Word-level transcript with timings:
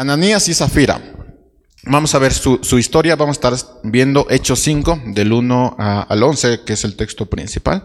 Ananías 0.00 0.48
y 0.48 0.54
Zafira. 0.54 0.98
Vamos 1.82 2.14
a 2.14 2.18
ver 2.18 2.32
su, 2.32 2.78
historia, 2.78 3.16
vamos 3.16 3.36
a 3.36 3.52
estar 3.52 3.80
viendo 3.84 4.26
Hechos 4.30 4.60
5, 4.60 5.02
del 5.08 5.30
1 5.30 5.76
al 5.78 6.22
11, 6.22 6.64
que 6.64 6.72
es 6.72 6.84
el 6.84 6.96
texto 6.96 7.26
principal. 7.26 7.84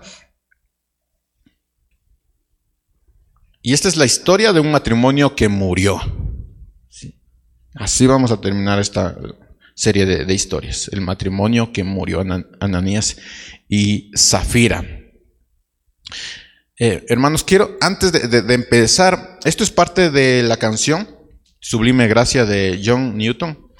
Y 3.62 3.74
esta 3.74 3.90
es 3.90 3.98
la 3.98 4.06
historia 4.06 4.54
de 4.54 4.62
un 4.62 4.72
matrimonio 4.72 5.36
que 5.36 5.50
murió. 5.50 6.00
Así 7.74 8.08
vamos 8.08 8.32
a 8.32 8.40
terminar 8.40 8.80
esta 8.80 9.18
serie 9.74 10.06
de, 10.06 10.34
historias. 10.34 10.90
El 10.94 11.02
matrimonio 11.02 11.74
que 11.74 11.84
murió, 11.84 12.24
Ananías 12.62 13.18
y 13.68 14.12
Zafira. 14.16 14.86
Eh, 16.80 17.06
hermanos, 17.10 17.44
quiero, 17.44 17.76
antes 17.82 18.14
de, 18.14 18.54
empezar, 18.54 19.40
esto 19.44 19.66
es 19.66 19.72
parte 19.72 20.12
de 20.12 20.44
la 20.44 20.56
canción 20.56 21.15
Sublime 21.68 22.08
Gracia 22.08 22.46
de 22.46 22.80
John 22.86 23.18
Newton. 23.18 23.72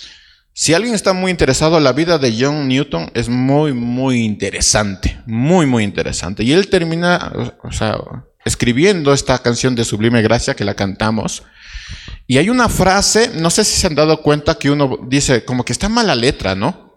Si 0.54 0.74
alguien 0.74 0.96
está 0.96 1.14
muy 1.14 1.30
interesado, 1.30 1.80
la 1.80 1.94
vida 1.94 2.18
de 2.18 2.36
John 2.36 2.68
Newton 2.68 3.12
es 3.14 3.30
muy, 3.30 3.74
muy 3.74 4.24
interesante, 4.24 5.22
muy, 5.28 5.68
muy 5.68 5.84
interesante. 5.84 6.44
Y 6.44 6.52
él 6.52 6.68
termina, 6.68 7.32
escribiendo 8.44 9.14
esta 9.14 9.38
canción 9.38 9.76
de 9.76 9.86
Sublime 9.86 10.24
Gracia 10.24 10.56
que 10.56 10.66
la 10.66 10.74
cantamos. 10.74 11.44
Y 12.26 12.40
hay 12.40 12.50
una 12.50 12.70
frase, 12.70 13.30
no 13.36 13.52
sé 13.52 13.64
si 13.64 13.80
se 13.80 13.86
han 13.86 13.94
dado 13.94 14.24
cuenta 14.24 14.58
que 14.58 14.72
uno 14.72 14.98
dice, 15.08 15.46
como 15.46 15.64
que 15.64 15.72
está 15.72 15.88
mala 15.88 16.16
letra, 16.16 16.56
¿no? 16.56 16.92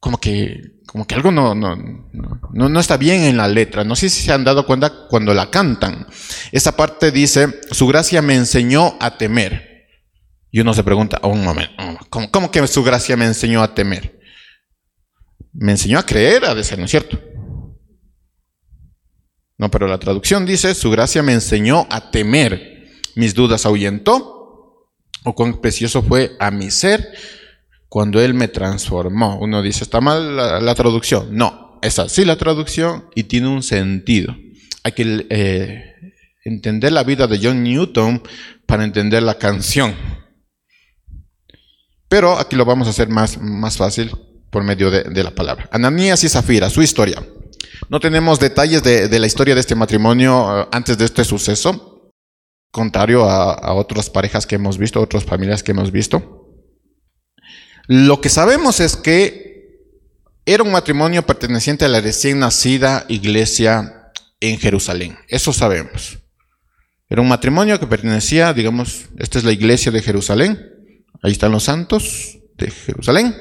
Como 0.00 0.18
que, 0.18 0.77
como 0.88 1.06
que 1.06 1.14
algo 1.14 1.30
no, 1.30 1.54
no, 1.54 1.76
no, 1.76 2.68
no 2.70 2.80
está 2.80 2.96
bien 2.96 3.24
en 3.24 3.36
la 3.36 3.46
letra. 3.46 3.84
No 3.84 3.94
sé 3.94 4.08
si 4.08 4.22
se 4.22 4.32
han 4.32 4.42
dado 4.42 4.64
cuenta 4.64 5.06
cuando 5.10 5.34
la 5.34 5.50
cantan. 5.50 6.06
Esa 6.50 6.76
parte 6.76 7.10
dice, 7.10 7.60
su 7.70 7.86
gracia 7.86 8.22
me 8.22 8.34
enseñó 8.34 8.96
a 8.98 9.18
temer. 9.18 9.86
Y 10.50 10.60
uno 10.60 10.72
se 10.72 10.82
pregunta, 10.82 11.18
oh, 11.22 11.28
un 11.28 11.44
momento, 11.44 11.74
¿cómo, 12.08 12.30
¿cómo, 12.30 12.50
que 12.50 12.66
su 12.66 12.82
gracia 12.82 13.18
me 13.18 13.26
enseñó 13.26 13.62
a 13.62 13.74
temer? 13.74 14.18
Me 15.52 15.72
enseñó 15.72 15.98
a 15.98 16.06
creer, 16.06 16.46
a 16.46 16.54
decir, 16.54 16.78
¿no 16.78 16.86
es 16.86 16.90
cierto? 16.90 17.20
No, 19.58 19.70
pero 19.70 19.88
la 19.88 19.98
traducción 19.98 20.46
dice, 20.46 20.74
su 20.74 20.90
gracia 20.90 21.22
me 21.22 21.34
enseñó 21.34 21.86
a 21.90 22.10
temer, 22.10 22.88
mis 23.14 23.34
dudas 23.34 23.66
ahuyentó, 23.66 24.88
o 25.22 25.34
cuán 25.34 25.60
precioso 25.60 26.02
fue 26.02 26.34
a 26.40 26.50
mi 26.50 26.70
ser 26.70 27.12
cuando 27.88 28.20
Él 28.20 28.34
me 28.34 28.48
transformó. 28.48 29.38
Uno 29.40 29.62
dice, 29.62 29.84
está 29.84 30.00
mal 30.00 30.36
la, 30.36 30.74
traducción. 30.74 31.28
No, 31.36 31.78
es 31.82 31.98
así 31.98 32.24
la 32.24 32.36
traducción 32.36 33.06
y 33.14 33.24
tiene 33.24 33.48
un 33.48 33.62
sentido. 33.62 34.36
Hay 34.84 34.92
que 34.92 35.26
eh, 35.30 35.94
entender 36.44 36.92
la 36.92 37.04
vida 37.04 37.26
de 37.26 37.40
John 37.42 37.62
Newton 37.62 38.22
para 38.66 38.84
entender 38.84 39.22
la 39.22 39.38
canción. 39.38 39.94
Pero 42.08 42.38
aquí 42.38 42.56
lo 42.56 42.64
vamos 42.64 42.86
a 42.86 42.90
hacer 42.90 43.08
más, 43.08 43.38
más 43.40 43.76
fácil 43.76 44.10
por 44.50 44.64
medio 44.64 44.90
de, 44.90 45.22
la 45.22 45.30
palabra. 45.30 45.68
Ananías 45.72 46.24
y 46.24 46.28
Zafira, 46.28 46.70
su 46.70 46.82
historia. 46.82 47.22
No 47.88 48.00
tenemos 48.00 48.40
detalles 48.40 48.82
de, 48.82 49.18
la 49.18 49.26
historia 49.26 49.54
de 49.54 49.60
este 49.60 49.74
matrimonio 49.74 50.62
eh, 50.62 50.68
antes 50.72 50.96
de 50.96 51.04
este 51.04 51.24
suceso, 51.24 52.12
contrario 52.70 53.24
a, 53.28 53.74
otras 53.74 54.10
parejas 54.10 54.46
que 54.46 54.56
hemos 54.56 54.78
visto, 54.78 55.00
otras 55.00 55.24
familias 55.24 55.62
que 55.62 55.72
hemos 55.72 55.92
visto. 55.92 56.47
Lo 57.88 58.20
que 58.20 58.28
sabemos 58.28 58.80
es 58.80 58.96
que 58.96 59.48
era 60.44 60.62
un 60.62 60.70
matrimonio 60.70 61.24
perteneciente 61.26 61.86
a 61.86 61.88
la 61.88 62.02
recién 62.02 62.38
nacida 62.38 63.06
iglesia 63.08 64.12
en 64.40 64.58
Jerusalén. 64.58 65.18
Eso 65.26 65.54
sabemos. 65.54 66.18
Era 67.08 67.22
un 67.22 67.28
matrimonio 67.28 67.80
que 67.80 67.86
pertenecía, 67.86 68.52
digamos, 68.52 69.06
esta 69.18 69.38
es 69.38 69.44
la 69.44 69.52
iglesia 69.52 69.90
de 69.90 70.02
Jerusalén. 70.02 70.58
Ahí 71.22 71.32
están 71.32 71.50
los 71.50 71.64
santos 71.64 72.38
de 72.58 72.70
Jerusalén. 72.70 73.34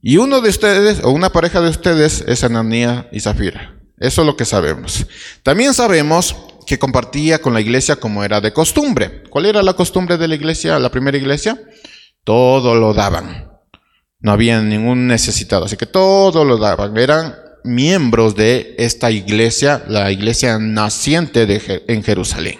Y 0.00 0.16
uno 0.16 0.40
de 0.40 0.48
ustedes, 0.48 1.00
o 1.02 1.10
una 1.10 1.30
pareja 1.30 1.60
de 1.60 1.68
ustedes, 1.68 2.24
es 2.26 2.44
Ananía 2.44 3.10
y 3.12 3.20
Zafira. 3.20 3.78
Eso 3.98 4.22
es 4.22 4.26
lo 4.26 4.36
que 4.36 4.46
sabemos. 4.46 5.06
También 5.42 5.74
sabemos 5.74 6.34
que 6.66 6.78
compartía 6.78 7.42
con 7.42 7.52
la 7.52 7.60
iglesia 7.60 7.96
como 7.96 8.24
era 8.24 8.40
de 8.40 8.54
costumbre. 8.54 9.24
¿Cuál 9.28 9.44
era 9.44 9.62
la 9.62 9.74
costumbre 9.74 10.16
de 10.16 10.28
la 10.28 10.34
iglesia, 10.34 10.78
la 10.78 10.90
primera 10.90 11.18
iglesia? 11.18 11.60
Todo 12.28 12.74
lo 12.74 12.92
daban. 12.92 13.48
No 14.20 14.32
había 14.32 14.60
ningún 14.60 15.06
necesitado, 15.06 15.64
así 15.64 15.78
que 15.78 15.86
todo 15.86 16.44
lo 16.44 16.58
daban. 16.58 16.94
Eran 16.98 17.34
miembros 17.64 18.36
de 18.36 18.74
esta 18.76 19.10
iglesia, 19.10 19.82
la 19.88 20.12
iglesia 20.12 20.58
naciente 20.58 21.46
de, 21.46 21.84
en 21.88 22.02
Jerusalén. 22.02 22.58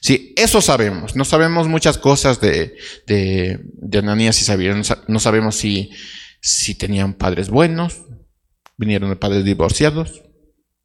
Sí, 0.00 0.32
eso 0.36 0.60
sabemos. 0.60 1.16
No 1.16 1.24
sabemos 1.24 1.66
muchas 1.66 1.98
cosas 1.98 2.40
de, 2.40 2.76
de, 3.08 3.58
de 3.64 3.98
Ananías 3.98 4.40
y 4.40 4.44
Zafira. 4.44 4.80
no 5.08 5.18
sabemos 5.18 5.56
si 5.56 5.90
si 6.40 6.76
tenían 6.76 7.14
padres 7.14 7.50
buenos, 7.50 8.02
vinieron 8.76 9.10
de 9.10 9.16
padres 9.16 9.44
divorciados, 9.44 10.22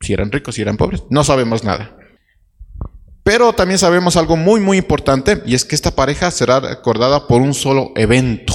si 0.01 0.13
eran 0.13 0.31
ricos, 0.31 0.55
si 0.55 0.63
eran 0.63 0.77
pobres, 0.77 1.03
no 1.11 1.23
sabemos 1.23 1.63
nada. 1.63 1.95
Pero 3.25 3.53
también 3.53 3.79
sabemos 3.79 4.17
algo 4.17 4.37
muy, 4.37 4.61
muy 4.61 4.77
importante, 4.77 5.41
y 5.47 5.55
es 5.55 5.65
que 5.65 5.73
esta 5.73 5.95
pareja 5.95 6.29
será 6.29 6.59
recordada 6.59 7.27
por 7.27 7.41
un 7.41 7.55
solo 7.55 7.91
evento, 7.95 8.53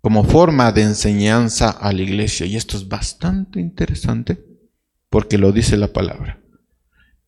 como 0.00 0.24
forma 0.24 0.72
de 0.72 0.82
enseñanza 0.82 1.70
a 1.70 1.92
la 1.92 2.02
iglesia. 2.02 2.44
Y 2.44 2.56
esto 2.56 2.76
es 2.76 2.88
bastante 2.88 3.60
interesante, 3.60 4.44
porque 5.08 5.38
lo 5.38 5.52
dice 5.52 5.76
la 5.76 5.92
palabra. 5.92 6.42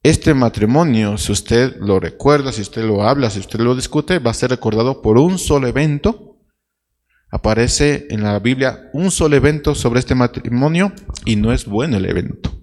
Este 0.02 0.34
matrimonio, 0.34 1.16
si 1.18 1.30
usted 1.30 1.76
lo 1.78 2.00
recuerda, 2.00 2.50
si 2.50 2.62
usted 2.62 2.82
lo 2.82 3.04
habla, 3.04 3.30
si 3.30 3.38
usted 3.38 3.60
lo 3.60 3.76
discute, 3.76 4.18
va 4.18 4.32
a 4.32 4.34
ser 4.34 4.50
recordado 4.50 5.02
por 5.02 5.18
un 5.18 5.38
solo 5.38 5.68
evento 5.68 6.26
aparece 7.30 8.08
en 8.10 8.24
la 8.24 8.38
Biblia 8.40 8.90
un 8.92 9.12
solo 9.12 9.36
evento 9.36 9.76
sobre 9.76 10.00
este 10.00 10.16
matrimonio 10.16 10.92
y 11.24 11.36
no 11.36 11.52
es 11.52 11.64
bueno 11.64 11.96
el 11.96 12.06
evento. 12.06 12.59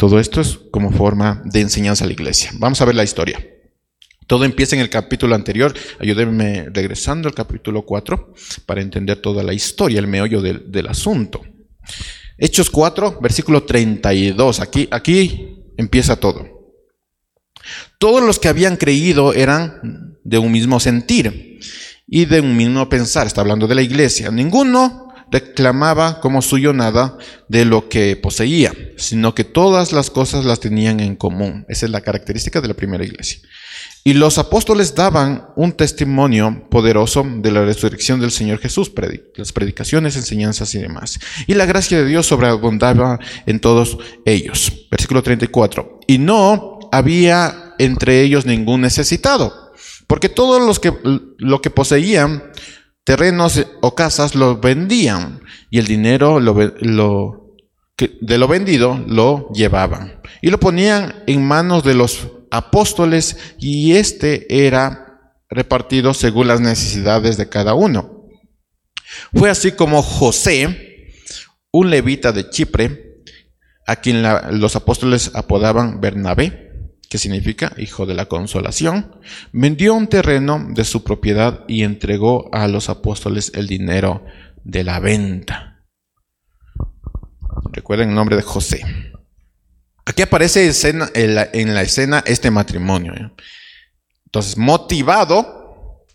Todo 0.00 0.18
esto 0.18 0.40
es 0.40 0.58
como 0.70 0.90
forma 0.92 1.42
de 1.44 1.60
enseñanza 1.60 2.04
a 2.04 2.06
la 2.06 2.14
iglesia. 2.14 2.52
Vamos 2.54 2.80
a 2.80 2.86
ver 2.86 2.94
la 2.94 3.04
historia. 3.04 3.38
Todo 4.26 4.46
empieza 4.46 4.74
en 4.74 4.80
el 4.80 4.88
capítulo 4.88 5.34
anterior. 5.34 5.74
Ayúdenme 5.98 6.70
regresando 6.72 7.28
al 7.28 7.34
capítulo 7.34 7.84
4 7.84 8.32
para 8.64 8.80
entender 8.80 9.18
toda 9.18 9.42
la 9.42 9.52
historia, 9.52 9.98
el 9.98 10.06
meollo 10.06 10.40
del, 10.40 10.72
del 10.72 10.88
asunto. 10.88 11.42
Hechos 12.38 12.70
4, 12.70 13.18
versículo 13.20 13.64
32. 13.64 14.60
Aquí, 14.60 14.88
aquí 14.90 15.64
empieza 15.76 16.16
todo. 16.16 16.48
Todos 17.98 18.22
los 18.22 18.38
que 18.38 18.48
habían 18.48 18.78
creído 18.78 19.34
eran 19.34 20.16
de 20.24 20.38
un 20.38 20.50
mismo 20.50 20.80
sentir 20.80 21.60
y 22.06 22.24
de 22.24 22.40
un 22.40 22.56
mismo 22.56 22.88
pensar, 22.88 23.26
está 23.26 23.42
hablando 23.42 23.66
de 23.66 23.74
la 23.74 23.82
iglesia. 23.82 24.30
Ninguno 24.30 25.09
reclamaba 25.30 26.20
como 26.20 26.42
suyo 26.42 26.72
nada 26.72 27.16
de 27.48 27.64
lo 27.64 27.88
que 27.88 28.16
poseía, 28.16 28.72
sino 28.96 29.34
que 29.34 29.44
todas 29.44 29.92
las 29.92 30.10
cosas 30.10 30.44
las 30.44 30.60
tenían 30.60 31.00
en 31.00 31.16
común. 31.16 31.64
Esa 31.68 31.86
es 31.86 31.92
la 31.92 32.00
característica 32.00 32.60
de 32.60 32.68
la 32.68 32.74
primera 32.74 33.04
iglesia. 33.04 33.40
Y 34.02 34.14
los 34.14 34.38
apóstoles 34.38 34.94
daban 34.94 35.48
un 35.56 35.72
testimonio 35.72 36.66
poderoso 36.70 37.24
de 37.24 37.50
la 37.50 37.64
resurrección 37.64 38.20
del 38.20 38.30
Señor 38.30 38.58
Jesús, 38.58 38.90
las 39.36 39.52
predicaciones, 39.52 40.16
enseñanzas 40.16 40.74
y 40.74 40.78
demás. 40.78 41.18
Y 41.46 41.54
la 41.54 41.66
gracia 41.66 41.98
de 41.98 42.06
Dios 42.06 42.26
sobreabundaba 42.26 43.18
en 43.44 43.60
todos 43.60 43.98
ellos. 44.24 44.86
Versículo 44.90 45.22
34. 45.22 46.00
Y 46.06 46.18
no 46.18 46.78
había 46.92 47.74
entre 47.78 48.22
ellos 48.22 48.46
ningún 48.46 48.80
necesitado 48.80 49.70
porque 50.10 50.28
todos 50.28 50.60
los 50.60 50.80
que 50.80 50.92
lo 51.38 51.62
que 51.62 51.70
poseían, 51.70 52.42
terrenos 53.04 53.64
o 53.80 53.94
casas, 53.94 54.34
los 54.34 54.60
vendían 54.60 55.40
y 55.70 55.78
el 55.78 55.86
dinero 55.86 56.38
de 56.38 58.38
lo 58.38 58.48
vendido 58.48 59.02
lo 59.06 59.50
llevaban 59.52 60.20
y 60.42 60.50
lo 60.50 60.58
ponían 60.58 61.22
en 61.26 61.46
manos 61.46 61.84
de 61.84 61.94
los 61.94 62.28
apóstoles 62.50 63.54
y 63.58 63.92
este 63.92 64.66
era 64.66 65.34
repartido 65.48 66.14
según 66.14 66.48
las 66.48 66.60
necesidades 66.60 67.36
de 67.36 67.48
cada 67.48 67.74
uno. 67.74 68.26
Fue 69.34 69.50
así 69.50 69.72
como 69.72 70.02
José, 70.02 71.12
un 71.72 71.90
levita 71.90 72.32
de 72.32 72.48
Chipre, 72.48 73.22
a 73.86 73.96
quien 73.96 74.22
los 74.60 74.76
apóstoles 74.76 75.32
apodaban 75.34 76.00
Bernabé, 76.00 76.69
que 77.10 77.18
significa 77.18 77.74
hijo 77.76 78.06
de 78.06 78.14
la 78.14 78.26
consolación, 78.26 79.16
vendió 79.50 79.94
un 79.94 80.06
terreno 80.06 80.64
de 80.70 80.84
su 80.84 81.02
propiedad 81.02 81.64
y 81.66 81.82
entregó 81.82 82.48
a 82.54 82.68
los 82.68 82.88
apóstoles 82.88 83.50
el 83.56 83.66
dinero 83.66 84.24
de 84.62 84.84
la 84.84 85.00
venta. 85.00 85.82
Recuerden 87.72 88.10
el 88.10 88.14
nombre 88.14 88.36
de 88.36 88.42
José. 88.42 88.82
Aquí 90.06 90.22
aparece 90.22 90.70
en 91.14 91.34
la, 91.74 91.82
escena 91.82 92.22
este 92.24 92.52
matrimonio. 92.52 93.12
¿eh? 93.14 93.32
Entonces, 94.26 94.56
motivado 94.56 96.06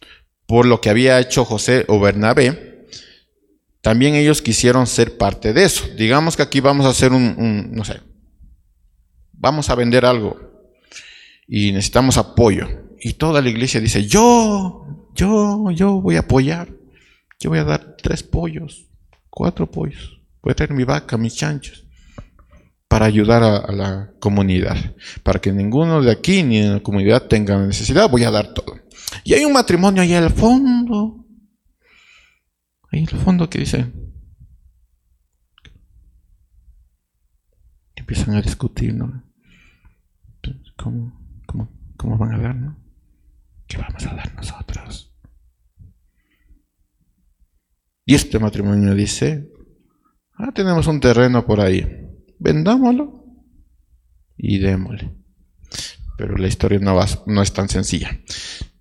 por 0.47 0.65
lo 0.65 0.79
que 0.79 0.89
había 0.89 1.19
hecho 1.19 1.43
José 1.43 1.83
o 1.89 1.99
Bernabé, 1.99 2.87
también 3.81 4.15
ellos 4.15 4.41
quisieron 4.41 4.87
ser 4.87 5.17
parte 5.17 5.51
de 5.51 5.65
eso. 5.65 5.85
Digamos 5.97 6.37
que 6.37 6.43
aquí 6.43 6.61
vamos 6.61 6.85
a 6.85 6.89
hacer 6.89 7.11
un 7.11 7.71
no 7.73 7.83
sé, 7.83 7.99
vamos 9.33 9.69
a 9.69 9.75
vender 9.75 10.05
algo 10.05 10.54
y 11.47 11.71
necesitamos 11.71 12.17
apoyo. 12.17 12.67
y 12.99 13.13
toda 13.13 13.41
la 13.41 13.49
iglesia 13.49 13.79
dice, 13.79 14.07
yo, 14.07 15.11
yo, 15.13 15.69
yo 15.71 16.01
voy 16.01 16.15
a 16.15 16.21
apoyar. 16.21 16.69
Yo 17.39 17.49
voy 17.49 17.59
a 17.59 17.63
dar 17.63 17.97
tres 18.01 18.23
pollos, 18.23 18.87
cuatro 19.29 19.69
pollos. 19.69 20.21
Voy 20.41 20.51
a 20.51 20.55
traer 20.55 20.73
mi 20.73 20.83
vaca, 20.83 21.17
mis 21.17 21.35
chanchos, 21.35 21.85
para 22.87 23.05
ayudar 23.05 23.43
a, 23.43 23.71
la 23.71 24.11
comunidad. 24.19 24.95
Para 25.23 25.39
que 25.39 25.51
ninguno 25.51 26.01
de 26.01 26.11
aquí 26.11 26.43
ni 26.43 26.59
en 26.59 26.73
la 26.73 26.79
comunidad 26.79 27.27
tenga 27.27 27.57
necesidad, 27.65 28.09
voy 28.09 28.23
a 28.23 28.31
dar 28.31 28.53
todo. 28.53 28.79
Y 29.23 29.33
hay 29.33 29.45
un 29.45 29.53
matrimonio 29.53 30.01
ahí 30.01 30.13
al 30.13 30.31
fondo. 30.31 31.25
Ahí 32.91 33.05
al 33.11 33.19
fondo 33.19 33.49
que 33.49 33.59
dice, 33.59 33.91
empiezan 37.95 38.35
a 38.35 38.41
discutir, 38.41 38.93
¿no? 38.93 39.23
¿Cómo, 40.77 41.24
cómo, 42.05 42.17
van 42.17 42.33
a 42.33 42.39
dar, 42.39 42.55
no? 42.55 42.77
¿Qué 43.67 43.77
vamos 43.77 44.05
a 44.05 44.15
dar 44.15 44.35
nosotros? 44.35 45.11
Y 48.05 48.13
este 48.13 48.37
matrimonio 48.37 48.93
dice, 48.93 49.49
ah, 50.37 50.51
tenemos 50.53 50.85
un 50.85 50.99
terreno 50.99 51.45
por 51.45 51.59
ahí, 51.59 51.83
vendámoslo 52.37 53.25
y 54.37 54.59
démosle. 54.59 55.11
Pero 56.17 56.37
la 56.37 56.47
historia 56.47 56.79
no, 56.79 56.95
va, 56.95 57.07
no 57.25 57.41
es 57.41 57.51
tan 57.51 57.67
sencilla. 57.67 58.19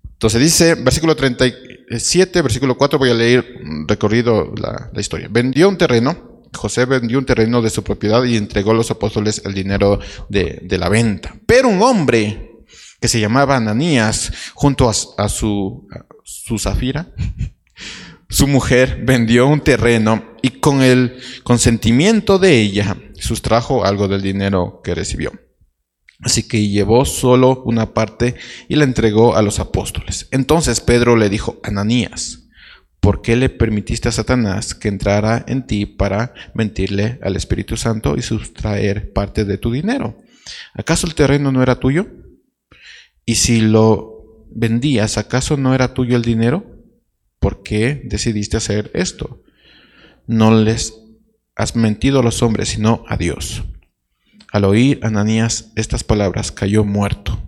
Entonces 0.03 0.39
dice, 0.39 0.75
versículo 0.75 1.15
37, 1.15 2.41
versículo 2.43 2.77
4, 2.77 2.99
voy 2.99 3.09
a 3.09 3.15
leer 3.15 3.45
recorrido 3.87 4.53
la 4.55 5.01
historia. 5.01 5.27
Vendió 5.31 5.67
un 5.67 5.77
terreno 5.77 6.35
José 6.55 6.85
vendió 6.85 7.19
un 7.19 7.25
terreno 7.25 7.61
de 7.61 7.69
su 7.69 7.83
propiedad 7.83 8.23
y 8.23 8.37
entregó 8.37 8.71
a 8.71 8.75
los 8.75 8.91
apóstoles 8.91 9.41
el 9.45 9.53
dinero 9.53 9.99
de, 10.29 10.65
la 10.77 10.89
venta. 10.89 11.35
Pero 11.45 11.69
un 11.69 11.81
hombre 11.81 12.54
que 12.99 13.07
se 13.07 13.19
llamaba 13.19 13.57
Ananías, 13.57 14.31
junto 14.53 14.89
a, 14.89 15.29
su, 15.29 15.87
su 16.23 16.59
Zafira, 16.59 17.13
su 18.29 18.47
mujer 18.47 19.01
vendió 19.03 19.47
un 19.47 19.61
terreno 19.61 20.35
y 20.41 20.59
con 20.59 20.81
el 20.81 21.17
consentimiento 21.43 22.39
de 22.39 22.59
ella 22.59 22.97
sustrajo 23.19 23.85
algo 23.85 24.07
del 24.07 24.21
dinero 24.21 24.81
que 24.83 24.95
recibió. 24.95 25.31
Así 26.21 26.47
que 26.47 26.67
llevó 26.67 27.05
solo 27.05 27.61
una 27.65 27.93
parte 27.93 28.35
y 28.67 28.75
la 28.75 28.85
entregó 28.85 29.35
a 29.35 29.41
los 29.41 29.59
apóstoles. 29.59 30.27
Entonces 30.31 30.81
Pedro 30.81 31.15
le 31.15 31.29
dijo, 31.29 31.59
Ananías, 31.63 32.47
¿por 32.99 33.21
qué 33.21 33.35
le 33.35 33.49
permitiste 33.49 34.09
a 34.09 34.13
Satanás 34.13 34.73
que 34.73 34.87
entrara 34.87 35.43
en 35.47 35.67
ti 35.67 35.85
para 35.85 36.33
mentirle 36.53 37.19
al 37.21 37.35
Espíritu 37.35 37.77
Santo 37.77 38.15
y 38.17 38.21
sustraer 38.21 39.13
parte 39.13 39.45
de 39.45 39.57
tu 39.57 39.71
dinero? 39.71 40.17
¿Acaso 40.73 41.05
el 41.05 41.15
terreno 41.15 41.51
no 41.51 41.61
era 41.61 41.79
tuyo? 41.79 42.07
Y 43.25 43.35
si 43.35 43.61
lo 43.61 44.45
vendías, 44.49 45.17
¿acaso 45.17 45.57
no 45.57 45.73
era 45.73 45.93
tuyo 45.93 46.15
el 46.15 46.21
dinero? 46.21 46.65
¿Por 47.39 47.63
qué 47.63 48.01
decidiste 48.05 48.57
hacer 48.57 48.91
esto? 48.93 49.43
No 50.27 50.53
les 50.53 50.93
has 51.55 51.75
mentido 51.75 52.19
a 52.19 52.23
los 52.23 52.43
hombres, 52.43 52.69
sino 52.69 53.03
a 53.07 53.17
Dios. 53.17 53.63
Al 54.51 54.65
oír 54.65 54.99
Ananías 55.03 55.71
estas 55.75 56.03
palabras, 56.03 56.51
cayó 56.51 56.85
muerto. 56.85 57.41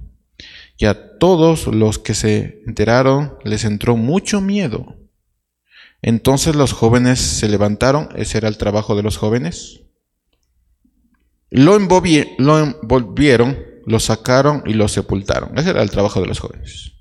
Y 0.77 0.85
a 0.85 1.18
todos 1.18 1.68
los 1.68 2.00
que 2.00 2.13
se 2.13 2.62
enteraron 2.65 3.38
les 3.44 3.63
entró 3.63 3.95
mucho 3.97 4.41
miedo 4.41 4.97
entonces 6.01 6.56
los 6.56 6.73
jóvenes 6.73 7.19
se 7.19 7.50
levantaron, 7.50 8.09
ese 8.15 8.38
era 8.38 8.47
el 8.47 8.57
trabajo 8.57 8.95
de 8.95 9.03
los 9.03 9.18
jóvenes. 9.18 9.81
Lo, 11.50 11.75
envolvieron, 11.75 13.57
lo 13.88 14.01
sacaron 14.01 14.63
y 14.66 14.74
lo 14.74 14.89
sepultaron. 14.89 15.57
Ese 15.57 15.69
era 15.69 15.81
el 15.81 15.89
trabajo 15.89 16.19
de 16.19 16.28
los 16.28 16.39
jóvenes. 16.39 16.92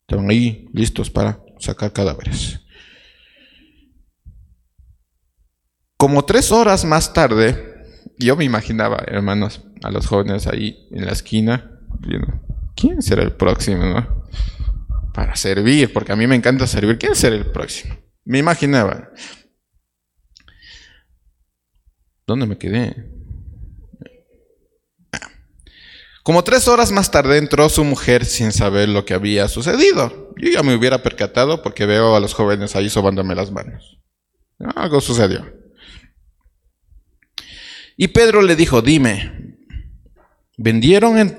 Estaban 0.00 0.30
ahí 0.30 0.66
listos 0.72 1.10
para 1.10 1.44
sacar 1.58 1.92
cadáveres. 1.92 2.58
Como 5.98 6.24
tres 6.24 6.50
horas 6.50 6.86
más 6.86 7.12
tarde, 7.12 7.84
yo 8.18 8.34
me 8.34 8.44
imaginaba, 8.44 9.04
hermanos, 9.06 9.62
a 9.82 9.90
los 9.90 10.06
jóvenes 10.06 10.46
ahí 10.46 10.88
en 10.90 11.04
la 11.04 11.12
esquina, 11.12 11.80
¿quién 12.74 13.02
será 13.02 13.22
el 13.22 13.32
próximo? 13.32 14.24
Para 15.12 15.36
servir, 15.36 15.92
porque 15.92 16.12
a 16.12 16.16
mí 16.16 16.26
me 16.26 16.34
encanta 16.34 16.66
servir. 16.66 16.96
¿Quién 16.96 17.14
será 17.14 17.36
el 17.36 17.52
próximo? 17.52 17.94
Me 18.24 18.38
imaginaba. 18.38 19.10
¿Dónde 22.26 22.46
me 22.46 22.56
quedé? 22.56 23.21
Como 26.22 26.44
tres 26.44 26.68
horas 26.68 26.92
más 26.92 27.10
tarde 27.10 27.38
entró 27.38 27.68
su 27.68 27.84
mujer 27.84 28.24
sin 28.24 28.52
saber 28.52 28.88
lo 28.88 29.04
que 29.04 29.14
había 29.14 29.48
sucedido. 29.48 30.32
Yo 30.36 30.50
ya 30.50 30.62
me 30.62 30.74
hubiera 30.74 31.02
percatado 31.02 31.62
porque 31.62 31.86
veo 31.86 32.14
a 32.14 32.20
los 32.20 32.34
jóvenes 32.34 32.76
ahí 32.76 32.88
sobándome 32.88 33.34
las 33.34 33.50
manos. 33.50 33.98
Algo 34.76 35.00
sucedió. 35.00 35.52
Y 37.96 38.08
Pedro 38.08 38.42
le 38.42 38.56
dijo, 38.56 38.82
dime, 38.82 39.56
¿vendieron 40.56 41.36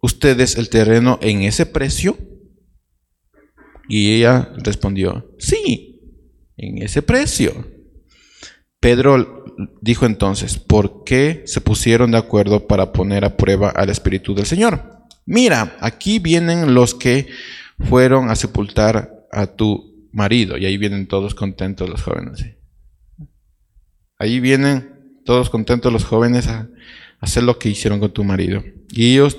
ustedes 0.00 0.56
el 0.56 0.68
terreno 0.68 1.18
en 1.20 1.42
ese 1.42 1.66
precio? 1.66 2.16
Y 3.88 4.14
ella 4.14 4.52
respondió, 4.58 5.34
sí 5.38 5.92
en 6.56 6.82
ese 6.82 7.02
precio. 7.02 7.66
Pedro 8.82 9.44
dijo 9.80 10.06
entonces, 10.06 10.58
¿por 10.58 11.04
qué 11.04 11.44
se 11.46 11.60
pusieron 11.60 12.10
de 12.10 12.18
acuerdo 12.18 12.66
para 12.66 12.92
poner 12.92 13.24
a 13.24 13.36
prueba 13.36 13.70
al 13.70 13.90
Espíritu 13.90 14.34
del 14.34 14.44
Señor? 14.44 14.82
Mira, 15.24 15.76
aquí 15.78 16.18
vienen 16.18 16.74
los 16.74 16.92
que 16.92 17.28
fueron 17.78 18.28
a 18.28 18.34
sepultar 18.34 19.28
a 19.30 19.46
tu 19.46 20.08
marido. 20.10 20.58
Y 20.58 20.66
ahí 20.66 20.78
vienen 20.78 21.06
todos 21.06 21.36
contentos 21.36 21.88
los 21.88 22.02
jóvenes. 22.02 22.44
Ahí 24.18 24.40
vienen 24.40 25.20
todos 25.24 25.48
contentos 25.48 25.92
los 25.92 26.02
jóvenes 26.02 26.48
a 26.48 26.68
hacer 27.20 27.44
lo 27.44 27.60
que 27.60 27.68
hicieron 27.68 28.00
con 28.00 28.12
tu 28.12 28.24
marido. 28.24 28.64
Y 28.90 29.12
ellos 29.12 29.38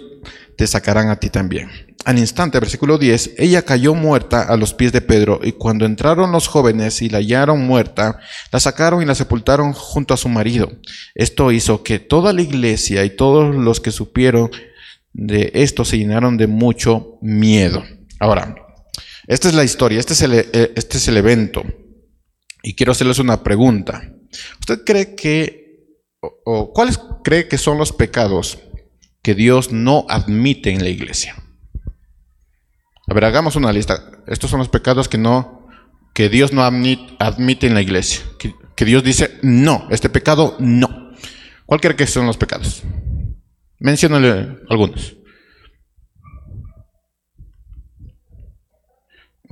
te 0.57 0.67
sacarán 0.67 1.09
a 1.09 1.19
ti 1.19 1.29
también. 1.29 1.69
Al 2.05 2.19
instante, 2.19 2.59
versículo 2.59 2.97
10, 2.97 3.35
ella 3.37 3.61
cayó 3.61 3.95
muerta 3.95 4.43
a 4.43 4.57
los 4.57 4.73
pies 4.73 4.91
de 4.91 5.01
Pedro, 5.01 5.39
y 5.41 5.53
cuando 5.53 5.85
entraron 5.85 6.31
los 6.31 6.47
jóvenes 6.47 7.01
y 7.01 7.09
la 7.09 7.19
hallaron 7.19 7.65
muerta, 7.65 8.19
la 8.51 8.59
sacaron 8.59 9.01
y 9.01 9.05
la 9.05 9.15
sepultaron 9.15 9.73
junto 9.73 10.13
a 10.13 10.17
su 10.17 10.27
marido. 10.27 10.69
Esto 11.15 11.51
hizo 11.51 11.81
que 11.83 11.99
toda 11.99 12.33
la 12.33 12.41
iglesia 12.41 13.05
y 13.05 13.15
todos 13.15 13.55
los 13.55 13.79
que 13.79 13.91
supieron 13.91 14.51
de 15.13 15.51
esto 15.53 15.85
se 15.85 15.97
llenaron 15.97 16.37
de 16.37 16.47
mucho 16.47 17.19
miedo. 17.21 17.83
Ahora, 18.19 18.55
esta 19.27 19.47
es 19.47 19.53
la 19.53 19.63
historia, 19.63 19.99
este 19.99 20.13
es 20.13 20.21
el, 20.23 20.33
eh, 20.33 20.73
este 20.75 20.97
es 20.97 21.07
el 21.07 21.17
evento. 21.17 21.63
Y 22.63 22.75
quiero 22.75 22.91
hacerles 22.91 23.19
una 23.19 23.43
pregunta. 23.43 24.09
¿Usted 24.59 24.83
cree 24.85 25.15
que, 25.15 25.87
o 26.45 26.73
cuáles 26.73 26.99
cree 27.23 27.47
que 27.47 27.57
son 27.57 27.77
los 27.77 27.93
pecados 27.93 28.59
que 29.23 29.33
Dios 29.33 29.71
no 29.71 30.05
admite 30.09 30.71
en 30.71 30.83
la 30.83 30.89
iglesia? 30.89 31.35
A 33.07 33.13
ver, 33.13 33.25
hagamos 33.25 33.55
una 33.55 33.73
lista. 33.73 34.11
Estos 34.27 34.49
son 34.49 34.59
los 34.59 34.69
pecados 34.69 35.09
que 35.09 35.17
no, 35.17 35.67
que 36.13 36.29
Dios 36.29 36.53
no 36.53 36.63
admite 36.63 37.67
en 37.67 37.73
la 37.73 37.81
iglesia. 37.81 38.23
Que, 38.37 38.85
Dios 38.85 39.03
dice, 39.03 39.39
no, 39.41 39.87
este 39.89 40.09
pecado 40.09 40.55
no. 40.59 41.11
¿Cuál 41.65 41.81
cree 41.81 41.95
que 41.95 42.05
son 42.05 42.25
los 42.25 42.37
pecados? 42.37 42.83
Menciónale 43.79 44.57
algunos. 44.69 45.15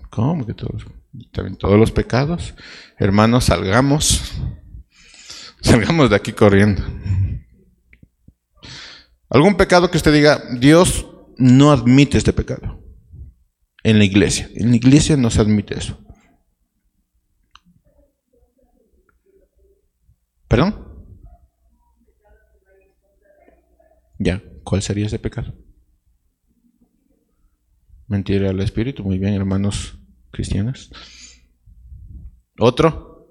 ¿Cómo 0.10 0.46
que 0.46 0.54
todos? 0.54 0.86
También 1.32 1.58
todos 1.58 1.80
los 1.80 1.92
pecados. 1.92 2.54
Hermanos, 2.98 3.46
salgamos. 3.46 4.34
Salgamos 5.62 6.10
de 6.10 6.16
aquí 6.16 6.34
corriendo. 6.34 6.84
¿Algún 9.32 9.58
pecado 9.58 9.90
que 9.90 9.98
usted 9.98 10.14
diga, 10.14 10.44
Dios 10.60 11.08
no 11.38 11.72
admite 11.72 12.20
este 12.20 12.34
pecado? 12.34 12.82
en 13.84 13.98
la 13.98 14.06
iglesia. 14.06 14.50
En 14.56 14.70
la 14.70 14.76
iglesia 14.76 15.18
no 15.18 15.30
se 15.30 15.42
admite 15.42 15.78
eso. 15.78 15.98
¿Perdón? 20.48 20.88
Ya, 24.20 24.44
¿cuál 24.64 24.82
sería 24.82 25.08
ese 25.08 25.18
pecado? 25.18 25.54
Mentir 28.08 28.46
al 28.46 28.60
Espíritu, 28.60 29.04
muy 29.04 29.18
bien, 29.18 29.34
hermanos 29.34 29.98
cristianos. 30.30 30.92
¿Otro? 32.60 33.30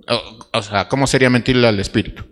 O, 0.52 0.62
sea, 0.62 0.88
¿cómo 0.88 1.06
sería 1.06 1.30
mentirle 1.30 1.68
al 1.68 1.78
Espíritu? 1.78 2.24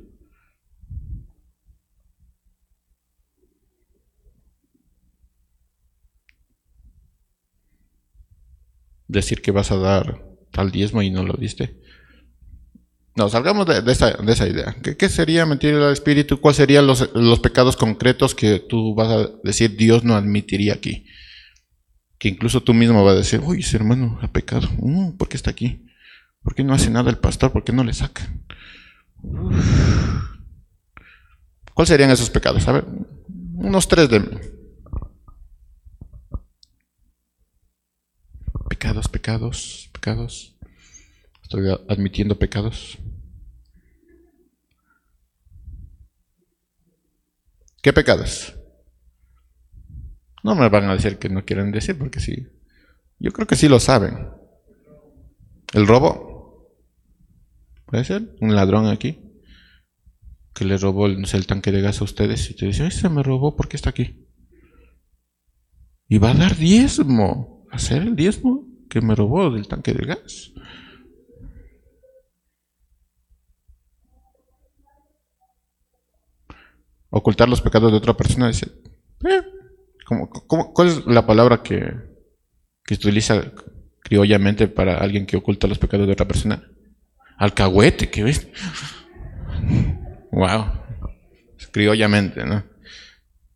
Decir 9.08 9.42
que 9.42 9.50
vas 9.50 9.72
a 9.72 9.76
dar 9.76 10.24
tal 10.52 10.70
diezmo 10.70 11.02
y 11.02 11.10
no 11.10 11.24
lo 11.24 11.34
diste. 11.34 11.76
No, 13.16 13.28
salgamos 13.28 13.66
de, 13.66 13.90
esa, 13.90 14.48
idea. 14.48 14.76
¿Qué, 14.80 15.08
sería 15.08 15.44
mentir 15.44 15.74
al 15.74 15.92
Espíritu? 15.92 16.40
¿Cuáles 16.40 16.58
serían 16.58 16.86
los, 16.86 17.40
pecados 17.40 17.76
concretos 17.76 18.34
que 18.34 18.60
tú 18.60 18.94
vas 18.94 19.08
a 19.08 19.30
decir 19.42 19.76
Dios 19.76 20.04
no 20.04 20.14
admitiría 20.14 20.74
aquí? 20.74 21.04
que 22.18 22.28
incluso 22.28 22.62
tú 22.62 22.74
mismo 22.74 23.04
vas 23.04 23.14
a 23.14 23.18
decir, 23.18 23.40
uy, 23.44 23.60
ese 23.60 23.76
hermano 23.76 24.18
ha 24.20 24.32
pecado, 24.32 24.68
mm, 24.78 25.12
¿por 25.12 25.28
qué 25.28 25.36
está 25.36 25.50
aquí? 25.50 25.86
¿Por 26.42 26.54
qué 26.54 26.64
no 26.64 26.74
hace 26.74 26.90
nada 26.90 27.10
el 27.10 27.18
pastor? 27.18 27.52
¿Por 27.52 27.62
qué 27.64 27.72
no 27.72 27.84
le 27.84 27.92
saca? 27.92 28.28
¿Cuáles 31.74 31.88
serían 31.88 32.10
esos 32.10 32.30
pecados? 32.30 32.66
A 32.66 32.72
ver, 32.72 32.84
unos 33.54 33.86
tres 33.86 34.08
de... 34.08 34.57
Pecados, 38.68 39.08
pecados, 39.08 39.90
pecados. 39.92 40.56
Estoy 41.42 41.68
admitiendo 41.88 42.38
pecados. 42.38 42.98
¿Qué 47.82 47.92
pecados? 47.92 48.54
No 50.44 50.54
me 50.54 50.68
van 50.68 50.84
a 50.84 50.94
decir 50.94 51.18
que 51.18 51.28
no 51.28 51.44
quieren 51.44 51.72
decir, 51.72 51.96
porque 51.96 52.20
sí. 52.20 52.46
Yo 53.18 53.32
creo 53.32 53.46
que 53.46 53.56
sí 53.56 53.68
lo 53.68 53.80
saben. 53.80 54.28
El 55.72 55.86
robo. 55.86 56.74
¿Puede 57.86 58.04
ser? 58.04 58.36
Un 58.40 58.54
ladrón 58.54 58.86
aquí. 58.86 59.18
Que 60.54 60.64
le 60.64 60.76
robó 60.76 61.06
el, 61.06 61.46
tanque 61.46 61.72
de 61.72 61.80
gas 61.80 62.00
a 62.00 62.04
ustedes 62.04 62.50
y 62.50 62.54
te 62.54 62.66
dice, 62.66 62.90
se 62.90 63.08
me 63.08 63.22
robó, 63.22 63.56
¿por 63.56 63.68
qué 63.68 63.76
está 63.76 63.90
aquí? 63.90 64.28
Y 66.08 66.18
va 66.18 66.32
a 66.32 66.34
dar 66.34 66.56
diezmo. 66.56 67.57
¿Hacer 67.70 68.02
el 68.02 68.16
diezmo 68.16 68.66
que 68.88 69.00
me 69.00 69.14
robó 69.14 69.50
del 69.50 69.68
tanque 69.68 69.92
de 69.92 70.06
gas? 70.06 70.52
Ocultar 77.10 77.48
los 77.48 77.60
pecados 77.60 77.90
de 77.90 77.98
otra 77.98 78.16
persona. 78.16 78.50
Eh, 78.50 79.42
cuál 80.46 80.88
es 80.88 81.06
la 81.06 81.26
palabra 81.26 81.62
que, 81.62 81.94
que 82.84 82.94
se 82.94 83.08
utiliza 83.08 83.52
criollamente 84.00 84.68
para 84.68 84.98
alguien 84.98 85.26
que 85.26 85.36
oculta 85.36 85.66
los 85.66 85.78
pecados 85.78 86.06
de 86.06 86.12
otra 86.12 86.28
persona? 86.28 86.62
Alcahuete, 87.36 88.10
¿qué 88.10 88.24
ves? 88.24 88.48
Wow. 90.32 90.66
Criollamente, 91.72 92.44
¿no? 92.44 92.64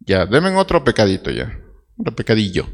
Ya, 0.00 0.26
denme 0.26 0.50
otro 0.56 0.82
pecadito 0.84 1.30
ya. 1.30 1.58
Otro 1.96 2.14
pecadillo. 2.14 2.68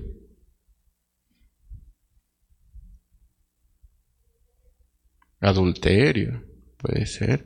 Adulterio, 5.41 6.45
puede 6.79 7.07
ser. 7.07 7.45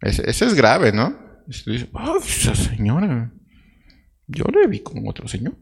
Ese, 0.00 0.28
es 0.28 0.54
grave, 0.54 0.92
¿no? 0.92 1.16
Dice, 1.46 1.88
oh, 1.92 2.18
esa 2.18 2.54
señora. 2.54 3.32
Yo 4.26 4.44
le 4.52 4.66
vi 4.66 4.80
con 4.80 5.06
otro 5.06 5.28
señor. 5.28 5.56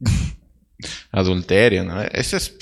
Adulterio, 1.12 1.84
¿no? 1.84 2.02
Ese 2.02 2.36
es. 2.36 2.56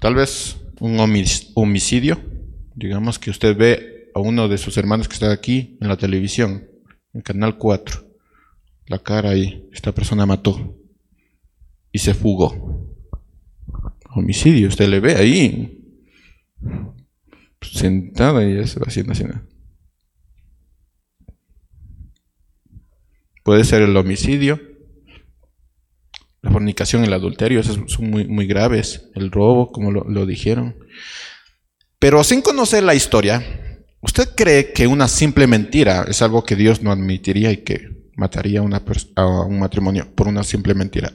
Tal 0.00 0.14
vez 0.14 0.56
un 0.80 0.98
homicidio. 1.54 2.20
Digamos 2.74 3.18
que 3.18 3.30
usted 3.30 3.56
ve 3.56 4.10
a 4.14 4.20
uno 4.20 4.48
de 4.48 4.58
sus 4.58 4.76
hermanos 4.78 5.08
que 5.08 5.14
está 5.14 5.30
aquí 5.32 5.76
en 5.80 5.88
la 5.88 5.96
televisión, 5.96 6.68
en 7.12 7.20
Canal 7.20 7.58
4. 7.58 8.08
La 8.86 8.98
cara 8.98 9.30
ahí. 9.30 9.68
Esta 9.72 9.92
persona 9.92 10.26
mató. 10.26 10.76
Y 11.92 11.98
se 11.98 12.14
fugó. 12.14 12.89
Homicidio, 14.14 14.68
usted 14.68 14.88
le 14.88 15.00
ve 15.00 15.14
ahí. 15.14 15.76
Sentada 17.60 18.44
y 18.44 18.56
ya 18.56 18.66
se 18.66 18.80
va 18.80 18.86
haciendo 18.88 19.12
así. 19.12 19.24
Puede 23.42 23.64
ser 23.64 23.82
el 23.82 23.96
homicidio, 23.96 24.60
la 26.42 26.50
fornicación, 26.50 27.04
el 27.04 27.12
adulterio, 27.12 27.60
esos 27.60 27.78
son 27.86 28.10
muy, 28.10 28.26
muy 28.26 28.46
graves, 28.46 29.10
el 29.14 29.30
robo, 29.30 29.72
como 29.72 29.90
lo, 29.90 30.26
dijeron. 30.26 30.76
Pero 31.98 32.24
sin 32.24 32.42
conocer 32.42 32.82
la 32.82 32.94
historia, 32.94 33.44
¿usted 34.00 34.28
cree 34.34 34.72
que 34.72 34.86
una 34.86 35.08
simple 35.08 35.46
mentira 35.46 36.04
es 36.08 36.22
algo 36.22 36.44
que 36.44 36.56
Dios 36.56 36.82
no 36.82 36.92
admitiría 36.92 37.50
y 37.50 37.58
que 37.58 38.10
mataría 38.16 38.60
a, 38.60 38.62
una 38.62 38.82
a 39.16 39.26
un 39.44 39.58
matrimonio 39.58 40.08
por 40.14 40.28
una 40.28 40.44
simple 40.44 40.74
mentira? 40.74 41.12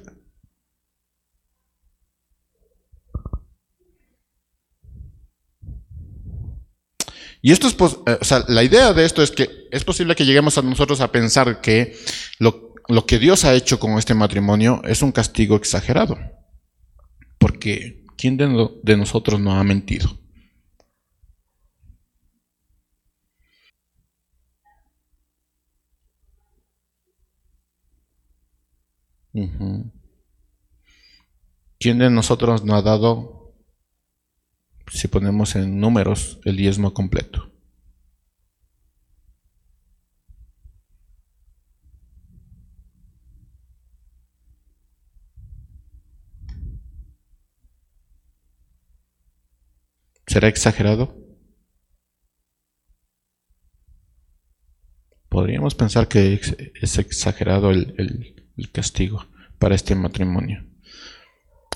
Y 7.45 7.51
esto 7.51 7.67
es, 7.67 7.75
eh, 8.07 8.17
o 8.19 8.25
sea, 8.25 8.43
la 8.47 8.63
idea 8.63 8.91
de 8.91 9.05
esto 9.05 9.21
es 9.21 9.29
que 9.29 9.67
es 9.69 9.83
posible 9.83 10.15
que 10.15 10.25
lleguemos 10.25 10.57
a 10.57 10.63
nosotros 10.63 10.99
a 10.99 11.11
pensar 11.11 11.61
que 11.61 11.95
lo, 12.39 12.73
que 13.05 13.19
Dios 13.19 13.45
ha 13.45 13.53
hecho 13.53 13.79
con 13.79 13.99
este 13.99 14.15
matrimonio 14.15 14.81
es 14.83 15.03
un 15.03 15.11
castigo 15.11 15.55
exagerado. 15.55 16.17
Porque 17.37 18.03
¿quién 18.17 18.37
de, 18.37 18.71
de 18.81 18.97
nosotros 18.97 19.39
no 19.39 19.59
ha 19.59 19.63
mentido? 19.63 20.09
¿Quién 31.79 31.99
de 31.99 32.09
nosotros 32.09 32.65
no 32.65 32.75
ha 32.75 32.81
dado 32.81 33.44
si 34.91 35.07
ponemos 35.07 35.55
en 35.55 35.79
números 35.79 36.39
el 36.45 36.57
diezmo 36.57 36.93
completo. 36.93 37.51
¿Será 50.27 50.47
exagerado? 50.47 51.15
Podríamos 55.29 55.75
pensar 55.75 56.07
que 56.07 56.33
es 56.81 56.97
exagerado 56.97 57.71
el, 57.71 57.93
el 58.57 58.71
castigo 58.71 59.25
para 59.59 59.75
este 59.75 59.95
matrimonio. 59.95 60.74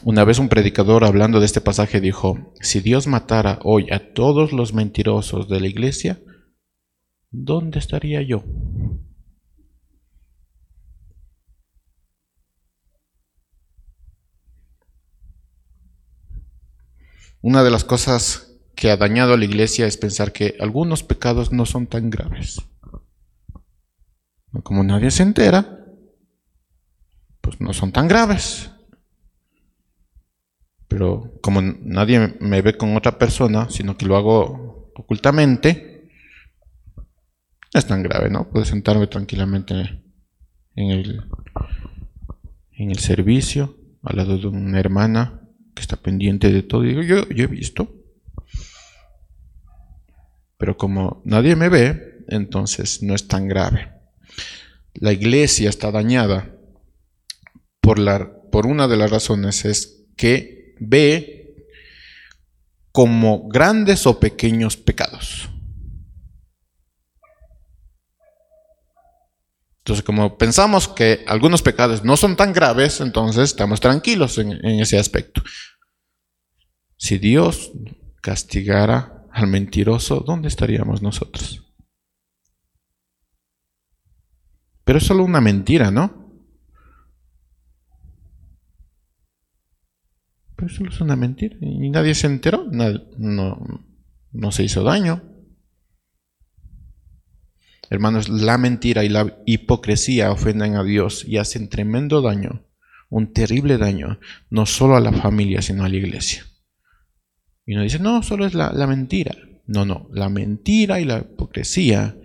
Una 0.03 0.23
vez 0.23 0.39
un 0.39 0.47
predicador 0.47 1.03
hablando 1.03 1.39
de 1.39 1.45
este 1.45 1.59
pasaje 1.59 1.99
dijo, 1.99 2.53
si 2.61 2.79
Dios 2.79 3.07
matara 3.07 3.59
hoy 3.63 3.91
a 3.91 4.13
todos 4.13 4.53
los 4.53 4.73
mentirosos 4.73 5.49
de 5.49 5.59
la 5.59 5.67
iglesia, 5.67 6.21
¿dónde 7.31 7.79
estaría 7.79 8.21
yo? 8.21 8.43
Una 17.41 17.63
de 17.63 17.71
las 17.71 17.83
cosas 17.83 18.57
que 18.75 18.91
ha 18.91 18.97
dañado 18.97 19.33
a 19.33 19.37
la 19.37 19.45
iglesia 19.45 19.85
es 19.85 19.97
pensar 19.97 20.31
que 20.31 20.55
algunos 20.61 21.03
pecados 21.03 21.51
no 21.51 21.65
son 21.65 21.87
tan 21.87 22.09
graves. 22.09 22.61
Como 24.63 24.83
nadie 24.83 25.11
se 25.11 25.23
entera, 25.23 25.85
pues 27.41 27.59
no 27.59 27.73
son 27.73 27.91
tan 27.91 28.07
graves. 28.07 28.71
Pero 30.89 31.39
como 31.41 31.61
nadie 31.61 32.35
me 32.41 32.61
ve 32.61 32.75
con 32.75 32.97
otra 32.97 33.17
persona, 33.17 33.69
sino 33.69 33.95
que 33.95 34.05
lo 34.05 34.17
hago 34.17 34.91
ocultamente, 34.95 36.09
no 37.73 37.79
es 37.79 37.85
tan 37.85 38.03
grave, 38.03 38.29
¿no? 38.29 38.49
Puedo 38.49 38.65
sentarme 38.65 39.07
tranquilamente 39.07 39.73
en 40.75 40.91
el, 40.91 41.21
en 42.71 42.89
el 42.89 42.99
servicio, 42.99 43.77
al 44.01 44.17
lado 44.17 44.37
de 44.37 44.47
una 44.47 44.79
hermana 44.79 45.41
que 45.75 45.81
está 45.81 45.95
pendiente 45.95 46.51
de 46.51 46.63
todo. 46.63 46.83
Y 46.83 46.89
digo, 46.89 47.03
yo, 47.03 47.29
yo 47.29 47.43
he 47.43 47.47
visto. 47.47 47.95
Pero 50.57 50.75
como 50.75 51.21
nadie 51.23 51.55
me 51.55 51.69
ve, 51.69 52.25
entonces 52.27 53.03
no 53.03 53.13
es 53.13 53.27
tan 53.27 53.47
grave. 53.47 53.93
La 54.95 55.13
iglesia 55.13 55.69
está 55.69 55.91
dañada 55.91 56.55
por, 57.79 57.99
la, 57.99 58.41
por 58.51 58.65
una 58.65 58.87
de 58.87 58.97
las 58.97 59.11
razones 59.11 59.65
es 59.65 60.07
que 60.17 60.58
ve 60.79 61.67
como 62.91 63.47
grandes 63.47 64.05
o 64.07 64.19
pequeños 64.19 64.77
pecados. 64.77 65.49
Entonces, 69.79 70.05
como 70.05 70.37
pensamos 70.37 70.87
que 70.87 71.23
algunos 71.25 71.63
pecados 71.63 72.03
no 72.03 72.15
son 72.15 72.35
tan 72.35 72.53
graves, 72.53 73.01
entonces 73.01 73.45
estamos 73.45 73.79
tranquilos 73.79 74.37
en, 74.37 74.53
ese 74.63 74.99
aspecto. 74.99 75.41
Si 76.95 77.17
Dios 77.17 77.71
castigara 78.21 79.25
al 79.31 79.47
mentiroso, 79.47 80.23
¿dónde 80.27 80.47
estaríamos 80.47 81.01
nosotros? 81.01 81.63
Pero 84.83 84.99
es 84.99 85.05
solo 85.05 85.23
una 85.23 85.41
mentira, 85.41 85.89
¿no? 85.89 86.28
Pero 90.59 90.73
eso 90.73 90.83
es 90.85 90.99
una 90.99 91.15
mentira. 91.15 91.55
Y 91.61 91.89
nadie 91.89 92.13
se 92.13 92.27
enteró. 92.27 92.65
no, 92.69 93.85
no 94.33 94.51
se 94.51 94.63
hizo 94.63 94.83
daño. 94.83 95.23
Hermanos, 97.89 98.27
la 98.27 98.57
mentira 98.57 99.05
y 99.05 99.09
la 99.09 99.37
hipocresía 99.45 100.31
ofenden 100.33 100.75
a 100.75 100.83
Dios 100.83 101.23
y 101.25 101.37
hacen 101.37 101.69
tremendo 101.69 102.21
daño, 102.21 102.65
un 103.09 103.31
terrible 103.31 103.77
daño, 103.77 104.19
no 104.49 104.65
solo 104.65 104.97
a 104.97 104.99
la 104.99 105.13
familia, 105.13 105.61
sino 105.61 105.85
a 105.85 105.89
la 105.89 105.95
iglesia. 105.95 106.45
Y 107.65 107.75
uno 107.75 107.83
dice, 107.83 107.99
no, 107.99 108.21
solo 108.21 108.45
es 108.45 108.53
la, 108.53 108.73
la 108.73 108.85
mentira. 108.85 109.33
No, 109.65 109.85
no, 109.85 110.09
la 110.11 110.27
mentira 110.27 110.99
y 110.99 111.05
la 111.05 111.19
hipocresía 111.19 112.17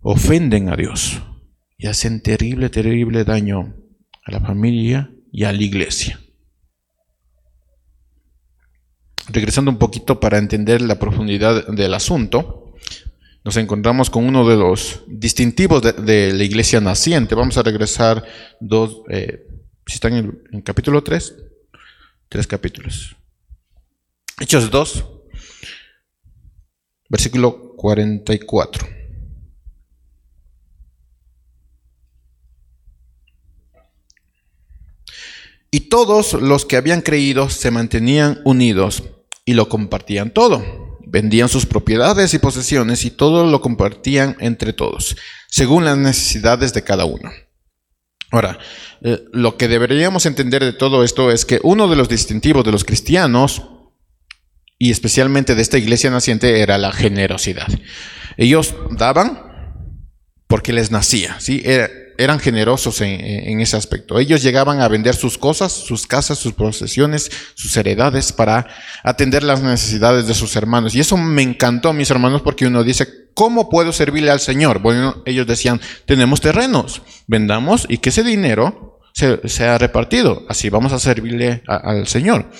ofenden 0.00 0.68
a 0.68 0.76
Dios 0.76 1.22
y 1.78 1.86
hacen 1.86 2.20
terrible, 2.20 2.68
terrible 2.68 3.24
daño 3.24 3.76
a 4.24 4.30
la 4.30 4.40
familia 4.40 5.10
y 5.32 5.44
a 5.44 5.52
la 5.52 5.62
iglesia. 5.62 6.20
Regresando 9.28 9.70
un 9.70 9.78
poquito 9.78 10.20
para 10.20 10.38
entender 10.38 10.80
la 10.80 10.98
profundidad 10.98 11.66
del 11.68 11.92
asunto, 11.92 12.74
nos 13.44 13.56
encontramos 13.56 14.10
con 14.10 14.24
uno 14.24 14.48
de 14.48 14.56
los 14.56 15.02
distintivos 15.06 15.82
de, 15.82 16.32
la 16.32 16.44
iglesia 16.44 16.80
naciente. 16.80 17.34
Vamos 17.34 17.56
a 17.58 17.62
regresar 17.62 18.24
dos, 18.60 19.02
eh, 19.10 19.46
si 19.86 19.94
están 19.94 20.14
en, 20.14 20.42
en 20.52 20.62
capítulo 20.62 21.02
3, 21.02 21.34
tres 22.28 22.46
capítulos. 22.46 23.16
Hechos 24.40 24.70
2, 24.70 25.04
versículo 27.08 27.74
44. 27.76 28.88
Y 35.70 35.80
todos 35.80 36.32
los 36.32 36.64
que 36.64 36.76
habían 36.76 37.02
creído 37.02 37.50
se 37.50 37.70
mantenían 37.70 38.40
unidos 38.44 39.02
y 39.48 39.54
lo 39.54 39.70
compartían 39.70 40.30
todo. 40.30 40.98
Vendían 41.06 41.48
sus 41.48 41.64
propiedades 41.64 42.34
y 42.34 42.38
posesiones 42.38 43.06
y 43.06 43.10
todo 43.10 43.46
lo 43.46 43.62
compartían 43.62 44.36
entre 44.40 44.74
todos, 44.74 45.16
según 45.48 45.86
las 45.86 45.96
necesidades 45.96 46.74
de 46.74 46.84
cada 46.84 47.06
uno. 47.06 47.30
Ahora, 48.30 48.58
eh, 49.00 49.24
lo 49.32 49.56
que 49.56 49.68
deberíamos 49.68 50.26
entender 50.26 50.62
de 50.62 50.74
todo 50.74 51.02
esto 51.02 51.32
es 51.32 51.46
que 51.46 51.60
uno 51.62 51.88
de 51.88 51.96
los 51.96 52.10
distintivos 52.10 52.62
de 52.62 52.72
los 52.72 52.84
cristianos, 52.84 53.62
y 54.78 54.90
especialmente 54.90 55.54
de 55.54 55.62
esta 55.62 55.78
iglesia 55.78 56.10
naciente, 56.10 56.60
era 56.60 56.76
la 56.76 56.92
generosidad. 56.92 57.68
Ellos 58.36 58.74
daban 58.90 59.40
porque 60.46 60.74
les 60.74 60.90
nacía, 60.90 61.40
¿sí? 61.40 61.62
Era, 61.64 61.88
eran 62.18 62.40
generosos 62.40 63.00
en, 63.00 63.60
ese 63.60 63.76
aspecto. 63.76 64.18
Ellos 64.18 64.42
llegaban 64.42 64.80
a 64.80 64.88
vender 64.88 65.14
sus 65.14 65.38
cosas, 65.38 65.72
sus 65.72 66.04
casas, 66.04 66.36
sus 66.36 66.52
posesiones, 66.52 67.30
sus 67.54 67.76
heredades 67.76 68.32
para 68.32 68.66
atender 69.04 69.44
las 69.44 69.62
necesidades 69.62 70.26
de 70.26 70.34
sus 70.34 70.56
hermanos. 70.56 70.96
Y 70.96 71.00
eso 71.00 71.16
me 71.16 71.42
encantó, 71.42 71.92
mis 71.92 72.10
hermanos, 72.10 72.42
porque 72.42 72.66
uno 72.66 72.82
dice, 72.82 73.06
¿cómo 73.34 73.70
puedo 73.70 73.92
servirle 73.92 74.32
al 74.32 74.40
Señor? 74.40 74.80
Bueno, 74.80 75.22
ellos 75.26 75.46
decían, 75.46 75.80
tenemos 76.06 76.40
terrenos, 76.40 77.02
vendamos 77.28 77.86
y 77.88 77.98
que 77.98 78.08
ese 78.08 78.24
dinero 78.24 78.98
se, 79.14 79.48
sea 79.48 79.78
repartido. 79.78 80.44
Así 80.48 80.70
vamos 80.70 80.92
a 80.92 80.98
servirle 80.98 81.62
al 81.68 82.08
Señor. 82.08 82.50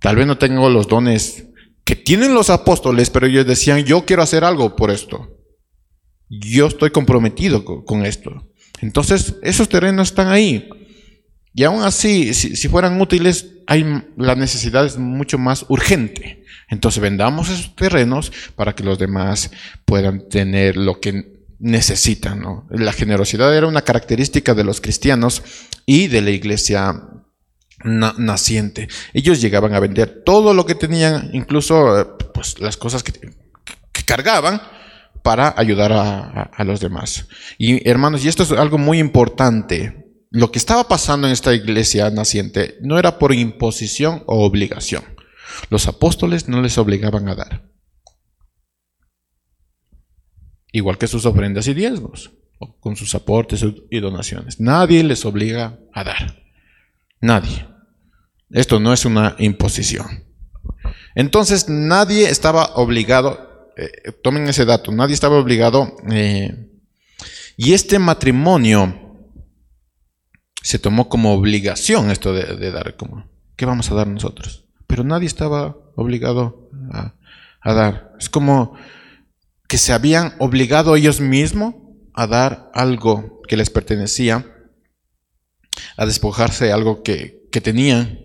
Tal 0.00 0.16
vez 0.16 0.26
no 0.26 0.38
tengo 0.38 0.68
los 0.70 0.88
dones 0.88 1.46
que 1.84 1.94
tienen 1.94 2.34
los 2.34 2.50
apóstoles, 2.50 3.10
pero 3.10 3.28
ellos 3.28 3.46
decían, 3.46 3.84
yo 3.84 4.04
quiero 4.04 4.24
hacer 4.24 4.42
algo 4.42 4.74
por 4.74 4.90
esto. 4.90 5.38
Yo 6.28 6.66
estoy 6.66 6.90
comprometido 6.90 7.64
con 7.64 8.04
esto. 8.04 8.50
Entonces, 8.80 9.36
esos 9.42 9.68
terrenos 9.68 10.08
están 10.08 10.28
ahí. 10.28 10.68
Y 11.54 11.64
aún 11.64 11.82
así, 11.82 12.34
si, 12.34 12.68
fueran 12.68 13.00
útiles, 13.00 13.46
hay, 13.66 14.04
la 14.16 14.34
necesidad 14.34 14.84
es 14.84 14.98
mucho 14.98 15.38
más 15.38 15.64
urgente. 15.68 16.44
Entonces, 16.68 17.00
vendamos 17.00 17.48
esos 17.48 17.74
terrenos 17.74 18.30
para 18.54 18.74
que 18.74 18.84
los 18.84 18.98
demás 18.98 19.50
puedan 19.84 20.28
tener 20.28 20.76
lo 20.76 21.00
que 21.00 21.36
necesitan. 21.58 22.42
La 22.68 22.92
generosidad 22.92 23.56
era 23.56 23.66
una 23.66 23.82
característica 23.82 24.52
de 24.54 24.64
los 24.64 24.80
cristianos 24.80 25.42
y 25.86 26.08
de 26.08 26.20
la 26.20 26.30
iglesia 26.30 27.02
naciente. 27.84 28.88
Ellos 29.14 29.40
llegaban 29.40 29.74
a 29.74 29.80
vender 29.80 30.22
todo 30.24 30.52
lo 30.52 30.66
que 30.66 30.74
tenían, 30.74 31.30
incluso 31.32 32.00
eh, 32.00 32.06
pues, 32.34 32.60
las 32.60 32.76
cosas 32.76 33.02
que 33.02 33.12
cargaban, 34.04 34.60
para 35.26 35.52
ayudar 35.56 35.92
a, 35.92 36.62
los 36.62 36.78
demás. 36.78 37.26
Y 37.58 37.90
hermanos, 37.90 38.24
y 38.24 38.28
esto 38.28 38.44
es 38.44 38.52
algo 38.52 38.78
muy 38.78 39.00
importante, 39.00 40.06
lo 40.30 40.52
que 40.52 40.58
estaba 40.60 40.86
pasando 40.86 41.26
en 41.26 41.32
esta 41.32 41.52
iglesia 41.52 42.08
naciente 42.10 42.76
no 42.80 42.96
era 42.96 43.18
por 43.18 43.34
imposición 43.34 44.22
o 44.26 44.46
obligación. 44.46 45.02
Los 45.68 45.88
apóstoles 45.88 46.46
no 46.46 46.62
les 46.62 46.78
obligaban 46.78 47.28
a 47.28 47.34
dar. 47.34 47.68
Igual 50.70 50.96
que 50.96 51.08
sus 51.08 51.26
ofrendas 51.26 51.66
y 51.66 51.74
diezmos, 51.74 52.30
con 52.78 52.94
sus 52.94 53.12
aportes 53.16 53.66
y 53.90 53.98
donaciones. 53.98 54.60
Nadie 54.60 55.02
les 55.02 55.24
obliga 55.24 55.80
a 55.92 56.04
dar. 56.04 56.40
Nadie. 57.20 57.66
Esto 58.50 58.78
no 58.78 58.92
es 58.92 59.04
una 59.04 59.34
imposición. 59.40 60.24
Entonces 61.16 61.68
nadie 61.68 62.30
estaba 62.30 62.76
obligado 62.76 63.55
eh, 63.76 64.12
tomen 64.22 64.48
ese 64.48 64.64
dato, 64.64 64.90
nadie 64.92 65.14
estaba 65.14 65.38
obligado. 65.38 65.96
Eh, 66.10 66.68
y 67.56 67.74
este 67.74 67.98
matrimonio 67.98 69.02
se 70.62 70.78
tomó 70.78 71.08
como 71.08 71.32
obligación 71.32 72.10
esto 72.10 72.32
de, 72.32 72.70
dar, 72.70 72.96
como, 72.96 73.28
¿qué 73.56 73.66
vamos 73.66 73.90
a 73.90 73.94
dar 73.94 74.06
nosotros? 74.06 74.64
Pero 74.86 75.04
nadie 75.04 75.26
estaba 75.26 75.76
obligado 75.94 76.70
a, 76.92 77.14
a 77.60 77.74
dar. 77.74 78.14
Es 78.18 78.28
como 78.28 78.76
que 79.68 79.78
se 79.78 79.92
habían 79.92 80.34
obligado 80.38 80.96
ellos 80.96 81.20
mismos 81.20 81.74
a 82.14 82.26
dar 82.26 82.70
algo 82.74 83.42
que 83.46 83.56
les 83.56 83.70
pertenecía, 83.70 84.46
a 85.96 86.06
despojarse 86.06 86.66
de 86.66 86.72
algo 86.72 87.02
que, 87.02 87.46
que 87.52 87.60
tenían. 87.60 88.20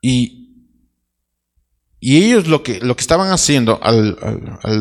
Y, 0.00 0.45
y 1.98 2.24
ellos 2.24 2.46
lo 2.46 2.62
que, 2.62 2.80
lo 2.80 2.94
que 2.96 3.00
estaban 3.00 3.30
haciendo 3.30 3.80
al, 3.82 4.16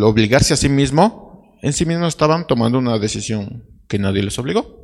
obligarse 0.04 0.54
a 0.54 0.58
sí 0.58 0.70
mismo, 0.70 1.58
en 1.62 1.74
sí 1.74 1.86
mismos 1.86 2.10
estaban 2.10 2.46
tomando 2.46 2.78
una 2.78 3.00
decisión 3.00 3.64
que 3.88 4.00
nadie 4.00 4.24
les 4.24 4.38
obligó. 4.38 4.84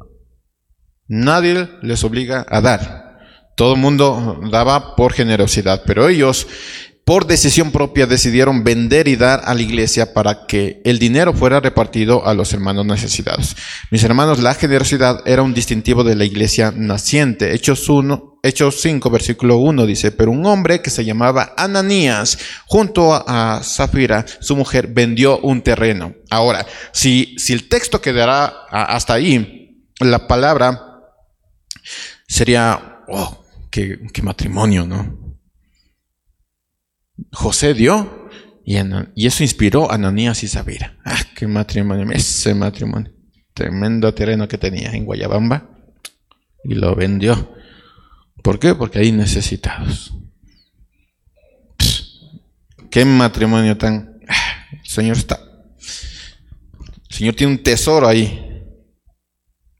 Nadie 1.07 1.67
les 1.81 2.03
obliga 2.03 2.45
a 2.47 2.61
dar. 2.61 3.17
Todo 3.57 3.73
el 3.73 3.81
mundo 3.81 4.39
daba 4.49 4.95
por 4.95 5.13
generosidad, 5.13 5.83
pero 5.85 6.07
ellos 6.07 6.47
por 7.03 7.27
decisión 7.27 7.71
propia 7.71 8.07
decidieron 8.07 8.63
vender 8.63 9.07
y 9.07 9.17
dar 9.17 9.41
a 9.43 9.53
la 9.53 9.61
iglesia 9.61 10.13
para 10.13 10.45
que 10.45 10.81
el 10.85 10.99
dinero 10.99 11.33
fuera 11.33 11.59
repartido 11.59 12.25
a 12.25 12.33
los 12.33 12.53
hermanos 12.53 12.85
necesitados. 12.85 13.57
Mis 13.89 14.03
hermanos, 14.03 14.39
la 14.39 14.53
generosidad 14.53 15.21
era 15.25 15.41
un 15.41 15.53
distintivo 15.53 16.05
de 16.05 16.15
la 16.15 16.23
iglesia 16.23 16.71
naciente. 16.73 17.53
Hechos 17.53 17.89
1, 17.89 18.30
Hechos 18.43 18.81
5, 18.81 19.09
versículo 19.09 19.57
1 19.57 19.85
dice, 19.85 20.11
pero 20.11 20.31
un 20.31 20.45
hombre 20.45 20.81
que 20.81 20.89
se 20.89 21.05
llamaba 21.05 21.53
Ananías, 21.57 22.37
junto 22.65 23.13
a 23.13 23.61
Zafira, 23.63 24.25
su 24.39 24.55
mujer, 24.55 24.87
vendió 24.87 25.39
un 25.39 25.61
terreno. 25.61 26.15
Ahora, 26.29 26.65
si, 26.91 27.35
si 27.37 27.53
el 27.53 27.69
texto 27.69 28.01
quedará 28.01 28.45
hasta 28.71 29.13
ahí, 29.13 29.85
la 29.99 30.27
palabra 30.27 31.01
sería, 32.27 33.03
oh, 33.07 33.45
qué, 33.69 33.99
qué 34.11 34.21
matrimonio, 34.23 34.87
¿no? 34.87 35.37
José 37.31 37.73
dio 37.73 38.21
y, 38.65 38.77
eso 39.25 39.43
inspiró 39.43 39.91
a 39.91 39.95
Ananías 39.95 40.43
y 40.43 40.47
Zafira. 40.47 40.97
Ah, 41.03 41.21
qué 41.35 41.47
matrimonio, 41.47 42.09
ese 42.11 42.53
matrimonio. 42.53 43.11
Tremendo 43.53 44.13
terreno 44.13 44.47
que 44.47 44.57
tenía 44.57 44.91
en 44.91 45.05
Guayabamba 45.05 45.69
y 46.63 46.75
lo 46.75 46.95
vendió. 46.95 47.53
¿Por 48.41 48.59
qué? 48.59 48.75
Porque 48.75 48.99
hay 48.99 49.11
necesitados. 49.11 50.13
qué 52.89 53.05
matrimonio 53.05 53.77
tan... 53.77 54.19
Ah, 54.27 54.65
el 54.71 54.89
Señor 54.89 55.17
está... 55.17 55.39
El 57.09 57.15
Señor 57.15 57.35
tiene 57.35 57.53
un 57.53 57.63
tesoro 57.63 58.07
ahí. 58.07 58.63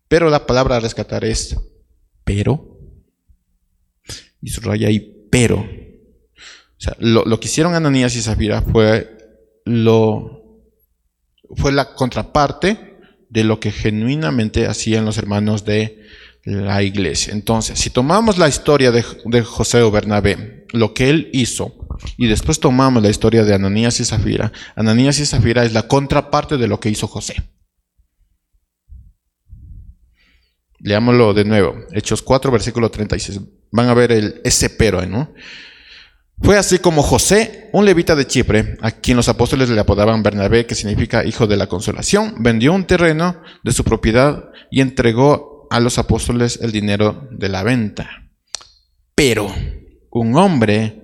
Pero 0.08 0.30
la 0.30 0.46
palabra 0.46 0.78
a 0.78 0.80
rescatar 0.80 1.24
es 1.24 1.56
pero. 2.24 2.80
Y 4.42 4.50
subraya 4.50 4.88
ahí 4.88 5.28
pero 5.32 5.66
lo, 7.00 7.40
que 7.40 7.48
hicieron 7.48 7.76
Ananías 7.76 8.16
y 8.16 8.22
Zafira 8.22 8.62
fue, 8.62 9.18
lo, 9.66 10.64
fue 11.56 11.72
la 11.72 11.94
contraparte 11.94 12.98
de 13.30 13.44
lo 13.44 13.60
que 13.60 13.72
genuinamente 13.72 14.68
hacían 14.68 15.06
los 15.06 15.18
hermanos 15.18 15.64
de 15.64 16.04
la 16.44 16.82
iglesia. 16.82 17.34
Entonces, 17.34 17.80
si 17.80 17.90
tomamos 17.90 18.38
la 18.38 18.48
historia 18.48 18.92
de, 18.92 19.04
José 19.44 19.82
o 19.82 19.92
Bernabé, 19.92 20.66
lo 20.72 20.94
que 20.94 21.10
él 21.10 21.30
hizo, 21.34 21.74
y 22.18 22.28
después 22.28 22.60
tomamos 22.60 23.04
la 23.04 23.10
historia 23.10 23.44
de 23.44 23.54
Ananías 23.54 24.00
y 24.00 24.06
Zafira, 24.06 24.52
Ananías 24.76 25.20
y 25.20 25.26
Zafira 25.26 25.64
es 25.64 25.74
la 25.74 25.88
contraparte 25.88 26.58
de 26.58 26.68
lo 26.68 26.80
que 26.80 26.90
hizo 26.90 27.08
José. 27.08 27.36
Leámoslo 30.80 31.36
de 31.36 31.46
nuevo. 31.46 31.76
Hechos 31.92 32.24
4, 32.24 32.52
versículo 32.52 32.90
36. 32.90 33.40
Van 33.72 33.88
a 33.88 33.94
ver 33.94 34.12
el, 34.12 34.42
ese 34.44 34.70
pero, 34.72 35.06
¿no? 35.06 35.32
Fue 36.42 36.58
así 36.58 36.80
como 36.80 37.04
José, 37.04 37.70
un 37.72 37.86
levita 37.86 38.16
de 38.16 38.26
Chipre, 38.26 38.78
a 38.82 38.90
quien 38.90 39.16
los 39.16 39.30
apóstoles 39.30 39.70
le 39.70 39.80
apodaban 39.80 40.24
Bernabé, 40.24 40.66
que 40.66 40.74
significa 40.74 41.24
hijo 41.24 41.46
de 41.46 41.56
la 41.56 41.68
consolación, 41.68 42.34
vendió 42.40 42.74
un 42.74 42.86
terreno 42.86 43.44
de 43.64 43.72
su 43.72 43.84
propiedad 43.84 44.46
y 44.72 44.82
entregó 44.82 45.51
a 45.72 45.80
los 45.80 45.98
apóstoles 45.98 46.60
el 46.62 46.74
dinero 46.74 47.30
de 47.32 47.48
la 47.48 47.64
venta. 47.64 48.30
Pero 49.16 49.52
un 50.12 50.36
hombre 50.36 51.02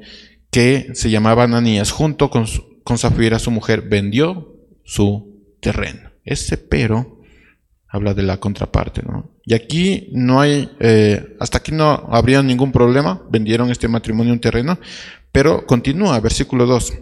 que 0.52 0.90
se 0.94 1.10
llamaba 1.10 1.44
Ananías, 1.44 1.92
junto 1.92 2.30
con, 2.30 2.46
con 2.84 2.98
Zafira, 2.98 3.40
su 3.40 3.50
mujer, 3.50 3.84
vendió 3.84 4.56
su 4.84 5.56
terreno. 5.62 6.12
Ese 6.26 6.58
pero 6.58 7.22
habla 7.88 8.14
de 8.14 8.24
la 8.24 8.42
contraparte, 8.42 9.04
¿no? 9.04 9.32
Y 9.46 9.54
aquí 9.54 10.10
no 10.12 10.42
hay, 10.42 10.70
eh, 10.82 11.38
hasta 11.40 11.60
aquí 11.60 11.72
no 11.72 12.10
habría 12.12 12.44
ningún 12.44 12.74
problema, 12.74 13.22
vendieron 13.30 13.72
este 13.72 13.88
matrimonio 13.88 14.34
un 14.34 14.42
terreno, 14.42 14.78
pero 15.32 15.66
continúa, 15.66 16.20
versículo 16.20 16.66
2. 16.66 16.94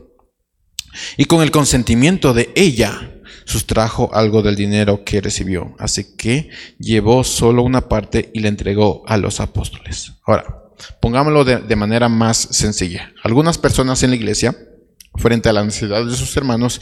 Y 1.18 1.26
con 1.26 1.42
el 1.42 1.52
consentimiento 1.52 2.34
de 2.34 2.52
ella 2.56 3.12
sustrajo 3.46 4.10
algo 4.14 4.42
del 4.42 4.56
dinero 4.56 5.04
que 5.04 5.22
recibió, 5.22 5.76
así 5.78 6.16
que 6.18 6.50
llevó 6.80 7.24
solo 7.24 7.62
una 7.62 7.88
parte 7.88 8.32
y 8.34 8.40
le 8.40 8.48
entregó 8.48 9.04
a 9.08 9.18
los 9.18 9.40
apóstoles. 9.40 10.14
Ahora, 10.26 10.46
pongámoslo 11.00 11.46
de, 11.46 11.58
de 11.58 11.76
manera 11.76 12.10
más 12.10 12.38
sencilla. 12.52 13.14
Algunas 13.24 13.58
personas 13.58 14.02
en 14.04 14.10
la 14.10 14.16
iglesia, 14.16 14.56
frente 15.16 15.50
a 15.50 15.54
la 15.54 15.64
necesidad 15.64 16.06
de 16.06 16.16
sus 16.16 16.36
hermanos, 16.36 16.82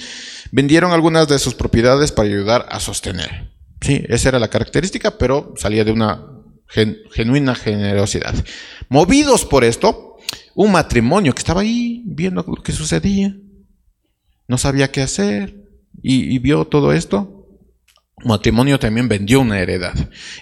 vendieron 0.51 0.91
algunas 0.91 1.27
de 1.27 1.39
sus 1.39 1.53
propiedades 1.53 2.11
para 2.11 2.29
ayudar 2.29 2.65
a 2.69 2.79
sostener. 2.79 3.51
Sí, 3.81 4.03
esa 4.07 4.29
era 4.29 4.39
la 4.39 4.49
característica, 4.49 5.17
pero 5.17 5.53
salía 5.57 5.83
de 5.83 5.91
una 5.91 6.33
genuina 7.11 7.53
generosidad. 7.53 8.33
Movidos 8.89 9.45
por 9.45 9.63
esto, 9.63 10.17
un 10.55 10.71
matrimonio 10.71 11.33
que 11.33 11.39
estaba 11.39 11.61
ahí 11.61 12.03
viendo 12.05 12.43
lo 12.47 12.63
que 12.63 12.71
sucedía, 12.71 13.35
no 14.47 14.57
sabía 14.57 14.91
qué 14.91 15.01
hacer 15.01 15.55
y, 16.01 16.37
vio 16.39 16.65
todo 16.65 16.93
esto, 16.93 17.47
matrimonio 18.23 18.79
también 18.79 19.07
vendió 19.07 19.39
una 19.41 19.59
heredad 19.59 19.93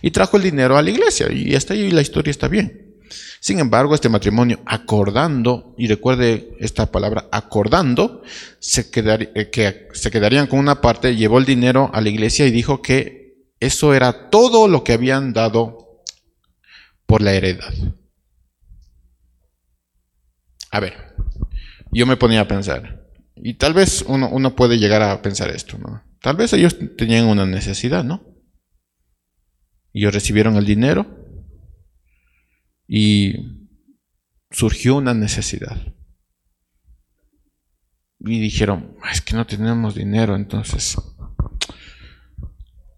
y 0.01 0.11
trajo 0.11 0.37
el 0.37 0.43
dinero 0.43 0.77
a 0.77 0.81
la 0.81 0.89
iglesia 0.89 1.31
y 1.31 1.55
hasta 1.55 1.73
ahí 1.73 1.91
la 1.91 2.01
historia 2.01 2.31
está 2.31 2.47
bien. 2.47 2.91
Sin 3.39 3.59
embargo, 3.59 3.95
este 3.95 4.07
matrimonio 4.07 4.59
acordando, 4.65 5.73
y 5.77 5.87
recuerde 5.87 6.55
esta 6.59 6.91
palabra, 6.91 7.27
acordando, 7.31 8.21
se, 8.59 8.91
eh, 8.93 9.49
que 9.51 9.87
se 9.93 10.11
quedarían 10.11 10.45
con 10.47 10.59
una 10.59 10.79
parte, 10.79 11.15
llevó 11.15 11.39
el 11.39 11.45
dinero 11.45 11.89
a 11.91 12.01
la 12.01 12.09
iglesia 12.09 12.45
y 12.45 12.51
dijo 12.51 12.81
que 12.83 13.21
eso 13.59 13.93
era 13.93 14.29
todo 14.29 14.67
lo 14.67 14.83
que 14.83 14.93
habían 14.93 15.33
dado 15.33 16.03
por 17.05 17.21
la 17.21 17.33
heredad. 17.33 17.73
A 20.71 20.79
ver, 20.79 21.15
yo 21.91 22.05
me 22.05 22.17
ponía 22.17 22.41
a 22.41 22.47
pensar, 22.47 23.07
y 23.43 23.55
tal 23.55 23.73
vez 23.73 24.03
uno, 24.07 24.29
uno 24.29 24.55
puede 24.55 24.77
llegar 24.77 25.01
a 25.01 25.21
pensar 25.21 25.49
esto, 25.49 25.77
¿no? 25.77 26.03
Tal 26.21 26.35
vez 26.35 26.53
ellos 26.53 26.77
tenían 26.97 27.25
una 27.25 27.45
necesidad, 27.45 28.03
¿no? 28.03 28.23
Ellos 29.93 30.13
recibieron 30.13 30.55
el 30.57 30.65
dinero 30.65 31.07
y 32.87 33.33
surgió 34.51 34.95
una 34.95 35.13
necesidad. 35.13 35.77
Y 38.19 38.39
dijeron, 38.39 38.95
es 39.11 39.21
que 39.21 39.35
no 39.35 39.47
tenemos 39.47 39.95
dinero, 39.95 40.35
entonces... 40.35 40.95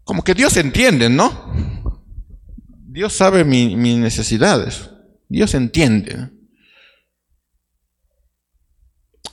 Como 0.03 0.23
que 0.25 0.33
Dios 0.33 0.57
entiende, 0.57 1.09
¿no? 1.09 2.01
Dios 2.67 3.13
sabe 3.13 3.45
mis 3.45 3.97
necesidades. 3.97 4.89
Dios 5.29 5.53
entiende. 5.53 6.29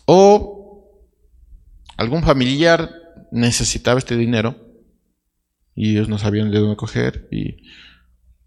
O 0.06 0.59
algún 2.00 2.22
familiar 2.22 2.90
necesitaba 3.30 3.98
este 3.98 4.16
dinero 4.16 4.56
y 5.74 5.90
ellos 5.90 6.08
no 6.08 6.18
sabían 6.18 6.50
de 6.50 6.58
dónde 6.58 6.76
coger 6.76 7.28
y 7.30 7.58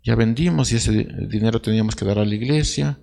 ya 0.04 0.16
vendimos 0.16 0.72
y 0.72 0.78
ese 0.78 0.92
dinero 1.30 1.62
teníamos 1.62 1.96
que 1.96 2.04
dar 2.04 2.18
a 2.18 2.26
la 2.26 2.34
iglesia, 2.34 3.00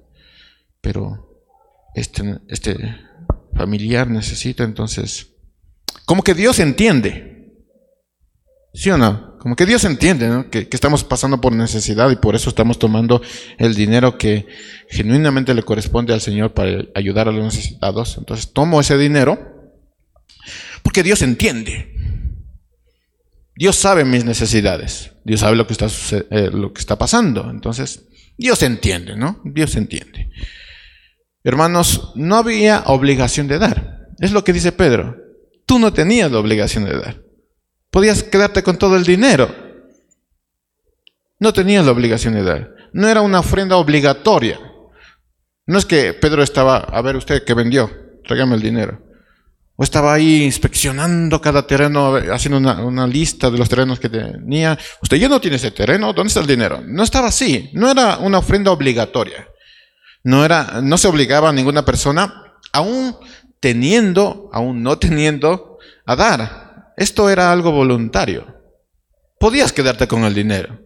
pero 0.81 1.47
este, 1.95 2.41
este 2.49 2.77
familiar 3.55 4.11
necesita, 4.11 4.65
entonces, 4.65 5.37
como 6.05 6.25
que 6.25 6.35
Dios 6.35 6.59
entiende, 6.59 7.55
¿sí 8.75 8.91
o 8.91 8.99
no? 8.99 9.39
Como 9.39 9.55
que 9.55 9.67
Dios 9.67 9.85
entiende 9.85 10.47
que, 10.51 10.69
que, 10.69 10.77
estamos 10.77 11.05
pasando 11.05 11.41
por 11.41 11.53
necesidad 11.53 12.11
y 12.11 12.17
por 12.17 12.35
eso 12.35 12.51
estamos 12.51 12.81
tomando 12.81 13.23
el 13.57 13.77
dinero 13.77 14.19
que 14.19 14.49
genuinamente 14.89 15.55
le 15.55 15.63
corresponde 15.63 16.13
al 16.13 16.21
Señor 16.21 16.55
para 16.55 16.87
ayudar 16.97 17.29
a 17.29 17.33
los 17.33 17.45
necesitados. 17.45 18.19
Entonces 18.19 18.53
tomo 18.53 18.81
ese 18.81 18.99
dinero 18.99 19.60
porque 20.83 21.03
Dios 21.03 21.23
entiende. 21.23 21.95
Dios 23.55 23.77
sabe 23.77 24.05
mis 24.05 24.25
necesidades. 24.25 25.13
Dios 25.25 25.41
sabe 25.41 25.57
lo 25.57 25.67
que 25.67 25.75
está, 25.75 25.87
eh, 26.31 26.51
lo 26.53 26.73
que 26.73 26.81
está 26.81 26.97
pasando. 26.97 27.51
Entonces, 27.51 28.09
Dios 28.39 28.63
entiende, 28.63 29.17
¿no? 29.17 29.41
Dios 29.45 29.77
entiende. 29.77 30.31
Hermanos, 31.45 32.13
no 32.15 32.37
había 32.37 32.85
obligación 32.87 33.49
de 33.49 33.59
dar. 33.59 34.09
Es 34.19 34.33
lo 34.33 34.45
que 34.45 34.53
dice 34.53 34.73
Pedro. 34.73 35.17
Tú 35.67 35.79
no 35.79 35.93
tenías 35.93 36.31
la 36.33 36.39
obligación 36.39 36.85
de 36.85 36.99
dar. 36.99 37.23
Podías 37.91 38.23
quedarte 38.23 38.63
con 38.63 38.79
todo 38.79 38.97
el 38.97 39.05
dinero. 39.05 39.55
No 41.39 41.53
tenías 41.53 41.85
la 41.85 41.93
obligación 41.93 42.35
de 42.35 42.43
dar. 42.43 42.75
No 42.93 43.09
era 43.09 43.21
una 43.21 43.41
ofrenda 43.41 43.77
obligatoria. 43.77 44.61
No 45.67 45.79
es 45.79 45.87
que 45.87 46.13
Pedro 46.15 46.43
estaba, 46.43 46.79
a 46.79 47.03
ver 47.03 47.17
usted 47.17 47.45
que 47.45 47.55
vendió, 47.55 47.91
tráigame 48.25 48.57
el 48.57 48.63
dinero. 48.63 49.10
O 49.81 49.83
estaba 49.83 50.13
ahí 50.13 50.45
inspeccionando 50.45 51.41
cada 51.41 51.67
terreno, 51.67 52.15
haciendo 52.31 52.59
una, 52.87 53.07
lista 53.07 53.51
de 53.51 53.57
los 53.57 53.67
terrenos 53.67 53.99
que 53.99 54.11
tenía. 54.11 54.79
Usted 55.01 55.17
ya 55.17 55.27
no 55.27 55.41
tiene 55.41 55.57
ese 55.57 55.71
terreno, 55.71 56.13
¿dónde 56.13 56.29
está 56.29 56.41
el 56.41 56.47
dinero? 56.47 56.83
No 56.87 57.03
estaba 57.03 57.29
así, 57.29 57.71
no 57.73 57.91
era 57.91 58.19
una 58.19 58.37
ofrenda 58.37 58.73
obligatoria. 58.73 59.49
No, 60.23 60.45
era, 60.45 60.83
no 60.83 60.99
se 60.99 61.09
obligaba 61.09 61.49
a 61.49 61.55
ninguna 61.55 61.83
persona, 61.83 62.59
aún 62.75 63.17
teniendo, 63.59 64.51
aún 64.53 64.83
no 64.83 64.99
teniendo, 64.99 65.79
a 66.05 66.15
dar. 66.15 66.93
Esto 66.99 67.31
era 67.31 67.51
algo 67.51 67.73
voluntario. 67.73 68.55
Podías 69.39 69.73
quedarte 69.73 70.07
con 70.07 70.25
el 70.25 70.35
dinero. 70.35 70.79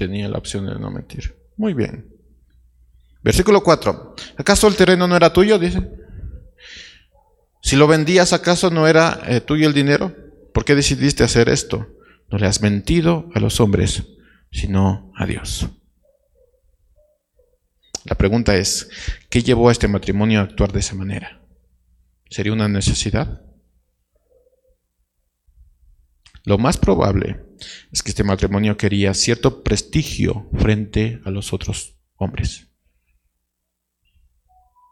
Tenía 0.00 0.30
la 0.30 0.38
opción 0.38 0.64
de 0.64 0.78
no 0.78 0.90
mentir. 0.90 1.36
Muy 1.58 1.74
bien. 1.74 2.08
Versículo 3.22 3.62
4. 3.62 4.14
¿Acaso 4.38 4.66
el 4.66 4.74
terreno 4.74 5.06
no 5.06 5.14
era 5.14 5.30
tuyo? 5.30 5.58
Dice. 5.58 5.90
Si 7.60 7.76
lo 7.76 7.86
vendías, 7.86 8.32
¿acaso 8.32 8.70
no 8.70 8.88
era 8.88 9.20
eh, 9.26 9.42
tuyo 9.42 9.68
el 9.68 9.74
dinero? 9.74 10.16
¿Por 10.54 10.64
qué 10.64 10.74
decidiste 10.74 11.22
hacer 11.22 11.50
esto? 11.50 11.86
No 12.30 12.38
le 12.38 12.46
has 12.46 12.62
mentido 12.62 13.28
a 13.34 13.40
los 13.40 13.60
hombres, 13.60 14.04
sino 14.50 15.12
a 15.16 15.26
Dios. 15.26 15.68
La 18.06 18.14
pregunta 18.14 18.56
es, 18.56 18.88
¿qué 19.28 19.42
llevó 19.42 19.68
a 19.68 19.72
este 19.72 19.86
matrimonio 19.86 20.40
a 20.40 20.44
actuar 20.44 20.72
de 20.72 20.80
esa 20.80 20.94
manera? 20.94 21.42
¿Sería 22.30 22.54
una 22.54 22.68
necesidad? 22.68 23.42
Lo 26.44 26.56
más 26.56 26.78
probable 26.78 27.49
es 27.92 28.02
que 28.02 28.10
este 28.10 28.24
matrimonio 28.24 28.76
quería 28.76 29.14
cierto 29.14 29.62
prestigio 29.62 30.48
frente 30.58 31.20
a 31.24 31.30
los 31.30 31.52
otros 31.52 31.96
hombres. 32.16 32.68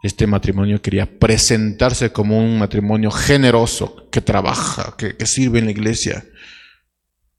Este 0.02 0.26
matrimonio 0.26 0.80
quería 0.80 1.18
presentarse 1.18 2.12
como 2.12 2.38
un 2.38 2.58
matrimonio 2.58 3.10
generoso, 3.10 4.08
que 4.10 4.20
trabaja, 4.20 4.96
que, 4.96 5.14
sirve 5.26 5.58
en 5.58 5.66
la 5.66 5.72
iglesia. 5.72 6.24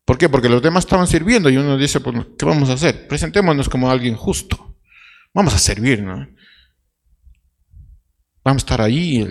¿Por 0.04 0.18
qué? 0.18 0.28
Porque 0.28 0.50
los 0.50 0.62
demás 0.62 0.84
estaban 0.84 1.08
sirviendo 1.08 1.50
y 1.50 1.58
uno 1.58 1.78
dice, 1.78 2.02
pues, 2.02 2.16
¿qué 2.38 2.46
vamos 2.46 2.70
a 2.70 2.74
hacer? 2.74 3.08
Presentémonos 3.08 3.70
como 3.70 3.90
alguien 3.90 4.16
justo. 4.16 4.78
Vamos 5.34 5.54
a 5.54 5.60
servir, 5.60 6.02
¿no? 6.02 6.28
Vamos 8.44 8.64
a 8.64 8.66
estar 8.66 8.82
ahí 8.82 9.24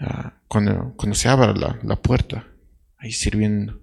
ah, 0.00 0.34
cuando, 0.48 0.94
se 1.14 1.28
abra 1.28 1.52
la 1.52 1.96
puerta 1.96 2.46
ahí 3.00 3.12
sirviendo, 3.12 3.80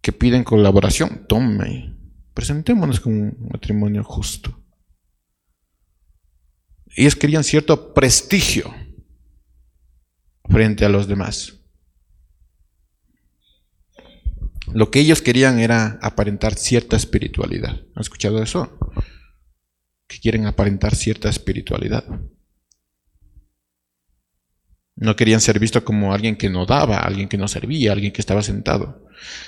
que 0.00 0.12
piden 0.12 0.44
colaboración, 0.44 1.26
tome, 1.28 1.96
presentémonos 2.34 3.00
como 3.00 3.16
un 3.16 3.48
matrimonio 3.52 4.02
justo. 4.04 4.56
Ellos 6.96 7.16
querían 7.16 7.44
cierto 7.44 7.94
prestigio 7.94 8.74
frente 10.48 10.84
a 10.84 10.88
los 10.88 11.06
demás. 11.06 11.56
Lo 14.72 14.90
que 14.90 15.00
ellos 15.00 15.22
querían 15.22 15.58
era 15.58 15.98
aparentar 16.02 16.54
cierta 16.54 16.96
espiritualidad. 16.96 17.80
¿Han 17.94 18.00
escuchado 18.00 18.42
eso? 18.42 18.78
Que 20.06 20.18
quieren 20.18 20.46
aparentar 20.46 20.94
cierta 20.94 21.28
espiritualidad. 21.28 22.04
No 25.00 25.16
querían 25.16 25.40
ser 25.40 25.58
vistos 25.58 25.82
como 25.82 26.12
alguien 26.12 26.36
que 26.36 26.50
no 26.50 26.66
daba, 26.66 26.98
alguien 26.98 27.26
que 27.26 27.38
no 27.38 27.48
servía, 27.48 27.92
alguien 27.92 28.12
que 28.12 28.20
estaba 28.20 28.42
sentado, 28.42 29.06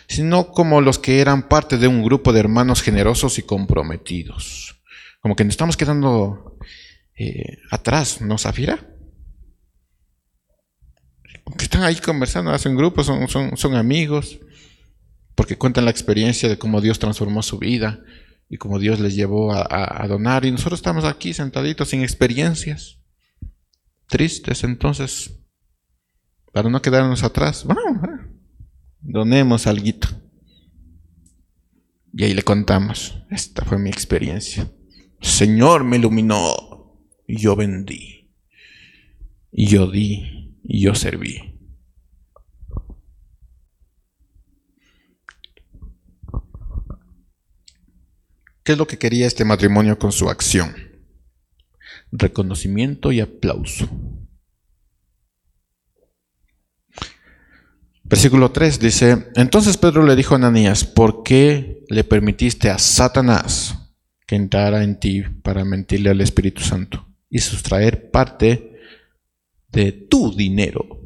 sino 0.09 0.51
como 0.51 0.81
los 0.81 0.99
que 0.99 1.21
eran 1.21 1.47
parte 1.47 1.77
de 1.77 1.89
un 1.89 2.03
grupo 2.03 2.33
de 2.33 2.41
hermanos 2.41 2.81
generosos 2.81 3.39
y 3.39 3.43
comprometidos. 3.43 4.83
Como 5.21 5.37
que 5.37 5.45
nos 5.45 5.53
estamos 5.53 5.77
quedando 5.77 6.57
eh, 7.19 7.59
atrás, 7.71 8.23
¿no, 8.23 8.39
Zafira? 8.39 8.97
Que 11.59 11.65
están 11.65 11.83
ahí 11.83 11.97
conversando, 11.97 12.51
hacen 12.51 12.75
grupos, 12.75 13.05
son, 13.05 13.29
son, 13.29 13.55
son 13.59 13.75
amigos, 13.75 14.41
porque 15.35 15.59
cuentan 15.59 15.85
la 15.85 15.91
experiencia 15.91 16.49
de 16.49 16.57
cómo 16.57 16.81
Dios 16.81 16.99
transformó 16.99 17.43
su 17.43 17.59
vida 17.59 18.01
y 18.49 18.57
cómo 18.57 18.79
Dios 18.79 19.01
les 19.01 19.15
llevó 19.15 19.53
a, 19.53 20.03
a 20.03 20.09
donar. 20.09 20.47
Y 20.47 20.51
nosotros 20.51 20.79
estamos 20.79 21.05
aquí 21.05 21.35
sentaditos 21.35 21.91
sin 21.91 22.01
experiencias, 22.01 23.01
tristes. 24.09 24.65
Entonces, 24.65 25.42
para 26.53 26.69
no 26.69 26.83
quedarnos 26.83 27.25
atrás, 27.25 27.65
bueno, 27.65 27.81
donemos 29.01 29.67
algo. 29.67 29.87
Y 32.15 32.25
ahí 32.25 32.35
le 32.35 32.43
contamos, 32.43 33.19
esta 33.31 33.65
fue 33.65 33.79
mi 33.79 33.89
experiencia. 33.89 34.71
Señor 35.21 35.83
me 35.85 35.97
iluminó 35.97 36.99
y 37.27 37.39
yo 37.39 37.57
vendí. 37.57 38.31
Y 39.51 39.67
yo 39.67 39.91
di 39.91 40.59
y 40.63 40.83
yo 40.83 40.95
serví. 40.95 41.53
¿Qué 48.65 48.73
es 48.73 48.79
lo 48.79 48.87
que 48.87 48.99
quería 48.99 49.27
este 49.27 49.45
matrimonio 49.45 49.99
con 49.99 50.13
su 50.13 50.29
acción? 50.29 50.75
Reconocimiento 52.13 53.11
y 53.11 53.21
aplauso. 53.21 53.89
Versículo 58.13 58.53
3 58.53 58.79
dice, 58.79 59.29
entonces 59.37 59.79
Pedro 59.79 60.05
le 60.05 60.15
dijo 60.15 60.35
a 60.35 60.37
Ananías, 60.37 60.85
¿por 60.85 61.23
qué 61.23 61.83
le 61.89 62.05
permitiste 62.05 62.69
a 62.69 62.77
Satanás 62.77 63.97
que 64.27 64.37
entrara 64.37 64.85
en 64.85 65.01
ti 65.01 65.23
para 65.23 65.65
mentirle 65.65 66.11
al 66.11 66.21
Espíritu 66.21 66.61
Santo 66.61 67.09
y 67.31 67.39
sustraer 67.39 68.11
parte 68.11 68.79
de 69.69 69.93
tu 69.93 70.37
dinero? 70.37 71.01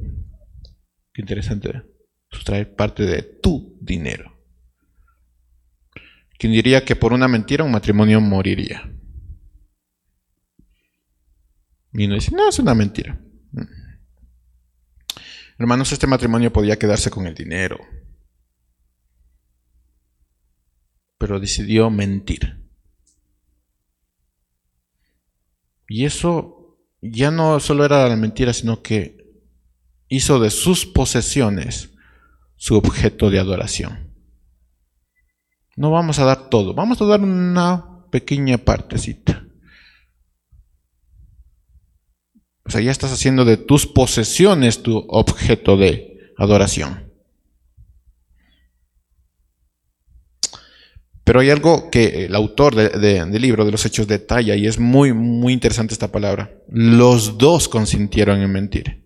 Qué 1.13 1.23
interesante, 1.23 1.81
sustraer 2.29 2.75
parte 2.75 3.05
de 3.05 3.23
tu 3.23 3.79
dinero. 3.81 4.37
¿Quién 6.41 6.55
diría 6.55 6.85
que 6.85 6.97
por 6.97 7.13
una 7.13 7.29
mentira 7.29 7.63
un 7.63 7.71
matrimonio 7.71 8.21
moriría? 8.21 8.83
Y 11.93 12.07
uno 12.07 12.17
dice, 12.17 12.35
no, 12.35 12.49
es 12.49 12.59
una 12.59 12.75
mentira. 12.75 13.21
Hermanos, 15.59 15.91
este 15.93 16.07
matrimonio 16.07 16.53
podía 16.53 16.79
quedarse 16.79 17.11
con 17.11 17.27
el 17.27 17.35
dinero, 17.35 17.79
pero 21.19 21.41
decidió 21.41 21.89
mentir. 21.89 22.63
Y 25.89 26.05
eso 26.05 26.79
ya 27.01 27.31
no 27.31 27.59
solo 27.61 27.85
era 27.85 28.07
la 28.09 28.17
mentira, 28.17 28.53
sino 28.53 28.83
que 28.83 29.17
hizo 30.09 30.39
de 30.41 30.51
sus 30.51 30.85
posesiones 30.85 31.91
su 32.57 32.77
objeto 32.77 33.31
de 33.31 33.39
adoración. 33.39 34.15
No 35.77 35.91
vamos 35.91 36.19
a 36.19 36.25
dar 36.25 36.51
todo, 36.51 36.75
vamos 36.75 37.01
a 37.01 37.07
dar 37.07 37.21
una 37.21 38.07
pequeña 38.11 38.59
partecita. 38.59 39.46
O 42.67 42.71
sea, 42.71 42.81
ya 42.81 42.91
estás 42.91 43.13
haciendo 43.13 43.45
de 43.45 43.57
tus 43.57 43.87
posesiones 43.87 44.83
tu 44.83 45.05
objeto 45.09 45.77
de 45.77 46.33
adoración. 46.37 47.07
Pero 51.27 51.41
hay 51.41 51.51
algo 51.51 51.91
que 51.91 52.27
el 52.27 52.35
autor 52.35 52.75
del 52.75 53.43
libro 53.43 53.65
de 53.65 53.73
los 53.73 53.85
Hechos 53.85 54.07
detalla 54.07 54.55
y 54.55 54.67
es 54.67 54.79
muy, 54.79 55.13
muy 55.13 55.53
interesante 55.53 55.93
esta 55.93 56.13
palabra. 56.13 56.57
Los 56.69 57.37
dos 57.37 57.69
consintieron 57.69 58.41
en 58.41 58.53
mentir. 58.53 59.03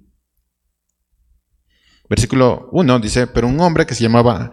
Versículo 2.10 2.68
1 2.72 2.98
dice, 2.98 3.26
pero 3.26 3.46
un 3.46 3.58
hombre 3.60 3.86
que 3.86 3.94
se 3.94 4.02
llamaba 4.02 4.50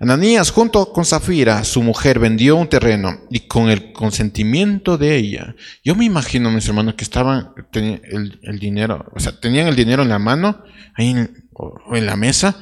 Ananías 0.00 0.50
junto 0.50 0.92
con 0.92 1.04
Zafira, 1.04 1.64
su 1.64 1.82
mujer, 1.82 2.20
vendió 2.20 2.56
un 2.56 2.68
terreno 2.68 3.20
y 3.30 3.40
con 3.40 3.68
el 3.68 3.92
consentimiento 3.92 4.96
de 4.96 5.16
ella, 5.16 5.56
yo 5.82 5.96
me 5.96 6.04
imagino, 6.04 6.50
mis 6.52 6.68
hermanos, 6.68 6.94
que 6.94 7.02
estaban, 7.02 7.52
tenían 7.72 8.00
el, 8.04 8.58
dinero, 8.60 9.10
o 9.14 9.18
sea, 9.18 9.38
tenían 9.40 9.66
el 9.66 9.74
dinero 9.74 10.02
en 10.04 10.08
la 10.08 10.20
mano, 10.20 10.62
ahí 10.94 11.10
en, 11.10 11.48
en 11.92 12.06
la 12.06 12.16
mesa, 12.16 12.56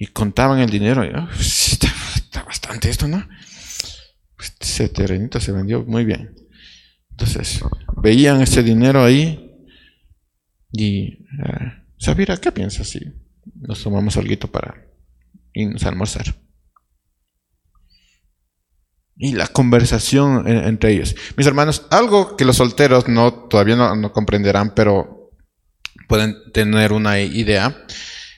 y 0.00 0.06
contaban 0.08 0.58
el 0.58 0.70
dinero. 0.70 1.04
Y, 1.04 1.12
está, 1.38 2.42
bastante 2.42 2.90
esto, 2.90 3.06
¿no? 3.06 3.24
Ese 4.58 4.88
terrenito 4.88 5.38
se 5.38 5.52
vendió 5.52 5.84
muy 5.84 6.04
bien. 6.04 6.34
Entonces, 7.10 7.60
veían 8.02 8.40
ese 8.40 8.62
dinero 8.62 9.04
ahí 9.04 9.54
y, 10.72 11.26
uh, 11.38 12.40
¿qué 12.40 12.50
piensas 12.50 12.88
si 12.88 13.00
nos 13.54 13.82
tomamos 13.82 14.16
algo 14.16 14.34
para 14.50 14.86
irnos 15.52 15.84
a 15.84 15.90
almorzar? 15.90 16.34
Y 19.22 19.32
la 19.32 19.46
conversación 19.48 20.48
entre 20.48 20.92
ellos. 20.94 21.14
Mis 21.36 21.46
hermanos, 21.46 21.86
algo 21.90 22.38
que 22.38 22.46
los 22.46 22.56
solteros 22.56 23.06
no, 23.06 23.34
todavía 23.34 23.76
no, 23.76 24.12
comprenderán, 24.14 24.72
pero 24.74 25.30
pueden 26.08 26.34
tener 26.54 26.94
una 26.94 27.20
idea, 27.20 27.84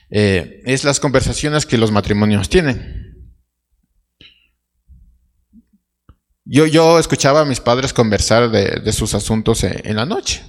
eh, 0.09 0.61
es 0.65 0.83
las 0.83 0.99
conversaciones 0.99 1.65
que 1.65 1.77
los 1.77 1.93
matrimonios 1.93 2.49
tienen. 2.49 3.31
Yo, 6.43 6.67
yo 6.67 6.99
escuchaba 6.99 7.39
a 7.39 7.45
mis 7.45 7.61
padres 7.61 7.93
conversar 7.93 8.51
de, 8.51 8.91
sus 8.91 9.13
asuntos 9.13 9.63
en, 9.63 9.87
en 9.87 9.95
la 9.95 10.05
noche. 10.05 10.43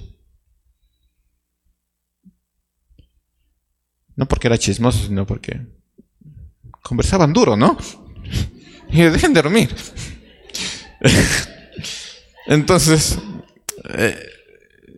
No 4.17 4.27
porque 4.27 4.49
era 4.49 4.59
chismoso, 4.59 5.07
sino 5.07 5.25
porque 5.29 5.61
conversaban 6.83 7.33
duro, 7.33 7.57
¿no? 7.57 7.79
Y 8.91 9.01
dejen 9.03 9.33
de 9.33 9.43
dormir. 9.43 9.75
Entonces, 12.47 13.19
eh, 13.97 14.19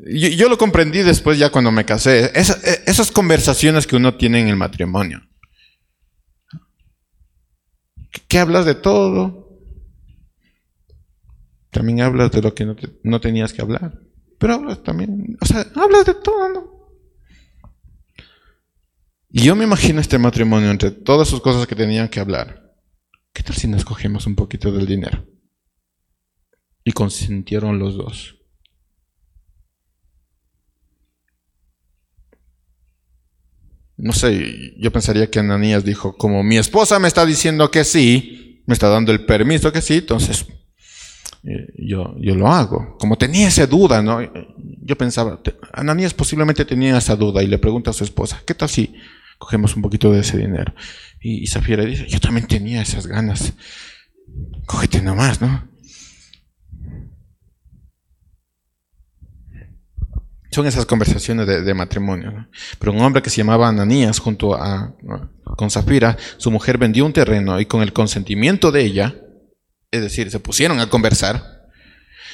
yo, 0.08 0.48
lo 0.48 0.58
comprendí 0.58 1.02
después 1.02 1.38
ya 1.38 1.50
cuando 1.50 1.72
me 1.72 1.84
casé. 1.84 2.26
Eh, 2.26 2.32
esas 2.34 3.10
conversaciones 3.10 3.86
que 3.86 3.96
uno 3.96 4.16
tiene 4.16 4.40
en 4.40 4.48
el 4.48 4.56
matrimonio. 4.56 5.20
¿Qué 8.28 8.38
hablas 8.38 8.64
de 8.64 8.74
todo? 8.74 9.46
También 11.70 12.00
hablas 12.00 12.30
de 12.30 12.42
lo 12.42 12.54
que 12.54 12.66
no, 13.02 13.20
tenías 13.20 13.52
que 13.52 13.62
hablar. 13.62 14.00
Pero 14.38 14.54
hablas 14.54 14.82
también, 14.82 15.36
o 15.40 15.46
sea, 15.46 15.66
hablas 15.74 16.06
de 16.06 16.14
todo, 16.14 16.48
¿no? 16.48 16.76
Y 19.30 19.42
yo 19.42 19.56
me 19.56 19.64
imagino 19.64 20.00
este 20.00 20.18
matrimonio 20.18 20.70
entre 20.70 20.90
todas 20.90 21.28
sus 21.28 21.40
cosas 21.40 21.66
que 21.66 21.74
tenían 21.74 22.08
que 22.08 22.20
hablar. 22.20 22.74
¿Qué 23.32 23.42
tal 23.42 23.56
si 23.56 23.68
nos 23.68 23.84
cogemos 23.84 24.26
un 24.26 24.34
poquito 24.34 24.72
del 24.72 24.86
dinero? 24.86 25.26
Y 26.86 26.92
consintieron 26.92 27.80
los 27.80 27.96
dos. 27.96 28.36
No 33.96 34.12
sé, 34.12 34.72
yo 34.78 34.92
pensaría 34.92 35.28
que 35.28 35.40
Ananías 35.40 35.84
dijo, 35.84 36.16
como 36.16 36.44
mi 36.44 36.58
esposa 36.58 37.00
me 37.00 37.08
está 37.08 37.26
diciendo 37.26 37.72
que 37.72 37.82
sí, 37.82 38.62
me 38.66 38.74
está 38.74 38.88
dando 38.88 39.10
el 39.10 39.24
permiso 39.24 39.72
que 39.72 39.80
sí, 39.80 39.94
entonces 39.94 40.46
eh, 41.42 41.72
yo, 41.76 42.14
yo 42.20 42.36
lo 42.36 42.46
hago. 42.46 42.96
Como 43.00 43.18
tenía 43.18 43.48
esa 43.48 43.66
duda, 43.66 44.00
¿no? 44.00 44.20
Yo 44.80 44.96
pensaba, 44.96 45.40
Ananías 45.72 46.14
posiblemente 46.14 46.64
tenía 46.64 46.96
esa 46.96 47.16
duda 47.16 47.42
y 47.42 47.48
le 47.48 47.58
pregunta 47.58 47.90
a 47.90 47.94
su 47.94 48.04
esposa, 48.04 48.40
¿qué 48.46 48.54
tal 48.54 48.68
si 48.68 48.94
cogemos 49.38 49.74
un 49.74 49.82
poquito 49.82 50.12
de 50.12 50.20
ese 50.20 50.38
dinero? 50.38 50.72
Y, 51.20 51.42
y 51.42 51.48
Zafira 51.48 51.84
dice, 51.84 52.06
yo 52.06 52.20
también 52.20 52.46
tenía 52.46 52.80
esas 52.80 53.08
ganas, 53.08 53.54
cógete 54.66 55.02
nomás, 55.02 55.40
¿no? 55.40 55.74
Son 60.56 60.66
esas 60.66 60.86
conversaciones 60.86 61.46
de, 61.46 61.74
matrimonio. 61.74 62.48
Pero 62.78 62.92
un 62.92 63.02
hombre 63.02 63.20
que 63.20 63.28
se 63.28 63.36
llamaba 63.36 63.68
Ananías 63.68 64.18
junto 64.18 64.54
a 64.54 64.96
con 65.54 65.70
Zafira, 65.70 66.16
su 66.38 66.50
mujer 66.50 66.78
vendió 66.78 67.04
un 67.04 67.12
terreno 67.12 67.60
y 67.60 67.66
con 67.66 67.82
el 67.82 67.92
consentimiento 67.92 68.72
de 68.72 68.80
ella, 68.80 69.14
es 69.90 70.00
decir, 70.00 70.30
se 70.30 70.40
pusieron 70.40 70.80
a 70.80 70.88
conversar, 70.88 71.68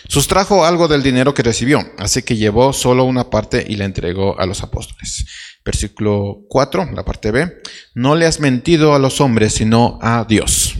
sustrajo 0.06 0.64
algo 0.64 0.86
del 0.86 1.02
dinero 1.02 1.34
que 1.34 1.42
recibió, 1.42 1.84
así 1.98 2.22
que 2.22 2.36
llevó 2.36 2.72
solo 2.72 3.02
una 3.02 3.28
parte 3.28 3.66
y 3.68 3.74
la 3.74 3.86
entregó 3.86 4.38
a 4.38 4.46
los 4.46 4.62
apóstoles. 4.62 5.26
Versículo 5.64 6.44
4, 6.48 6.90
la 6.94 7.04
parte 7.04 7.32
B, 7.32 7.60
no 7.94 8.14
le 8.14 8.26
has 8.26 8.38
mentido 8.38 8.94
a 8.94 9.00
los 9.00 9.20
hombres, 9.20 9.54
sino 9.54 9.98
a 10.00 10.24
Dios. 10.28 10.76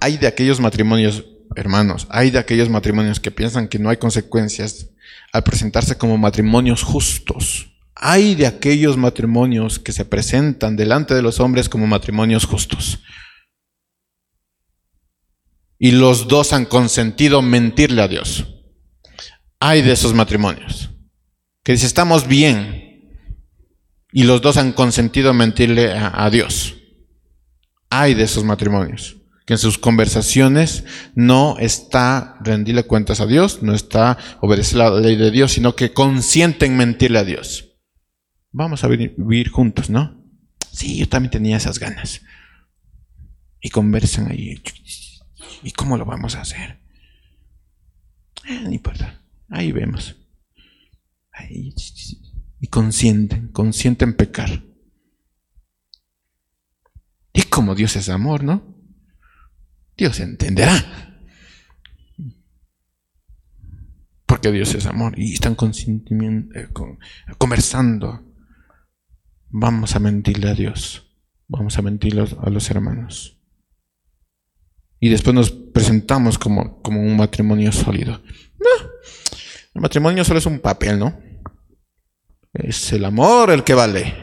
Hay 0.00 0.16
de 0.16 0.26
aquellos 0.26 0.58
matrimonios, 0.58 1.26
hermanos, 1.54 2.06
hay 2.08 2.30
de 2.30 2.38
aquellos 2.38 2.70
matrimonios 2.70 3.20
que 3.20 3.30
piensan 3.30 3.68
que 3.68 3.78
no 3.78 3.90
hay 3.90 3.98
consecuencias 3.98 4.86
al 5.32 5.42
presentarse 5.42 5.96
como 5.96 6.16
matrimonios 6.16 6.82
justos, 6.82 7.66
Hay 8.02 8.34
de 8.34 8.46
aquellos 8.46 8.96
matrimonios 8.96 9.78
que 9.78 9.92
se 9.92 10.06
presentan 10.06 10.74
delante 10.74 11.14
de 11.14 11.20
los 11.20 11.38
hombres 11.38 11.68
como 11.68 11.86
matrimonios 11.86 12.46
justos. 12.46 13.00
Y 15.78 15.90
los 15.90 16.26
dos 16.26 16.54
han 16.54 16.64
consentido 16.64 17.42
mentirle 17.42 18.00
a 18.00 18.08
Dios. 18.08 18.46
Hay 19.58 19.82
de 19.82 19.92
esos 19.92 20.14
matrimonios 20.14 20.88
que 21.62 21.72
dice, 21.72 21.84
estamos 21.84 22.26
bien. 22.26 23.18
Y 24.12 24.22
los 24.22 24.40
dos 24.40 24.56
han 24.56 24.72
consentido 24.72 25.34
mentirle 25.34 25.92
a, 25.92 26.24
a 26.24 26.30
Dios. 26.30 26.76
Hay 27.90 28.14
de 28.14 28.22
esos 28.22 28.44
matrimonios 28.44 29.19
que 29.46 29.54
en 29.54 29.58
sus 29.58 29.78
conversaciones 29.78 30.84
no 31.14 31.58
está 31.58 32.36
rendirle 32.40 32.84
cuentas 32.84 33.20
a 33.20 33.26
Dios, 33.26 33.62
no 33.62 33.74
está 33.74 34.18
obedecer 34.40 34.78
la 34.78 34.90
ley 34.90 35.16
de 35.16 35.30
Dios, 35.30 35.52
sino 35.52 35.74
que 35.74 35.92
consienten 35.92 36.76
mentirle 36.76 37.18
a 37.18 37.24
Dios. 37.24 37.76
Vamos 38.52 38.84
a 38.84 38.88
vivir 38.88 39.48
juntos, 39.48 39.90
¿no? 39.90 40.24
Sí, 40.72 40.98
yo 40.98 41.08
también 41.08 41.30
tenía 41.30 41.56
esas 41.56 41.78
ganas. 41.78 42.22
Y 43.60 43.70
conversan 43.70 44.30
ahí. 44.30 44.62
¿Y 45.62 45.72
cómo 45.72 45.96
lo 45.96 46.04
vamos 46.04 46.36
a 46.36 46.42
hacer? 46.42 46.80
Eh, 48.48 48.60
no 48.62 48.72
importa. 48.72 49.22
Ahí 49.48 49.72
vemos. 49.72 50.16
y 52.60 52.66
consienten, 52.68 53.48
consienten 53.48 54.14
pecar. 54.14 54.62
Y 57.32 57.42
como 57.42 57.74
Dios 57.74 57.96
es 57.96 58.08
amor, 58.08 58.44
¿no? 58.44 58.69
Dios 60.00 60.18
entenderá. 60.20 60.82
Porque 64.24 64.50
Dios 64.50 64.74
es 64.74 64.86
amor 64.86 65.12
y 65.18 65.34
están 65.34 65.58
eh, 65.60 66.68
conversando. 67.36 68.24
Vamos 69.50 69.94
a 69.94 69.98
mentirle 69.98 70.48
a 70.48 70.54
Dios. 70.54 71.06
Vamos 71.48 71.76
a 71.76 71.82
mentirle 71.82 72.22
a 72.22 72.48
los 72.48 72.70
hermanos. 72.70 73.38
Y 74.98 75.10
después 75.10 75.34
nos 75.34 75.50
presentamos 75.50 76.38
como, 76.38 76.80
como 76.80 77.02
un 77.02 77.18
matrimonio 77.18 77.70
sólido. 77.70 78.22
No, 78.58 78.90
el 79.74 79.82
matrimonio 79.82 80.24
solo 80.24 80.38
es 80.38 80.46
un 80.46 80.60
papel, 80.60 80.98
¿no? 80.98 81.20
Es 82.54 82.90
el 82.94 83.04
amor 83.04 83.50
el 83.50 83.64
que 83.64 83.74
vale. 83.74 84.14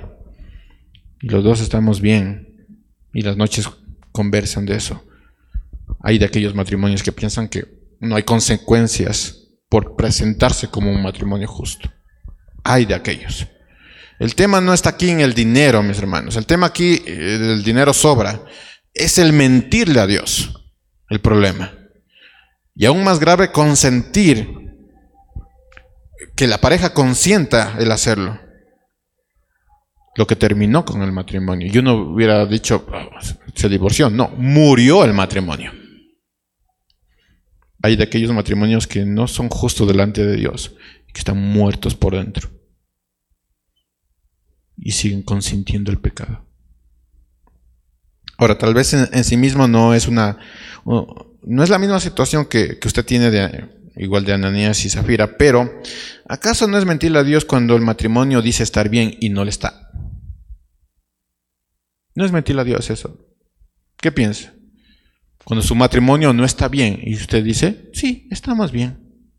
Y 1.21 1.29
los 1.29 1.43
dos 1.43 1.61
estamos 1.61 2.01
bien. 2.01 2.65
Y 3.13 3.21
las 3.21 3.37
noches 3.37 3.69
conversan 4.11 4.65
de 4.65 4.75
eso. 4.77 5.03
Hay 6.07 6.17
de 6.19 6.25
aquellos 6.25 6.55
matrimonios 6.55 7.03
que 7.03 7.11
piensan 7.11 7.49
que 7.49 7.65
no 7.99 8.15
hay 8.15 8.23
consecuencias 8.23 9.43
por 9.67 9.97
presentarse 9.97 10.69
como 10.69 10.89
un 10.89 11.03
matrimonio 11.03 11.49
justo. 11.49 11.91
Hay 12.63 12.85
de 12.85 12.95
aquellos. 12.95 13.45
El 14.17 14.33
tema 14.33 14.61
no 14.61 14.73
está 14.73 14.91
aquí 14.91 15.09
en 15.09 15.19
el 15.19 15.33
dinero, 15.33 15.83
mis 15.83 15.97
hermanos. 15.97 16.37
El 16.37 16.45
tema 16.45 16.67
aquí, 16.67 17.03
eh, 17.05 17.55
el 17.55 17.61
dinero 17.61 17.91
sobra. 17.91 18.41
Es 18.93 19.17
el 19.17 19.33
mentirle 19.33 19.99
a 19.99 20.07
Dios 20.07 20.53
el 21.09 21.19
problema. 21.19 21.73
Y 22.73 22.85
aún 22.85 23.03
más 23.03 23.19
grave, 23.19 23.51
consentir 23.51 24.47
que 26.37 26.47
la 26.47 26.59
pareja 26.59 26.93
consienta 26.93 27.75
el 27.79 27.91
hacerlo. 27.91 28.39
Lo 30.15 30.25
que 30.25 30.37
terminó 30.37 30.85
con 30.85 31.01
el 31.01 31.11
matrimonio. 31.11 31.69
Y 31.69 31.77
uno 31.77 31.95
hubiera 31.95 32.45
dicho, 32.45 32.87
ah, 32.93 33.09
se 33.53 33.67
divorció. 33.67 34.09
No, 34.09 34.29
murió 34.37 35.03
el 35.03 35.11
matrimonio. 35.11 35.73
Hay 37.87 37.95
de 37.95 38.03
aquellos 38.03 38.33
matrimonios 38.33 38.85
que 38.85 39.05
no 39.05 39.29
son 39.29 39.47
justos 39.47 39.87
delante 39.87 40.25
de 40.25 40.35
Dios, 40.35 40.75
que 41.13 41.19
están 41.19 41.41
muertos 41.41 41.95
por 41.95 42.17
dentro 42.17 42.49
y 44.75 44.91
siguen 44.91 45.21
consintiendo 45.21 45.89
el 45.89 45.97
pecado. 45.97 46.45
Ahora, 48.37 48.57
tal 48.57 48.73
vez 48.73 48.91
en, 48.91 49.23
sí 49.23 49.37
mismo 49.37 49.69
no 49.69 49.93
es 49.93 50.09
una, 50.09 50.37
no 50.83 51.63
es 51.63 51.69
la 51.69 51.79
misma 51.79 52.01
situación 52.01 52.47
que, 52.47 52.77
usted 52.83 53.05
tiene 53.05 53.31
de, 53.31 53.69
igual 53.95 54.25
de 54.25 54.33
Ananías 54.33 54.83
y 54.83 54.89
Zafira, 54.89 55.37
pero 55.37 55.81
¿acaso 56.27 56.67
no 56.67 56.77
es 56.77 56.83
mentirle 56.83 57.19
a 57.19 57.23
Dios 57.23 57.45
cuando 57.45 57.77
el 57.77 57.83
matrimonio 57.83 58.41
dice 58.41 58.63
estar 58.63 58.89
bien 58.89 59.15
y 59.21 59.29
no 59.29 59.45
le 59.45 59.51
está? 59.51 59.91
No 62.15 62.25
es 62.25 62.33
mentirle 62.33 62.63
a 62.63 62.65
Dios 62.65 62.89
eso. 62.89 63.17
¿Qué 63.95 64.11
piensa? 64.11 64.56
Cuando 65.47 65.63
su 65.63 65.75
matrimonio 65.75 66.33
no 66.33 66.43
está 66.43 66.67
bien 66.67 66.99
y 67.01 67.15
usted 67.15 67.41
dice, 67.41 67.89
sí, 67.93 68.27
estamos 68.29 68.73
bien. 68.73 69.31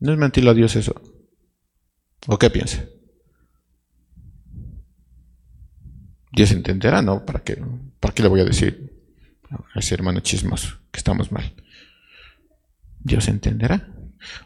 No 0.00 0.12
es 0.12 0.18
mentirle 0.18 0.50
a 0.50 0.54
Dios 0.54 0.76
eso. 0.76 1.00
¿O 2.26 2.38
qué 2.38 2.50
piensa? 2.50 2.84
Dios 6.30 6.50
entenderá, 6.50 7.00
¿no? 7.00 7.24
¿Para 7.24 7.42
qué, 7.42 7.58
¿Para 7.98 8.12
qué 8.12 8.22
le 8.22 8.28
voy 8.28 8.40
a 8.40 8.44
decir 8.44 9.02
a 9.48 9.78
ese 9.78 9.94
hermano 9.94 10.20
chismoso 10.20 10.76
que 10.90 10.98
estamos 10.98 11.32
mal? 11.32 11.54
Dios 12.98 13.28
entenderá. 13.28 13.88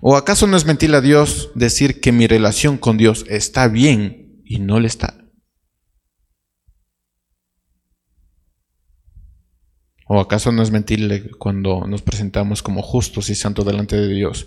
¿O 0.01 0.15
acaso 0.15 0.47
no 0.47 0.57
es 0.57 0.65
mentirle 0.65 0.99
a 0.99 1.01
Dios 1.01 1.51
decir 1.57 2.01
que 2.01 2.13
mi 2.13 2.29
relación 2.29 2.79
con 2.79 2.99
Dios 2.99 3.25
está 3.29 3.67
bien 3.67 4.41
y 4.45 4.61
no 4.61 4.79
le 4.79 4.87
está? 4.87 5.22
¿O 10.07 10.21
acaso 10.21 10.53
no 10.53 10.63
es 10.63 10.71
mentirle 10.71 11.31
cuando 11.39 11.87
nos 11.87 12.03
presentamos 12.03 12.63
como 12.63 12.83
justos 12.83 13.31
y 13.31 13.35
santos 13.35 13.65
delante 13.65 13.97
de 13.97 14.09
Dios, 14.09 14.47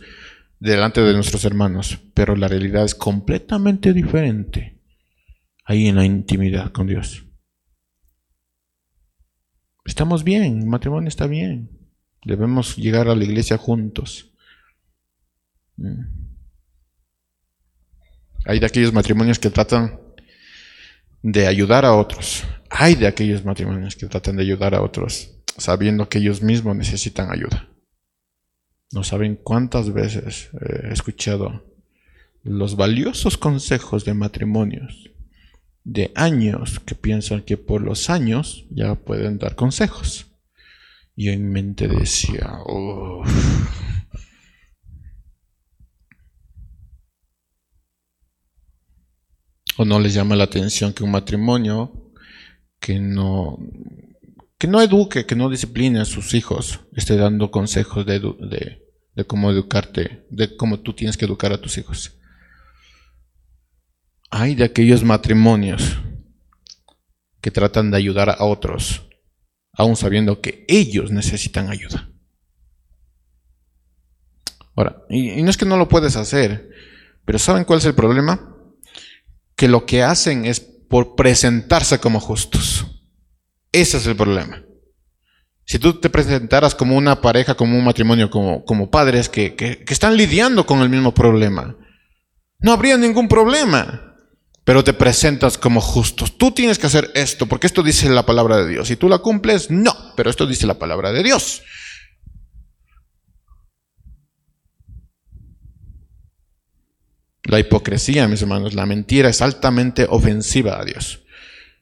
delante 0.60 1.02
de 1.02 1.14
nuestros 1.14 1.46
hermanos, 1.46 2.00
pero 2.14 2.36
la 2.36 2.48
realidad 2.48 2.84
es 2.84 2.96
completamente 2.96 3.94
diferente 3.94 4.80
ahí 5.64 5.88
en 5.88 5.96
la 5.96 6.06
intimidad 6.06 6.72
con 6.72 6.88
Dios? 6.88 7.26
Estamos 9.86 10.24
bien, 10.24 10.62
el 10.62 10.66
matrimonio 10.66 11.08
está 11.08 11.28
bien. 11.28 11.70
Debemos 12.26 12.76
llegar 12.76 13.08
a 13.08 13.16
la 13.16 13.24
iglesia 13.24 13.58
juntos. 13.58 14.34
Mm. 15.78 16.26
Hay 18.46 18.60
de 18.60 18.66
aquellos 18.66 18.94
matrimonios 18.94 19.40
que 19.40 19.52
tratan 19.52 20.00
de 21.22 21.48
ayudar 21.48 21.86
a 21.86 21.94
otros. 21.94 22.44
Hay 22.70 22.96
de 22.96 23.08
aquellos 23.08 23.46
matrimonios 23.46 23.96
que 23.96 24.08
tratan 24.08 24.36
de 24.36 24.44
ayudar 24.44 24.74
a 24.74 24.82
otros 24.82 25.35
sabiendo 25.58 26.10
que 26.10 26.20
ellos 26.20 26.42
mismos 26.42 26.76
necesitan 26.76 27.32
ayuda. 27.32 27.70
No 28.92 29.04
saben 29.04 29.36
cuántas 29.36 29.94
veces 29.94 30.50
he 30.62 30.94
escuchado 30.94 31.66
los 32.44 32.76
valiosos 32.76 33.38
consejos 33.38 34.06
de 34.06 34.14
matrimonios 34.14 35.12
de 35.84 36.12
años 36.16 36.80
que 36.80 36.96
piensan 36.96 37.42
que 37.42 37.58
por 37.58 37.82
los 37.82 38.10
años 38.10 38.66
ya 38.70 38.96
pueden 38.96 39.38
dar 39.38 39.56
consejos. 39.56 40.28
Y 41.16 41.30
en 41.30 41.50
mente 41.50 41.88
decía, 41.88 42.60
o 42.66 43.24
no 49.86 50.00
les 50.00 50.14
llama 50.14 50.36
la 50.36 50.46
atención 50.46 50.94
que 50.94 51.04
un 51.04 51.12
matrimonio 51.12 52.12
que 52.80 53.00
no 53.00 53.58
que 54.66 54.72
no 54.72 54.82
eduque, 54.82 55.28
que 55.28 55.36
no 55.36 55.48
discipline 55.48 55.98
a 55.98 56.06
sus 56.06 56.34
hijos, 56.34 56.80
esté 56.96 57.16
dando 57.18 57.52
consejos 57.52 58.04
de, 58.04 58.20
cómo 59.28 59.52
educarte, 59.52 60.26
de 60.32 60.58
cómo 60.58 60.80
tú 60.80 60.96
tienes 60.96 61.18
que 61.18 61.26
educar 61.26 61.54
a 61.54 61.62
tus 61.62 61.78
hijos. 61.78 62.18
Hay 64.32 64.56
de 64.56 64.64
aquellos 64.64 65.04
matrimonios 65.04 66.00
que 67.42 67.52
tratan 67.52 67.92
de 67.92 67.98
ayudar 67.98 68.32
a 68.32 68.44
otros, 68.44 69.08
aún 69.72 69.96
sabiendo 69.96 70.42
que 70.42 70.66
ellos 70.68 71.12
necesitan 71.12 71.70
ayuda. 71.70 72.10
Ahora, 74.76 75.04
y 75.12 75.44
no 75.44 75.52
es 75.52 75.58
que 75.58 75.68
no 75.68 75.78
lo 75.78 75.88
puedes 75.88 76.16
hacer, 76.16 76.72
pero 77.24 77.38
¿saben 77.38 77.66
cuál 77.66 77.78
es 77.78 77.86
el 77.86 77.94
problema? 77.94 78.58
Que 79.56 79.68
lo 79.68 79.86
que 79.86 80.02
hacen 80.02 80.46
es 80.46 80.60
por 80.60 81.16
presentarse 81.16 82.00
como 82.00 82.20
justos. 82.20 82.95
Ese 83.76 83.98
es 83.98 84.08
el 84.08 84.16
problema. 84.16 84.64
Si 85.66 85.80
tú 85.80 86.00
te 86.00 86.10
presentaras 86.10 86.74
como 86.74 86.96
una 86.96 87.20
pareja, 87.20 87.56
como 87.56 87.78
un 87.78 87.84
matrimonio, 87.84 88.30
como, 88.30 88.64
como 88.64 88.90
padres 88.90 89.28
que, 89.28 89.56
que, 89.56 89.84
están 89.90 90.16
lidiando 90.16 90.66
con 90.66 90.80
el 90.80 90.88
mismo 90.88 91.14
problema, 91.14 91.76
no 92.60 92.72
habría 92.72 92.96
ningún 92.96 93.28
problema. 93.28 94.16
Pero 94.64 94.82
te 94.82 94.94
presentas 94.94 95.58
como 95.58 95.82
justos. 95.82 96.38
Tú 96.38 96.52
tienes 96.52 96.80
que 96.80 96.88
hacer 96.88 97.12
esto, 97.16 97.48
porque 97.48 97.68
esto 97.68 97.84
dice 97.84 98.10
la 98.10 98.26
palabra 98.26 98.64
de 98.64 98.70
Dios. 98.70 98.88
Si 98.88 98.96
tú 98.96 99.10
la 99.10 99.18
cumples, 99.18 99.70
no, 99.70 99.94
pero 100.16 100.30
esto 100.30 100.48
dice 100.48 100.66
la 100.66 100.80
palabra 100.80 101.12
de 101.12 101.22
Dios. 101.22 101.62
La 107.44 107.60
hipocresía, 107.60 108.30
mis 108.30 108.42
hermanos, 108.42 108.74
la 108.74 108.86
mentira 108.86 109.28
es 109.28 109.42
altamente 109.42 110.08
ofensiva 110.10 110.80
a 110.80 110.86
Dios 110.86 111.24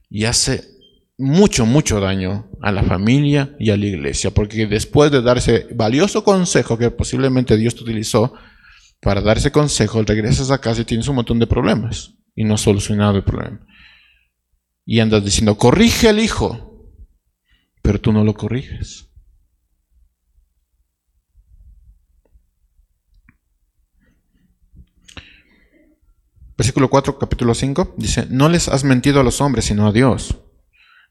y 0.10 0.26
hace 0.26 0.73
mucho, 1.24 1.66
mucho 1.66 2.02
daño 2.02 2.50
a 2.62 2.72
la 2.74 2.84
familia 2.84 3.56
y 3.58 3.70
a 3.70 3.78
la 3.78 3.86
iglesia, 3.86 4.32
porque 4.32 4.68
después 4.68 5.10
de 5.10 5.22
darse 5.22 5.68
valioso 5.74 6.26
consejo 6.26 6.78
que 6.78 6.92
posiblemente 6.92 7.56
Dios 7.56 7.76
te 7.76 7.84
utilizó 7.84 8.34
para 9.02 9.22
darse 9.22 9.52
consejo, 9.52 10.04
regresas 10.04 10.52
a 10.52 10.60
casa 10.60 10.82
y 10.82 10.86
tienes 10.86 11.08
un 11.08 11.16
montón 11.16 11.40
de 11.40 11.48
problemas. 11.48 12.16
y 12.36 12.44
no 12.46 12.56
has 12.56 12.62
solucionado 12.62 13.16
el 13.16 13.24
problema. 13.24 13.60
Y 14.86 15.00
andas 15.00 15.24
diciendo, 15.24 15.56
corrige 15.56 16.10
al 16.10 16.20
hijo, 16.20 16.92
pero 17.84 18.02
tú 18.02 18.12
no 18.12 18.24
lo 18.24 18.34
corriges. 18.34 19.08
Versículo 26.58 26.90
4, 26.90 27.20
capítulo 27.20 27.54
5, 27.54 27.94
dice, 27.98 28.26
no 28.32 28.50
les 28.50 28.68
has 28.68 28.84
mentido 28.84 29.20
a 29.20 29.24
los 29.24 29.40
hombres, 29.42 29.66
sino 29.66 29.86
a 29.86 29.92
Dios. 29.92 30.44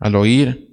Al 0.03 0.17
oír 0.17 0.69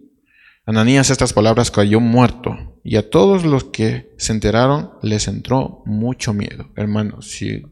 Ananías 0.65 1.09
estas 1.09 1.33
palabras 1.33 1.71
cayó 1.71 1.99
muerto, 1.99 2.79
y 2.83 2.95
a 2.95 3.09
todos 3.09 3.43
los 3.43 3.63
que 3.63 4.13
se 4.17 4.31
enteraron 4.31 4.91
les 5.01 5.27
entró 5.27 5.83
mucho 5.85 6.33
miedo. 6.33 6.69
Hermanos, 6.75 7.27
si 7.29 7.63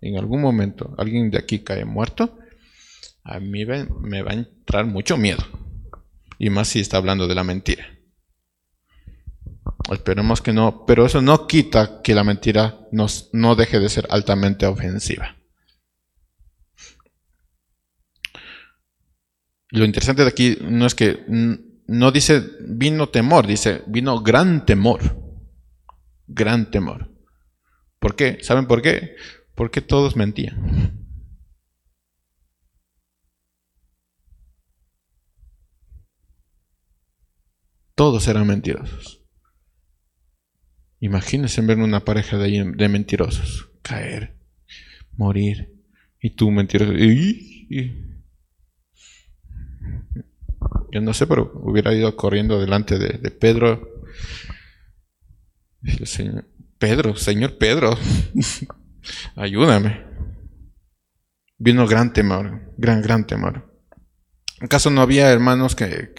en 0.00 0.18
algún 0.18 0.40
momento 0.40 0.94
alguien 0.98 1.30
de 1.30 1.38
aquí 1.38 1.60
cae 1.60 1.84
muerto, 1.84 2.38
a 3.22 3.38
mí 3.40 3.64
me 3.64 4.22
va 4.22 4.30
a 4.32 4.34
entrar 4.34 4.86
mucho 4.86 5.16
miedo. 5.16 5.42
Y 6.38 6.50
más 6.50 6.68
si 6.68 6.80
está 6.80 6.96
hablando 6.96 7.28
de 7.28 7.34
la 7.34 7.44
mentira. 7.44 7.86
Esperemos 9.90 10.42
que 10.42 10.52
no, 10.52 10.84
pero 10.86 11.06
eso 11.06 11.22
no 11.22 11.46
quita 11.46 12.02
que 12.02 12.14
la 12.14 12.24
mentira 12.24 12.80
no 12.90 13.54
deje 13.54 13.78
de 13.78 13.88
ser 13.88 14.06
altamente 14.10 14.66
ofensiva. 14.66 15.36
Lo 19.70 19.84
interesante 19.84 20.22
de 20.22 20.28
aquí 20.28 20.58
no 20.60 20.86
es 20.86 20.94
que 20.94 21.24
no 21.86 22.12
dice 22.12 22.42
vino 22.60 23.08
temor, 23.08 23.46
dice 23.46 23.82
vino 23.86 24.20
gran 24.20 24.64
temor. 24.66 25.00
Gran 26.26 26.70
temor. 26.70 27.10
¿Por 27.98 28.16
qué? 28.16 28.38
¿Saben 28.42 28.66
por 28.66 28.82
qué? 28.82 29.16
Porque 29.54 29.80
todos 29.80 30.16
mentían. 30.16 31.04
Todos 37.94 38.26
eran 38.26 38.46
mentirosos. 38.46 39.22
Imagínense 40.98 41.60
ver 41.60 41.78
una 41.78 42.04
pareja 42.04 42.38
de, 42.38 42.88
mentirosos. 42.88 43.70
Caer, 43.82 44.36
morir. 45.12 45.72
Y 46.20 46.30
tú 46.30 46.50
mentiroso. 46.50 46.92
Yo 50.92 51.00
no 51.00 51.12
sé, 51.12 51.26
pero 51.26 51.52
hubiera 51.56 51.92
ido 51.94 52.14
corriendo 52.16 52.60
delante 52.60 52.98
de, 52.98 53.30
Pedro. 53.30 54.02
Pedro, 56.78 57.16
Señor 57.16 57.58
Pedro, 57.58 57.96
ayúdame. 59.36 60.04
Vino 61.58 61.86
gran 61.86 62.12
temor, 62.12 62.72
gran, 62.76 63.02
gran 63.02 63.26
temor. 63.26 63.70
¿Acaso 64.60 64.90
no 64.90 65.02
había 65.02 65.30
hermanos 65.30 65.74
que, 65.74 66.12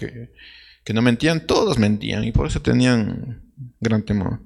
que 0.84 0.94
no 0.94 1.02
mentían? 1.02 1.48
Todos 1.48 1.78
mentían 1.80 2.24
y 2.24 2.32
por 2.32 2.48
eso 2.48 2.62
tenían 2.62 3.52
gran 3.80 4.04
temor. 4.04 4.42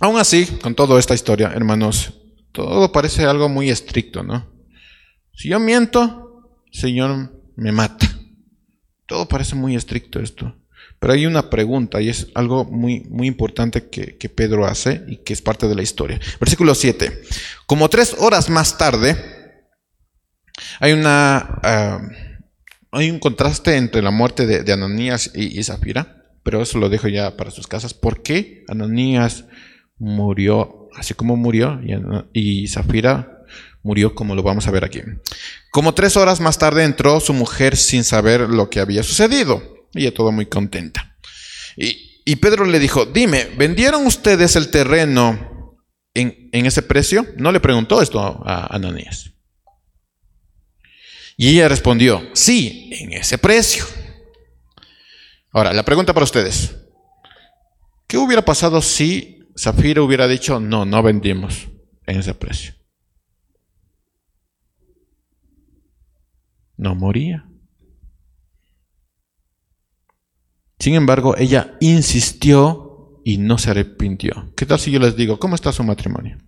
Aún 0.00 0.18
así, 0.18 0.46
con 0.60 0.74
toda 0.74 0.98
esta 0.98 1.14
historia, 1.14 1.52
hermanos, 1.54 2.12
todo 2.52 2.92
parece 2.92 3.24
algo 3.24 3.48
muy 3.48 3.70
estricto, 3.70 4.22
¿no? 4.22 4.53
Si 5.34 5.48
yo 5.48 5.58
miento, 5.58 6.50
Señor 6.70 7.32
me 7.56 7.72
mata. 7.72 8.06
Todo 9.06 9.26
parece 9.28 9.54
muy 9.54 9.76
estricto 9.76 10.20
esto. 10.20 10.56
Pero 10.98 11.12
hay 11.12 11.26
una 11.26 11.50
pregunta 11.50 12.00
y 12.00 12.08
es 12.08 12.28
algo 12.34 12.64
muy, 12.64 13.00
muy 13.10 13.26
importante 13.26 13.88
que, 13.88 14.28
Pedro 14.28 14.64
hace 14.64 15.04
y 15.06 15.18
que 15.18 15.32
es 15.32 15.42
parte 15.42 15.68
de 15.68 15.74
la 15.74 15.82
historia. 15.82 16.20
Versículo 16.40 16.74
7. 16.74 17.22
Como 17.66 17.90
tres 17.90 18.16
horas 18.18 18.48
más 18.48 18.78
tarde, 18.78 19.16
hay, 20.80 20.92
una, 20.92 21.60
ah, 21.62 22.00
hay 22.92 23.10
un 23.10 23.18
contraste 23.18 23.76
entre 23.76 24.02
la 24.02 24.10
muerte 24.10 24.46
de, 24.46 24.72
Ananías 24.72 25.30
y, 25.34 25.62
Zafira, 25.62 26.24
pero 26.42 26.62
eso 26.62 26.78
lo 26.78 26.88
dejo 26.88 27.08
ya 27.08 27.36
para 27.36 27.50
sus 27.50 27.66
casas. 27.66 27.92
¿Por 27.92 28.22
qué 28.22 28.64
Ananías 28.68 29.44
murió 29.98 30.88
así 30.96 31.14
como 31.14 31.36
murió 31.36 31.80
y 32.32 32.68
Zafira 32.68 33.33
murió 33.84 34.14
como 34.14 34.34
lo 34.34 34.42
vamos 34.42 34.66
a 34.66 34.72
ver 34.72 34.84
aquí. 34.84 35.00
Como 35.70 35.94
tres 35.94 36.16
horas 36.16 36.40
más 36.40 36.58
tarde 36.58 36.82
entró 36.82 37.20
su 37.20 37.32
mujer 37.32 37.76
sin 37.76 38.02
saber 38.02 38.40
lo 38.48 38.68
que 38.68 38.80
había 38.80 39.04
sucedido. 39.04 39.86
Ella 39.94 40.12
todo 40.12 40.32
muy 40.32 40.46
contenta. 40.46 41.16
Y, 41.76 42.36
Pedro 42.36 42.64
le 42.64 42.78
dijo, 42.78 43.04
dime, 43.06 43.50
¿vendieron 43.56 44.06
ustedes 44.06 44.56
el 44.56 44.70
terreno 44.70 45.76
en, 46.14 46.48
en, 46.52 46.66
ese 46.66 46.82
precio? 46.82 47.26
No 47.36 47.52
le 47.52 47.60
preguntó 47.60 48.00
esto 48.00 48.20
a 48.20 48.74
Ananías. 48.74 49.32
Y 51.36 51.50
ella 51.50 51.68
respondió, 51.68 52.26
sí, 52.32 52.90
en 52.92 53.12
ese 53.12 53.38
precio. 53.38 53.84
Ahora, 55.52 55.72
la 55.72 55.84
pregunta 55.84 56.14
para 56.14 56.24
ustedes. 56.24 56.74
¿Qué 58.06 58.16
hubiera 58.16 58.44
pasado 58.44 58.80
si 58.80 59.40
Zafira 59.58 60.02
hubiera 60.02 60.26
dicho, 60.26 60.60
no, 60.60 60.84
no 60.84 61.02
vendimos 61.02 61.68
en 62.06 62.20
ese 62.20 62.34
precio? 62.34 62.74
No 66.76 66.94
moría. 66.94 67.48
Sin 70.78 70.94
embargo, 70.94 71.36
ella 71.36 71.76
insistió 71.80 73.20
y 73.24 73.38
no 73.38 73.58
se 73.58 73.70
arrepintió. 73.70 74.52
¿Qué 74.56 74.66
tal 74.66 74.78
si 74.78 74.90
yo 74.90 74.98
les 74.98 75.16
digo, 75.16 75.38
¿cómo 75.38 75.54
está 75.54 75.72
su 75.72 75.82
matrimonio? 75.82 76.38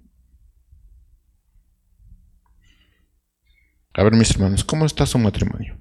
A 3.95 4.03
ver, 4.03 4.13
mis 4.13 4.31
hermanos, 4.31 4.63
¿cómo 4.63 4.85
está 4.85 5.07
su 5.07 5.19
matrimonio? 5.19 5.79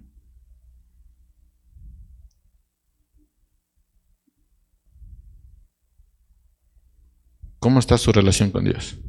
¿Cómo 7.60 7.80
está 7.80 7.98
su 7.98 8.14
relación 8.14 8.52
con 8.52 8.64
Dios? 8.64 9.00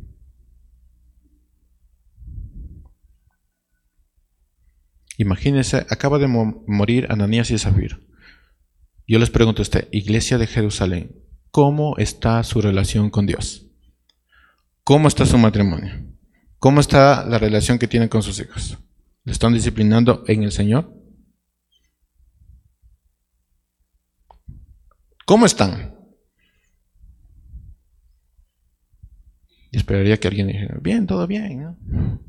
Imagínense, 5.16 5.86
acaba 5.88 6.18
de 6.18 6.26
morir 6.26 7.06
Ananías 7.10 7.50
y 7.50 7.58
Zafir. 7.58 8.06
Yo 9.06 9.18
les 9.18 9.30
pregunto 9.30 9.62
a 9.62 9.64
usted, 9.64 9.88
Iglesia 9.92 10.36
de 10.36 10.46
Jerusalén, 10.46 11.22
¿cómo 11.50 11.96
está 11.96 12.42
su 12.42 12.60
relación 12.60 13.08
con 13.08 13.26
Dios? 13.26 13.66
¿Cómo 14.84 15.08
está 15.08 15.24
su 15.24 15.38
matrimonio? 15.38 15.94
¿Cómo 16.58 16.80
está 16.80 17.24
la 17.24 17.38
relación 17.38 17.78
que 17.78 17.88
tienen 17.88 18.08
con 18.08 18.22
sus 18.22 18.40
hijos? 18.40 18.78
¿Le 19.24 19.32
están 19.32 19.52
disciplinando 19.52 20.24
en 20.26 20.42
el 20.42 20.52
Señor? 20.52 20.92
¿Cómo 25.24 25.46
están? 25.46 25.96
Y 29.72 29.78
esperaría 29.78 30.18
que 30.18 30.28
alguien 30.28 30.46
dijera, 30.46 30.78
bien, 30.80 31.06
todo 31.06 31.26
bien. 31.26 31.62
¿no? 31.62 32.25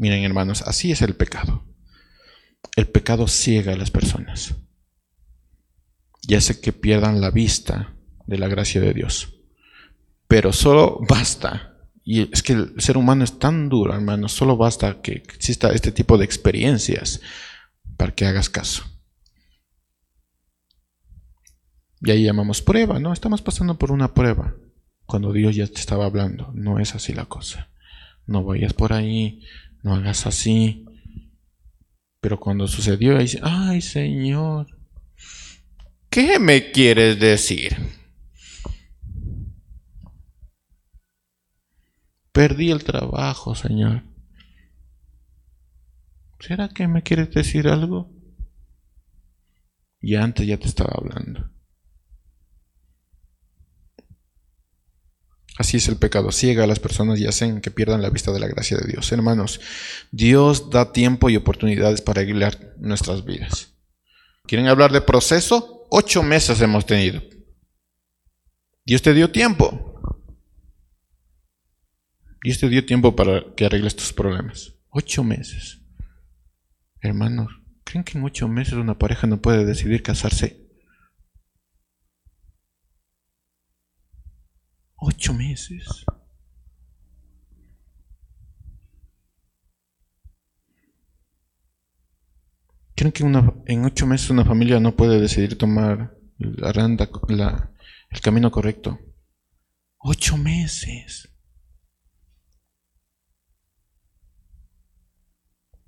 Miren 0.00 0.24
hermanos, 0.24 0.62
así 0.62 0.90
es 0.90 1.02
el 1.02 1.14
pecado. 1.14 1.62
El 2.74 2.88
pecado 2.88 3.28
ciega 3.28 3.74
a 3.74 3.76
las 3.76 3.90
personas 3.90 4.54
y 6.26 6.36
hace 6.36 6.58
que 6.58 6.72
pierdan 6.72 7.20
la 7.20 7.30
vista 7.30 7.94
de 8.26 8.38
la 8.38 8.48
gracia 8.48 8.80
de 8.80 8.94
Dios. 8.94 9.34
Pero 10.26 10.54
solo 10.54 11.00
basta, 11.06 11.76
y 12.02 12.32
es 12.32 12.42
que 12.42 12.54
el 12.54 12.80
ser 12.80 12.96
humano 12.96 13.24
es 13.24 13.38
tan 13.38 13.68
duro, 13.68 13.92
hermanos, 13.92 14.32
solo 14.32 14.56
basta 14.56 15.02
que 15.02 15.12
exista 15.12 15.68
este 15.68 15.92
tipo 15.92 16.16
de 16.16 16.24
experiencias 16.24 17.20
para 17.98 18.14
que 18.14 18.24
hagas 18.24 18.48
caso. 18.48 18.84
Y 22.00 22.10
ahí 22.10 22.24
llamamos 22.24 22.62
prueba, 22.62 22.98
¿no? 22.98 23.12
Estamos 23.12 23.42
pasando 23.42 23.76
por 23.76 23.92
una 23.92 24.14
prueba. 24.14 24.54
Cuando 25.04 25.34
Dios 25.34 25.54
ya 25.56 25.66
te 25.66 25.78
estaba 25.78 26.06
hablando, 26.06 26.50
no 26.54 26.78
es 26.78 26.94
así 26.94 27.12
la 27.12 27.26
cosa. 27.26 27.68
No 28.26 28.44
vayas 28.44 28.72
por 28.72 28.94
ahí, 28.94 29.42
no 29.82 29.94
hagas 29.94 30.26
así. 30.26 30.84
Pero 32.20 32.38
cuando 32.38 32.66
sucedió, 32.68 33.18
dice, 33.18 33.40
ay 33.42 33.80
Señor, 33.80 34.66
¿qué 36.10 36.38
me 36.38 36.70
quieres 36.70 37.18
decir? 37.18 37.76
Perdí 42.32 42.70
el 42.70 42.84
trabajo, 42.84 43.54
Señor. 43.54 44.04
¿Será 46.38 46.68
que 46.68 46.88
me 46.88 47.02
quieres 47.02 47.30
decir 47.32 47.68
algo? 47.68 48.10
Y 50.00 50.14
antes 50.14 50.46
ya 50.46 50.56
te 50.56 50.68
estaba 50.68 50.92
hablando. 50.94 51.50
Así 55.60 55.76
es 55.76 55.88
el 55.88 55.98
pecado, 55.98 56.32
ciega 56.32 56.64
a 56.64 56.66
las 56.66 56.78
personas 56.78 57.20
y 57.20 57.26
hacen 57.26 57.60
que 57.60 57.70
pierdan 57.70 58.00
la 58.00 58.08
vista 58.08 58.32
de 58.32 58.40
la 58.40 58.48
gracia 58.48 58.78
de 58.78 58.90
Dios. 58.90 59.12
Hermanos, 59.12 59.60
Dios 60.10 60.70
da 60.70 60.90
tiempo 60.94 61.28
y 61.28 61.36
oportunidades 61.36 62.00
para 62.00 62.22
guiar 62.22 62.72
nuestras 62.78 63.26
vidas. 63.26 63.74
¿Quieren 64.46 64.68
hablar 64.68 64.90
de 64.90 65.02
proceso? 65.02 65.86
Ocho 65.90 66.22
meses 66.22 66.62
hemos 66.62 66.86
tenido. 66.86 67.22
Dios 68.86 69.02
te 69.02 69.12
dio 69.12 69.30
tiempo. 69.30 70.00
Dios 72.42 72.58
te 72.58 72.70
dio 72.70 72.86
tiempo 72.86 73.14
para 73.14 73.44
que 73.54 73.66
arregles 73.66 73.94
tus 73.94 74.14
problemas. 74.14 74.72
Ocho 74.88 75.22
meses. 75.22 75.82
Hermanos, 77.02 77.52
¿creen 77.84 78.02
que 78.02 78.16
en 78.16 78.24
ocho 78.24 78.48
meses 78.48 78.72
una 78.72 78.98
pareja 78.98 79.26
no 79.26 79.42
puede 79.42 79.66
decidir 79.66 80.02
casarse? 80.02 80.59
Ocho 85.02 85.32
meses. 85.32 86.04
¿Creen 92.94 93.12
que 93.12 93.24
en 93.72 93.84
ocho 93.86 94.06
meses 94.06 94.28
una 94.28 94.44
familia 94.44 94.78
no 94.78 94.94
puede 94.94 95.18
decidir 95.18 95.56
tomar 95.56 96.18
la 96.36 96.70
randa, 96.72 97.08
el 98.10 98.20
camino 98.20 98.50
correcto? 98.50 98.98
Ocho 99.96 100.36
meses. 100.36 101.34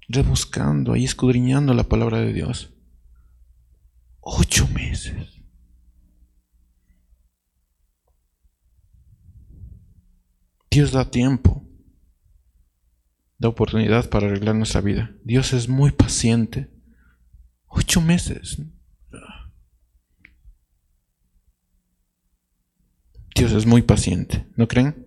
Rebuscando 0.09 0.97
y 0.97 1.05
escudriñando 1.05 1.75
la 1.75 1.85
palabra 1.85 2.19
de 2.21 2.33
Dios. 2.33 2.73
Ocho 4.21 4.67
meses. 4.69 5.42
Dios 10.73 10.91
da 10.91 11.11
tiempo, 11.11 11.69
da 13.37 13.51
oportunidad 13.51 14.09
para 14.09 14.27
arreglar 14.27 14.55
nuestra 14.55 14.81
vida. 14.81 15.15
Dios 15.23 15.53
es 15.53 15.69
muy 15.69 15.93
paciente. 15.93 16.71
Ocho 17.67 18.01
meses. 18.01 18.57
Dios 23.35 23.53
es 23.53 23.67
muy 23.67 23.83
paciente, 23.83 24.47
¿no 24.57 24.67
creen? 24.67 25.07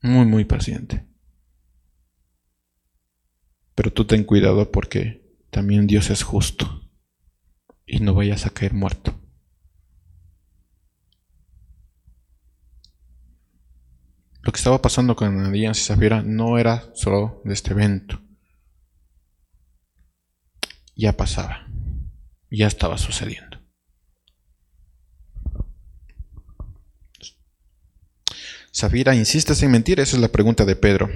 Muy, 0.00 0.24
muy 0.24 0.46
paciente. 0.46 1.06
Pero 3.74 3.92
tú 3.92 4.06
ten 4.06 4.24
cuidado 4.24 4.72
porque 4.72 5.36
también 5.50 5.86
Dios 5.86 6.08
es 6.08 6.22
justo 6.22 6.90
y 7.84 8.00
no 8.00 8.14
vayas 8.14 8.46
a 8.46 8.50
caer 8.50 8.72
muerto. 8.72 9.25
Lo 14.46 14.52
que 14.52 14.58
estaba 14.58 14.80
pasando 14.80 15.14
con 15.14 15.28
Ananías 15.28 15.78
y 15.78 15.82
Zafira 15.82 16.22
no 16.22 16.56
era 16.56 16.84
solo 16.94 17.42
de 17.44 17.52
este 17.52 17.72
evento 17.72 18.22
ya 20.96 21.12
pasaba, 21.12 21.66
ya 22.50 22.66
estaba 22.66 22.98
sucediendo. 22.98 23.58
Zafira, 28.74 29.14
¿insistes 29.14 29.62
en 29.62 29.70
mentir? 29.70 30.00
Esa 30.00 30.16
es 30.16 30.22
la 30.22 30.28
pregunta 30.28 30.64
de 30.64 30.76
Pedro. 30.76 31.08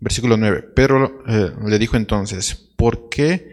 Versículo 0.00 0.36
9. 0.36 0.62
Pedro 0.74 1.22
eh, 1.26 1.52
le 1.66 1.78
dijo 1.78 1.96
entonces, 1.96 2.54
¿por 2.54 3.08
qué 3.08 3.52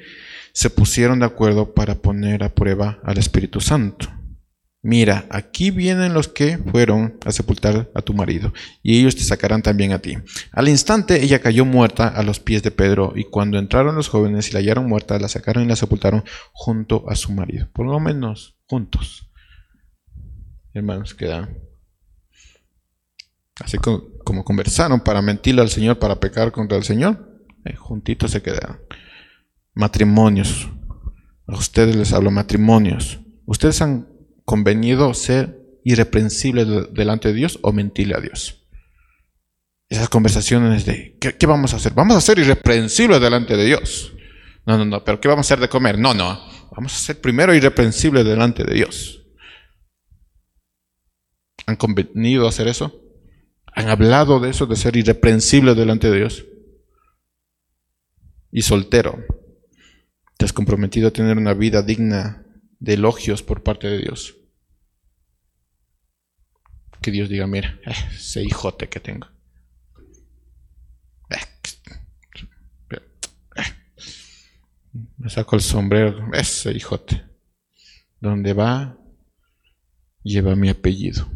se 0.54 0.70
pusieron 0.70 1.20
de 1.20 1.26
acuerdo 1.26 1.74
para 1.74 1.96
poner 1.96 2.44
a 2.44 2.54
prueba 2.54 3.00
al 3.04 3.18
Espíritu 3.18 3.62
Santo? 3.62 4.10
Mira, 4.88 5.28
aquí 5.30 5.70
vienen 5.70 6.14
los 6.14 6.30
que 6.30 6.58
fueron 6.58 7.18
a 7.26 7.34
sepultar 7.34 7.92
a 7.94 8.02
tu 8.02 8.14
marido, 8.14 8.54
y 8.82 8.98
ellos 8.98 9.18
te 9.18 9.22
sacarán 9.22 9.62
también 9.62 9.92
a 9.92 10.00
ti. 10.00 10.18
Al 10.54 10.70
instante 10.70 11.22
ella 11.22 11.42
cayó 11.42 11.66
muerta 11.66 12.08
a 12.08 12.24
los 12.24 12.40
pies 12.40 12.64
de 12.64 12.72
Pedro, 12.72 13.12
y 13.14 13.26
cuando 13.26 13.60
entraron 13.60 13.96
los 13.96 14.08
jóvenes 14.08 14.50
y 14.50 14.54
la 14.54 14.60
hallaron 14.60 14.88
muerta, 14.88 15.20
la 15.20 15.28
sacaron 15.28 15.66
y 15.66 15.68
la 15.68 15.76
sepultaron 15.76 16.24
junto 16.54 17.04
a 17.10 17.16
su 17.16 17.34
marido. 17.34 17.68
Por 17.74 17.86
lo 17.86 18.00
menos 18.00 18.56
juntos. 18.66 19.30
Hermanos, 20.74 21.14
quedan. 21.14 21.58
Así 23.60 23.78
como, 23.80 24.46
conversaron 24.46 25.02
para 25.02 25.22
mentirle 25.22 25.64
al 25.64 25.70
Señor, 25.70 26.00
para 26.00 26.22
pecar 26.22 26.54
contra 26.54 26.78
el 26.78 26.86
Señor, 26.86 27.44
eh, 27.66 27.76
juntitos 27.76 28.32
se 28.32 28.42
quedaron. 28.42 28.80
Matrimonios. 29.74 30.70
A 31.46 31.56
ustedes 31.56 31.94
les 31.94 32.14
hablo 32.14 32.32
matrimonios. 32.32 33.20
Ustedes 33.46 33.82
han 33.82 34.17
convenido 34.48 35.14
ser 35.14 35.60
irreprensible 35.84 36.64
delante 36.94 37.28
de 37.28 37.34
Dios 37.34 37.60
o 37.64 37.74
mentirle 37.74 38.16
a 38.16 38.22
Dios. 38.22 38.66
Esas 39.90 40.08
conversaciones 40.08 40.86
de, 40.86 41.18
¿qué, 41.20 41.46
vamos 41.46 41.74
a 41.74 41.76
hacer? 41.76 41.94
Vamos 41.94 42.16
a 42.16 42.22
ser 42.22 42.40
irreprensibles 42.40 43.20
delante 43.20 43.58
de 43.58 43.66
Dios. 43.66 44.14
No, 44.66 44.78
no, 44.78 44.86
no, 44.86 45.04
pero 45.04 45.20
¿qué 45.20 45.28
vamos 45.28 45.46
a 45.46 45.48
hacer 45.48 45.60
de 45.60 45.68
comer? 45.68 46.00
No, 46.00 46.14
no, 46.14 46.40
vamos 46.72 46.96
a 46.96 46.98
ser 46.98 47.20
primero 47.20 47.54
irreprensibles 47.54 48.24
delante 48.24 48.64
de 48.64 48.74
Dios. 48.74 49.22
¿Han 51.66 51.76
convenido 51.76 52.48
hacer 52.48 52.70
eso? 52.70 53.02
¿Han 53.66 53.90
hablado 53.90 54.40
de 54.40 54.52
eso, 54.52 54.66
de 54.66 54.78
ser 54.78 54.96
irreprensible 54.96 55.76
delante 55.76 56.10
de 56.10 56.20
Dios? 56.20 56.46
Y 58.50 58.62
soltero, 58.62 59.26
¿te 60.38 60.46
has 60.46 60.54
comprometido 60.54 61.10
a 61.10 61.12
tener 61.12 61.38
una 61.38 61.54
vida 61.54 61.82
digna 61.82 62.46
de 62.80 62.94
elogios 62.94 63.44
por 63.44 63.62
parte 63.62 63.88
de 63.88 63.98
Dios? 63.98 64.37
Que 67.02 67.12
Dios 67.12 67.30
diga, 67.30 67.48
mira, 67.48 67.80
eh, 67.86 67.94
ese 68.14 68.44
hijote 68.44 68.90
que 68.90 69.00
tengo. 69.00 69.28
Eh, 71.30 71.38
me 75.18 75.30
saco 75.30 75.56
el 75.56 75.62
sombrero, 75.62 76.32
ese 76.34 76.72
hijote. 76.72 77.24
Donde 78.20 78.54
va, 78.54 78.98
lleva 80.24 80.56
mi 80.56 80.70
apellido. 80.70 81.28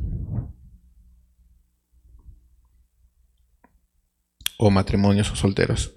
O 4.57 4.69
matrimonios 4.69 5.31
o 5.31 5.35
solteros. 5.35 5.95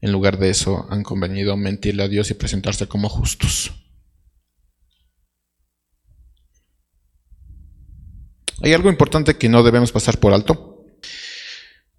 En 0.00 0.12
lugar 0.12 0.38
de 0.38 0.50
eso, 0.50 0.86
han 0.90 1.02
convenido 1.02 1.56
mentirle 1.56 2.02
a 2.02 2.08
Dios 2.08 2.30
y 2.30 2.34
presentarse 2.34 2.88
como 2.88 3.08
justos. 3.08 3.72
Hay 8.62 8.74
algo 8.74 8.90
importante 8.90 9.36
que 9.36 9.48
no 9.48 9.62
debemos 9.62 9.92
pasar 9.92 10.18
por 10.18 10.32
alto. 10.32 10.84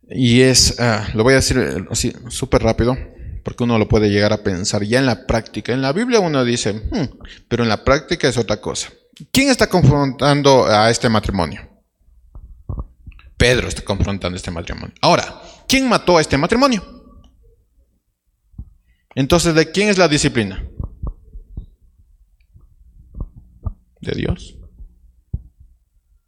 Y 0.10 0.42
es, 0.42 0.80
ah, 0.80 1.08
lo 1.14 1.24
voy 1.24 1.34
a 1.34 1.38
decir 1.38 1.58
eh, 1.58 1.86
así 1.90 2.14
súper 2.28 2.62
rápido, 2.62 2.98
porque 3.44 3.64
uno 3.64 3.78
lo 3.78 3.88
puede 3.88 4.10
llegar 4.10 4.34
a 4.34 4.44
pensar 4.44 4.84
ya 4.84 5.00
en 5.00 5.06
la 5.06 5.26
práctica. 5.26 5.74
En 5.74 5.82
la 5.82 5.94
Biblia 5.94 6.20
uno 6.20 6.44
dice, 6.44 6.74
hmm", 6.74 7.20
pero 7.48 7.64
en 7.64 7.70
la 7.70 7.84
práctica 7.84 8.28
es 8.28 8.38
otra 8.38 8.60
cosa. 8.60 8.90
¿Quién 9.32 9.50
está 9.50 9.68
confrontando 9.68 10.66
a 10.66 10.90
este 10.90 11.10
matrimonio? 11.10 11.68
Pedro 13.38 13.68
está 13.68 13.84
confrontando 13.84 14.36
este 14.36 14.52
matrimonio. 14.52 14.94
Ahora, 15.02 15.42
¿quién 15.68 15.90
mató 15.90 16.18
a 16.18 16.22
este 16.22 16.38
matrimonio? 16.38 16.84
Entonces, 19.16 19.56
¿de 19.56 19.72
quién 19.72 19.90
es 19.90 19.98
la 19.98 20.08
disciplina? 20.08 20.64
De 24.00 24.14
Dios. 24.14 24.61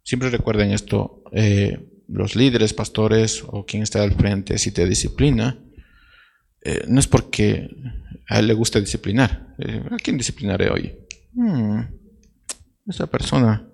Siempre 0.04 0.28
recuerden 0.28 0.70
esto, 0.70 1.22
eh, 1.32 1.78
los 2.08 2.36
líderes, 2.36 2.74
pastores 2.74 3.42
o 3.46 3.64
quien 3.64 3.82
está 3.82 4.02
al 4.02 4.12
frente, 4.12 4.58
si 4.58 4.70
te 4.70 4.86
disciplina, 4.86 5.58
eh, 6.60 6.84
no 6.86 7.00
es 7.00 7.06
porque 7.06 7.70
a 8.28 8.38
él 8.38 8.46
le 8.46 8.52
gusta 8.52 8.80
disciplinar. 8.80 9.54
Eh, 9.58 9.82
¿A 9.90 9.96
quién 9.96 10.18
disciplinaré 10.18 10.70
hoy? 10.70 10.94
Hmm, 11.32 11.80
esa 12.86 13.06
persona 13.06 13.66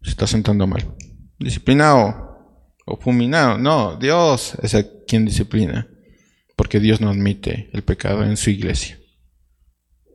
se 0.00 0.10
está 0.10 0.26
sentando 0.26 0.66
mal. 0.66 0.94
Disciplinado 1.38 2.64
o 2.86 2.96
fulminado. 2.96 3.58
No, 3.58 3.96
Dios 3.96 4.54
es 4.62 4.72
el 4.72 5.04
quien 5.06 5.26
disciplina. 5.26 5.86
Porque 6.56 6.80
Dios 6.80 7.02
no 7.02 7.10
admite 7.10 7.68
el 7.74 7.82
pecado 7.82 8.24
en 8.24 8.38
su 8.38 8.48
iglesia. 8.48 8.98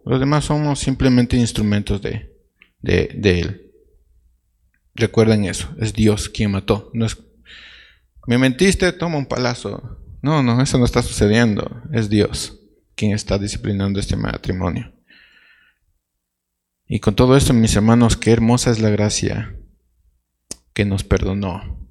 Los 0.05 0.19
demás 0.19 0.45
somos 0.45 0.79
simplemente 0.79 1.37
instrumentos 1.37 2.01
de, 2.01 2.31
de 2.81 3.39
Él. 3.39 3.70
Recuerden 5.01 5.45
eso, 5.45 5.73
es 5.79 5.93
Dios 5.93 6.29
quien 6.29 6.51
mató. 6.51 6.91
No 6.93 7.07
es, 7.07 7.17
me 8.27 8.37
mentiste, 8.37 8.93
toma 8.93 9.17
un 9.17 9.25
palazo. 9.25 9.97
No, 10.21 10.43
no, 10.43 10.61
eso 10.61 10.77
no 10.77 10.85
está 10.85 11.01
sucediendo. 11.01 11.81
Es 11.91 12.07
Dios 12.07 12.59
quien 12.93 13.13
está 13.13 13.39
disciplinando 13.39 13.99
este 13.99 14.15
matrimonio. 14.15 14.93
Y 16.87 16.99
con 16.99 17.15
todo 17.15 17.35
esto, 17.35 17.51
mis 17.51 17.75
hermanos, 17.75 18.15
qué 18.15 18.29
hermosa 18.29 18.69
es 18.69 18.79
la 18.79 18.91
gracia 18.91 19.57
que 20.73 20.85
nos 20.85 21.03
perdonó. 21.03 21.89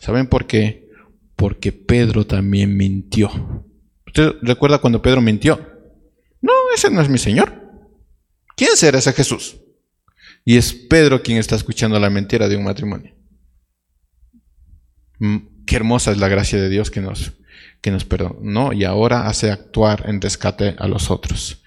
¿Saben 0.00 0.26
por 0.26 0.48
qué? 0.48 0.90
Porque 1.36 1.70
Pedro 1.70 2.26
también 2.26 2.76
mintió. 2.76 3.64
¿Usted 4.08 4.32
recuerda 4.42 4.78
cuando 4.78 5.02
Pedro 5.02 5.20
mintió? 5.20 5.56
No, 6.40 6.52
ese 6.74 6.90
no 6.90 7.00
es 7.00 7.08
mi 7.08 7.18
Señor. 7.18 7.62
¿Quién 8.56 8.76
será 8.76 8.98
ese 8.98 9.12
Jesús? 9.12 9.61
Y 10.44 10.56
es 10.56 10.72
Pedro 10.72 11.22
quien 11.22 11.38
está 11.38 11.54
escuchando 11.54 11.98
la 12.00 12.10
mentira 12.10 12.48
de 12.48 12.56
un 12.56 12.64
matrimonio. 12.64 13.14
Mm, 15.18 15.64
qué 15.66 15.76
hermosa 15.76 16.10
es 16.10 16.18
la 16.18 16.28
gracia 16.28 16.60
de 16.60 16.68
Dios 16.68 16.90
que 16.90 17.00
nos, 17.00 17.32
que 17.80 17.90
nos 17.90 18.04
perdonó 18.04 18.72
y 18.72 18.84
ahora 18.84 19.28
hace 19.28 19.50
actuar 19.50 20.04
en 20.08 20.20
rescate 20.20 20.74
a 20.78 20.88
los 20.88 21.10
otros. 21.10 21.62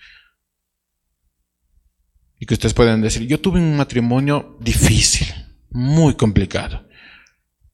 Y 2.38 2.46
que 2.46 2.54
ustedes 2.54 2.74
pueden 2.74 3.02
decir, 3.02 3.26
yo 3.28 3.40
tuve 3.40 3.60
un 3.60 3.78
matrimonio 3.78 4.58
difícil, 4.60 5.28
muy 5.70 6.16
complicado, 6.16 6.86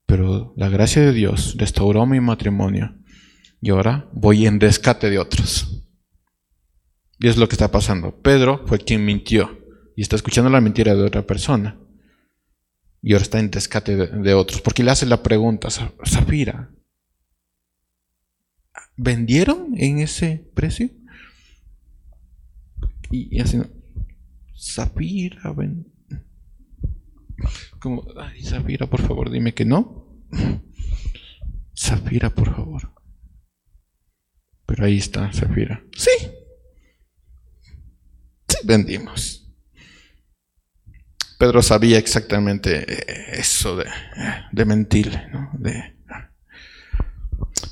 pero 0.06 0.54
la 0.56 0.70
gracia 0.70 1.02
de 1.02 1.14
Dios 1.14 1.56
restauró 1.58 2.06
mi 2.06 2.20
matrimonio 2.20 2.96
y 3.60 3.72
ahora 3.72 4.08
voy 4.14 4.46
en 4.46 4.60
rescate 4.60 5.10
de 5.10 5.18
otros. 5.18 5.84
Y 7.18 7.28
es 7.28 7.38
lo 7.38 7.48
que 7.48 7.56
está 7.56 7.72
pasando. 7.72 8.20
Pedro 8.22 8.64
fue 8.68 8.80
quien 8.80 9.06
mintió 9.06 9.61
y 10.02 10.04
está 10.04 10.16
escuchando 10.16 10.50
la 10.50 10.62
mentira 10.62 10.96
de 10.96 11.04
otra 11.04 11.28
persona. 11.28 11.80
Y 13.04 13.14
ahora 13.14 13.22
está 13.22 13.38
en 13.38 13.52
rescate 13.52 13.96
de, 13.96 14.34
otros. 14.34 14.60
Porque 14.60 14.82
le 14.82 14.90
hace 14.90 15.06
la 15.06 15.22
pregunta, 15.22 15.70
Zafira, 15.70 16.72
¿vendieron 18.98 19.76
en 19.78 20.00
ese 20.00 20.50
precio? 20.56 20.90
Y, 23.12 23.40
así, 23.42 23.62
Zafira, 24.60 25.54
ven. 25.54 25.94
Como, 27.80 28.04
ay, 28.20 28.42
Zafira, 28.42 28.88
por 28.88 29.04
favor, 29.04 29.30
dime 29.30 29.54
que 29.54 29.66
no. 29.66 30.26
Zafira, 31.78 32.32
por 32.32 32.56
favor. 32.56 32.92
Pero 34.66 34.84
ahí 34.84 34.98
está 34.98 35.32
Zafira. 35.32 35.86
Sí. 35.96 36.10
Sí, 38.48 38.58
vendimos. 38.64 39.41
Pedro 41.42 41.64
sabía 41.64 41.98
exactamente 41.98 42.86
eh, 42.88 43.40
eso 43.40 43.76
de, 43.76 44.64
mentir. 44.64 45.20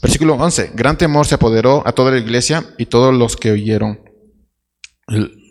Versículo 0.01 0.33
11. 0.33 0.71
Gran 0.73 0.97
temor 0.97 1.27
se 1.27 1.35
apoderó 1.35 1.87
a 1.87 1.91
toda 1.91 2.09
la 2.09 2.17
iglesia 2.17 2.65
y 2.79 2.87
todos 2.87 3.13
los 3.13 3.37
que 3.37 3.51
oyeron 3.51 3.99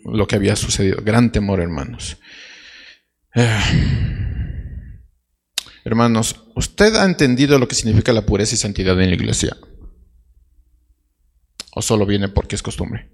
lo 0.05 0.27
que 0.27 0.35
había 0.35 0.57
sucedido. 0.57 1.01
Gran 1.01 1.31
temor, 1.31 1.61
hermanos. 1.61 2.17
Eh, 3.37 3.61
hermanos, 5.85 6.45
¿usted 6.57 6.97
ha 6.97 7.05
entendido 7.05 7.57
lo 7.61 7.69
que 7.69 7.77
significa 7.77 8.13
la 8.13 8.27
pureza 8.27 8.57
y 8.57 8.59
santidad 8.59 9.01
en 9.01 9.11
la 9.11 9.15
iglesia? 9.15 9.57
¿O 11.73 11.83
solo 11.83 12.05
viene 12.05 12.29
porque 12.31 12.57
es 12.57 12.65
costumbre? 12.65 13.13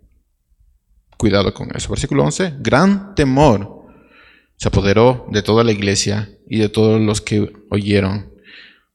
Cuidado 1.19 1.53
con 1.53 1.77
eso. 1.77 1.91
Versículo 1.91 2.25
11. 2.25 2.55
Gran 2.61 3.15
temor 3.15 3.84
se 4.57 4.69
apoderó 4.69 5.27
de 5.31 5.43
toda 5.43 5.65
la 5.65 5.73
iglesia 5.73 6.31
y 6.49 6.59
de 6.59 6.69
todos 6.69 7.01
los 7.01 7.21
que 7.21 7.53
oyeron 7.71 8.33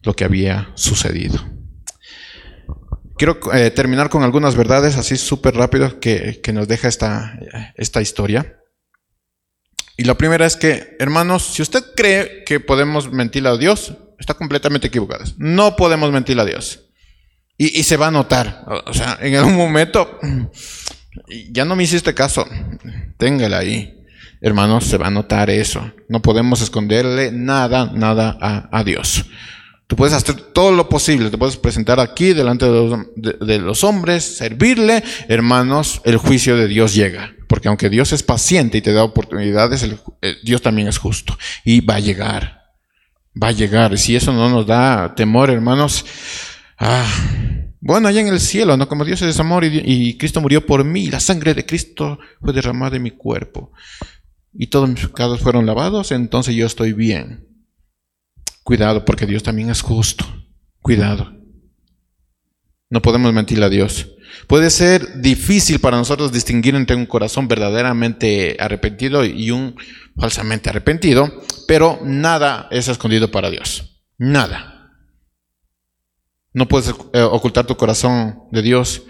lo 0.02 0.14
que 0.16 0.24
había 0.24 0.72
sucedido. 0.76 1.40
Quiero 3.18 3.38
eh, 3.54 3.70
terminar 3.72 4.10
con 4.10 4.24
algunas 4.24 4.56
verdades 4.56 4.96
así 4.96 5.18
súper 5.18 5.56
rápido 5.56 6.00
que, 6.00 6.40
que, 6.42 6.54
nos 6.54 6.70
deja 6.70 6.88
esta, 6.88 7.38
esta 7.76 8.02
historia. 8.02 8.62
Y 9.98 10.06
la 10.06 10.18
primera 10.18 10.46
es 10.46 10.56
que, 10.56 10.96
hermanos, 11.00 11.44
si 11.44 11.62
usted 11.62 11.84
cree 11.98 12.46
que 12.46 12.62
podemos 12.62 13.12
mentirle 13.12 13.50
a 13.50 13.58
Dios, 13.58 13.94
está 14.18 14.36
completamente 14.36 14.88
equivocado. 14.88 15.26
No 15.38 15.76
podemos 15.76 16.12
mentirle 16.14 16.44
a 16.44 16.46
Dios. 16.46 16.86
Y, 17.58 17.78
y 17.78 17.84
se 17.84 17.98
va 17.98 18.08
a 18.08 18.12
notar. 18.12 18.64
O 18.86 18.94
sea, 18.94 19.18
en 19.20 19.36
algún 19.36 19.58
momento, 19.58 20.18
ya 21.52 21.66
no 21.66 21.76
me 21.76 21.84
hiciste 21.84 22.14
caso, 22.14 22.48
téngala 23.18 23.58
ahí. 23.58 23.99
Hermanos, 24.42 24.86
se 24.86 24.98
va 24.98 25.08
a 25.08 25.12
notar 25.12 25.50
eso. 25.50 25.92
No 26.08 26.22
podemos 26.22 26.62
esconderle 26.62 27.32
nada, 27.32 27.92
nada 27.94 28.38
a, 28.72 28.84
Dios. 28.84 29.26
Tú 29.88 29.96
puedes 29.96 30.14
hacer 30.14 30.36
todo 30.36 30.72
lo 30.72 30.88
posible, 30.88 31.30
te 31.30 31.38
puedes 31.38 31.58
presentar 31.58 32.00
aquí 32.00 32.34
delante 32.34 32.66
de 32.66 33.60
los, 33.60 33.84
hombres, 33.84 34.24
servirle, 34.24 35.04
hermanos, 35.28 36.02
el 36.06 36.18
juicio 36.18 36.56
de 36.56 36.68
Dios 36.68 36.94
llega. 36.94 37.34
Porque 37.48 37.68
aunque 37.68 37.90
Dios 37.90 38.14
es 38.14 38.24
paciente 38.24 38.78
y 38.78 38.82
te 38.82 38.94
da 38.94 39.04
oportunidades, 39.04 39.84
eh, 40.22 40.36
Dios 40.44 40.62
también 40.62 40.88
es 40.88 41.00
justo 41.00 41.38
y 41.66 41.82
va 41.82 41.96
a 41.96 42.00
llegar. 42.00 42.62
Va 43.42 43.48
a 43.48 43.52
llegar. 43.52 43.94
Y 43.94 43.98
si 43.98 44.16
eso 44.16 44.32
no 44.32 44.50
nos 44.50 44.68
da 44.68 45.16
temor, 45.16 45.50
hermanos, 45.50 46.06
ah, 46.78 47.06
bueno, 47.82 48.08
allá 48.08 48.22
en 48.22 48.28
el 48.28 48.40
cielo, 48.40 48.78
¿no? 48.78 48.88
Como 48.88 49.04
Dios 49.04 49.22
es 49.24 49.40
amor 49.40 49.66
y, 49.66 49.82
y 49.84 50.18
Cristo 50.18 50.40
murió 50.40 50.66
por 50.66 50.84
mí, 50.84 51.08
la 51.08 51.20
sangre 51.20 51.56
de 51.56 51.66
Cristo 51.66 52.20
fue 52.40 52.54
derramada 52.54 52.96
en 52.98 53.04
mi 53.04 53.12
cuerpo 53.12 53.74
y 54.54 54.68
todos 54.68 54.90
mis 54.90 55.08
pecados 55.08 55.42
fueron 55.42 55.66
lavados, 55.66 56.12
entonces 56.12 56.56
yo 56.56 56.66
estoy 56.66 56.94
bien. 56.94 57.48
Cuidado, 58.64 59.06
porque 59.06 59.26
Dios 59.26 59.44
también 59.44 59.70
es 59.70 59.82
justo. 59.82 60.26
Cuidado. 60.82 61.34
No 62.90 63.02
podemos 63.02 63.34
mentirle 63.34 63.66
a 63.66 63.70
Dios. 63.70 64.10
Puede 64.48 64.70
ser 64.70 65.22
difícil 65.22 65.80
para 65.80 65.98
nosotros 65.98 66.32
distinguir 66.32 66.76
entre 66.76 66.96
un 66.96 67.06
corazón 67.06 67.48
verdaderamente 67.48 68.58
arrepentido 68.60 69.26
y 69.26 69.52
un 69.52 69.76
falsamente 70.18 70.70
arrepentido, 70.70 71.32
pero 71.68 72.00
nada 72.04 72.68
es 72.72 72.88
escondido 72.88 73.32
para 73.32 73.50
Dios. 73.50 74.02
Nada. 74.18 74.92
No 76.54 76.68
puedes 76.68 76.94
eh, 77.14 77.22
ocultar 77.22 77.66
tu 77.66 77.78
corazón 77.78 78.44
de 78.52 78.62
Dios. 78.62 79.04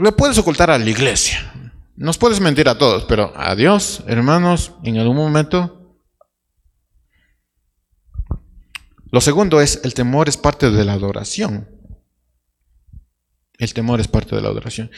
Le 0.00 0.12
puedes 0.12 0.38
ocultar 0.38 0.70
a 0.70 0.78
la 0.78 0.90
iglesia. 0.90 1.52
Nos 1.98 2.16
puedes 2.16 2.40
mentir 2.40 2.68
a 2.68 2.78
todos, 2.78 3.04
pero 3.04 3.32
a 3.36 3.54
Dios, 3.54 4.04
hermanos, 4.06 4.72
en 4.84 4.98
algún 4.98 5.16
momento 5.16 5.78
Lo 9.10 9.20
segundo 9.20 9.60
es, 9.60 9.80
el 9.84 9.94
temor 9.94 10.28
es 10.28 10.36
parte 10.36 10.70
de 10.70 10.84
la 10.84 10.92
adoración. 10.92 11.68
El 13.58 13.72
temor 13.72 14.00
es 14.00 14.08
parte 14.08 14.36
de 14.36 14.42
la 14.42 14.48
adoración. 14.48 14.90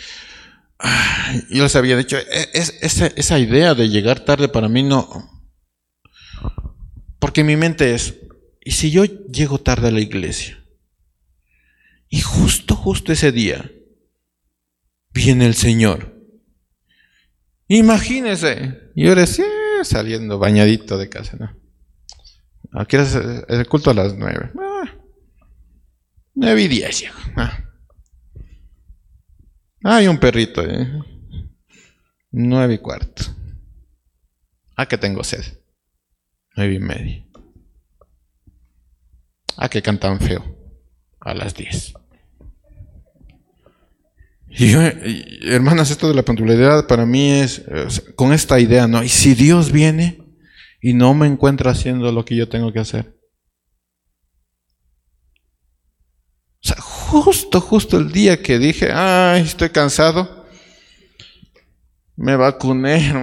Yo 1.50 1.62
les 1.62 1.76
había 1.76 1.96
dicho, 1.96 2.16
e, 2.18 2.50
esa, 2.52 3.38
idea 3.38 3.74
de 3.74 3.88
llegar 3.88 4.20
tarde 4.20 4.48
para 4.48 4.68
mí 4.68 4.82
no... 4.82 5.28
Porque 7.18 7.44
mi 7.44 7.54
mente 7.56 7.94
es, 7.94 8.16
¿y 8.64 8.72
si 8.72 8.90
yo 8.90 9.04
llego 9.04 9.58
tarde 9.58 9.88
a 9.88 9.92
la 9.92 10.00
iglesia? 10.00 10.64
Y 12.08 12.20
justo, 12.20 12.74
justo 12.74 13.12
ese 13.12 13.30
día 13.30 13.70
viene 15.10 15.46
el 15.46 15.54
Señor. 15.54 16.19
Imagínese, 17.72 18.90
yo 18.96 19.14
decía, 19.14 19.44
saliendo 19.84 20.40
bañadito 20.40 20.98
de 20.98 21.08
casa, 21.08 21.36
¿no? 21.38 21.56
Aquí 22.72 22.96
es 22.96 23.14
el 23.14 23.68
culto 23.68 23.90
a 23.90 23.94
las 23.94 24.16
nueve. 24.16 24.50
Ah, 24.58 24.92
nueve 26.34 26.62
y 26.62 26.66
diez, 26.66 27.04
ah. 27.36 27.60
Hay 29.84 30.08
un 30.08 30.18
perrito, 30.18 30.64
¿eh? 30.64 31.00
Nueve 32.32 32.74
y 32.74 32.78
cuarto. 32.78 33.22
Ah, 34.74 34.86
que 34.86 34.98
tengo 34.98 35.22
sed. 35.22 35.44
Nueve 36.56 36.74
y 36.74 36.80
media. 36.80 37.24
Ah, 39.56 39.68
que 39.68 39.80
cantan 39.80 40.18
feo. 40.18 40.44
A 41.20 41.34
las 41.34 41.54
diez. 41.54 41.94
Y 44.50 44.72
hermanas, 45.48 45.90
esto 45.90 46.08
de 46.08 46.14
la 46.14 46.24
puntualidad 46.24 46.86
para 46.86 47.06
mí 47.06 47.30
es 47.30 47.62
con 48.16 48.32
esta 48.32 48.58
idea, 48.58 48.88
¿no? 48.88 49.02
Y 49.02 49.08
si 49.08 49.34
Dios 49.34 49.70
viene, 49.70 50.20
y 50.80 50.94
no 50.94 51.14
me 51.14 51.26
encuentro 51.26 51.70
haciendo 51.70 52.10
lo 52.10 52.24
que 52.24 52.36
yo 52.36 52.48
tengo 52.48 52.72
que 52.72 52.80
hacer. 52.80 53.14
O 56.62 56.68
sea, 56.68 56.80
justo, 56.80 57.60
justo 57.60 57.98
el 57.98 58.12
día 58.12 58.42
que 58.42 58.58
dije, 58.58 58.90
ay, 58.92 59.42
estoy 59.42 59.70
cansado, 59.70 60.46
me 62.16 62.36
vacuné. 62.36 63.14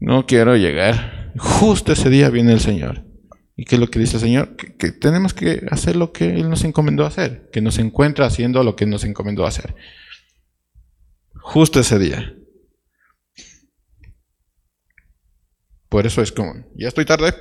no 0.00 0.26
quiero 0.26 0.56
llegar. 0.56 1.32
Justo 1.38 1.92
ese 1.92 2.10
día 2.10 2.30
viene 2.30 2.52
el 2.52 2.60
Señor. 2.60 3.05
¿Y 3.56 3.64
qué 3.64 3.76
es 3.76 3.80
lo 3.80 3.88
que 3.88 3.98
dice 3.98 4.16
el 4.16 4.22
Señor? 4.22 4.56
Que, 4.56 4.92
tenemos 4.92 5.32
que 5.32 5.66
hacer 5.70 5.96
lo 5.96 6.12
que 6.12 6.34
Él 6.34 6.50
nos 6.50 6.62
encomendó 6.64 7.06
hacer, 7.06 7.48
que 7.50 7.62
nos 7.62 7.78
encuentra 7.78 8.26
haciendo 8.26 8.62
lo 8.62 8.76
que 8.76 8.84
nos 8.84 9.02
encomendó 9.04 9.46
hacer. 9.46 9.74
Justo 11.40 11.80
ese 11.80 11.98
día. 11.98 12.34
Por 15.88 16.06
eso 16.06 16.20
es 16.20 16.32
como, 16.32 16.54
ya 16.74 16.88
estoy 16.88 17.06
tarde. 17.06 17.32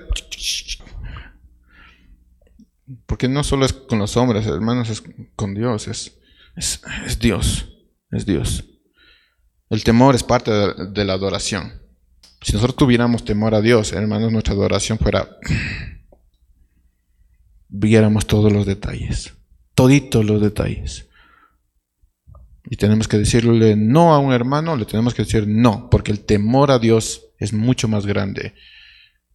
Porque 3.05 3.27
no 3.27 3.43
solo 3.43 3.65
es 3.65 3.73
con 3.73 3.99
los 3.99 4.15
hombres, 4.15 4.45
hermanos, 4.45 4.89
es 4.89 5.03
con 5.35 5.53
Dios, 5.53 5.87
es, 5.87 6.17
es, 6.55 6.81
Dios, 7.19 7.67
es 8.11 8.25
Dios. 8.25 8.63
El 9.69 9.83
temor 9.83 10.15
es 10.15 10.23
parte 10.23 10.51
de, 10.51 11.05
la 11.05 11.13
adoración. 11.13 11.81
Si 12.41 12.53
nosotros 12.53 12.77
tuviéramos 12.77 13.25
temor 13.25 13.55
a 13.55 13.61
Dios, 13.61 13.91
hermanos, 13.91 14.31
nuestra 14.31 14.53
adoración 14.53 14.99
fuera, 14.99 15.27
viéramos 17.77 18.25
todos 18.25 18.51
los 18.51 18.65
detalles, 18.65 19.33
toditos 19.73 20.25
los 20.25 20.41
detalles. 20.41 21.07
Y 22.67 22.77
tenemos 22.77 23.07
que 23.07 23.17
decirle 23.17 23.75
no 23.75 24.13
a 24.13 24.19
un 24.19 24.33
hermano, 24.33 24.75
le 24.75 24.85
tenemos 24.85 25.13
que 25.13 25.23
decir 25.23 25.47
no, 25.47 25.89
porque 25.89 26.11
el 26.11 26.21
temor 26.21 26.71
a 26.71 26.79
Dios 26.79 27.27
es 27.37 27.53
mucho 27.53 27.87
más 27.87 28.05
grande 28.05 28.53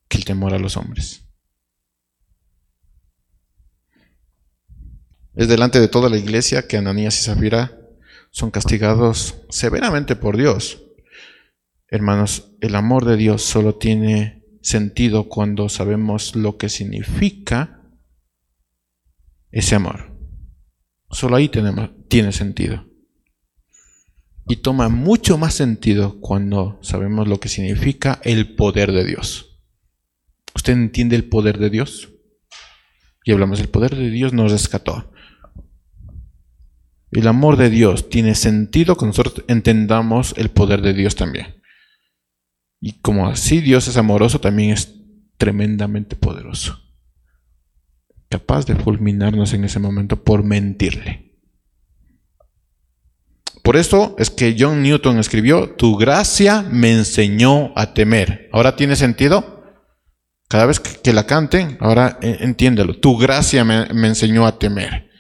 que 0.09 0.19
el 0.19 0.25
temor 0.25 0.53
a 0.55 0.59
los 0.59 0.77
hombres. 0.77 1.25
Es 5.35 5.49
delante 5.49 5.79
de 5.79 5.89
toda 5.89 6.09
la 6.09 6.17
iglesia 6.17 6.67
que 6.67 6.77
Ananías 6.77 7.21
y 7.21 7.25
Zafira 7.25 7.79
son 8.31 8.51
castigados 8.51 9.37
severamente 9.49 10.17
por 10.17 10.37
Dios. 10.37 10.83
Hermanos, 11.89 12.53
el 12.61 12.75
amor 12.75 13.05
de 13.05 13.17
Dios 13.17 13.43
solo 13.43 13.77
tiene 13.77 14.45
sentido 14.61 15.29
cuando 15.29 15.69
sabemos 15.69 16.35
lo 16.35 16.57
que 16.57 16.69
significa 16.69 17.80
ese 19.51 19.75
amor. 19.75 20.17
Solo 21.11 21.37
ahí 21.37 21.51
tiene 22.09 22.33
sentido. 22.33 22.87
Y 24.47 24.57
toma 24.57 24.89
mucho 24.89 25.39
más 25.39 25.55
sentido 25.55 26.21
cuando 26.21 26.79
sabemos 26.83 27.29
lo 27.29 27.39
que 27.39 27.49
significa 27.49 28.21
el 28.25 28.55
poder 28.55 28.93
de 28.93 29.05
Dios. 29.05 29.61
¿Usted 30.55 30.73
entiende 30.73 31.17
el 31.17 31.29
poder 31.29 31.59
de 31.59 31.71
Dios? 31.71 32.13
Y 33.25 33.33
hablamos, 33.33 33.61
el 33.61 33.69
poder 33.69 33.95
de 33.95 34.11
Dios 34.11 34.33
nos 34.33 34.51
rescató. 34.51 35.13
El 37.13 37.27
amor 37.27 37.57
de 37.57 37.71
Dios 37.71 38.09
tiene 38.09 38.35
sentido 38.35 38.97
cuando 38.97 39.19
nosotros 39.19 39.45
entendamos 39.49 40.35
el 40.37 40.51
poder 40.51 40.81
de 40.81 40.95
Dios 40.95 41.17
también. 41.17 41.63
Y 42.81 43.01
como 43.01 43.29
así 43.29 43.61
Dios 43.61 43.89
es 43.89 43.97
amoroso, 43.97 44.41
también 44.41 44.71
es 44.71 44.95
tremendamente 45.37 46.17
poderoso. 46.17 46.90
Capaz 48.31 48.65
de 48.65 48.77
fulminarnos 48.77 49.53
en 49.55 49.65
ese 49.65 49.81
momento 49.81 50.23
por 50.23 50.45
mentirle. 50.45 51.31
Por 53.65 53.77
eso 53.77 54.15
es 54.19 54.31
que 54.31 54.57
John 54.59 54.83
Newton 54.83 55.19
escribió, 55.19 55.71
tu 55.71 55.97
gracia 55.97 56.63
me 56.63 56.93
enseñó 56.93 57.73
a 57.77 57.93
temer. 57.93 58.49
¿Ahora 58.53 58.77
tiene 58.77 58.97
sentido? 58.97 59.65
Cada 60.49 60.67
vez 60.67 60.81
que 60.81 61.13
la 61.13 61.27
canten, 61.27 61.77
ahora 61.81 62.19
eh, 62.23 62.39
entiéndelo. 62.41 62.99
Tu 62.99 63.19
gracia 63.19 63.65
me, 63.65 63.83
enseñó 64.07 64.47
a 64.47 64.59
temer. 64.59 65.11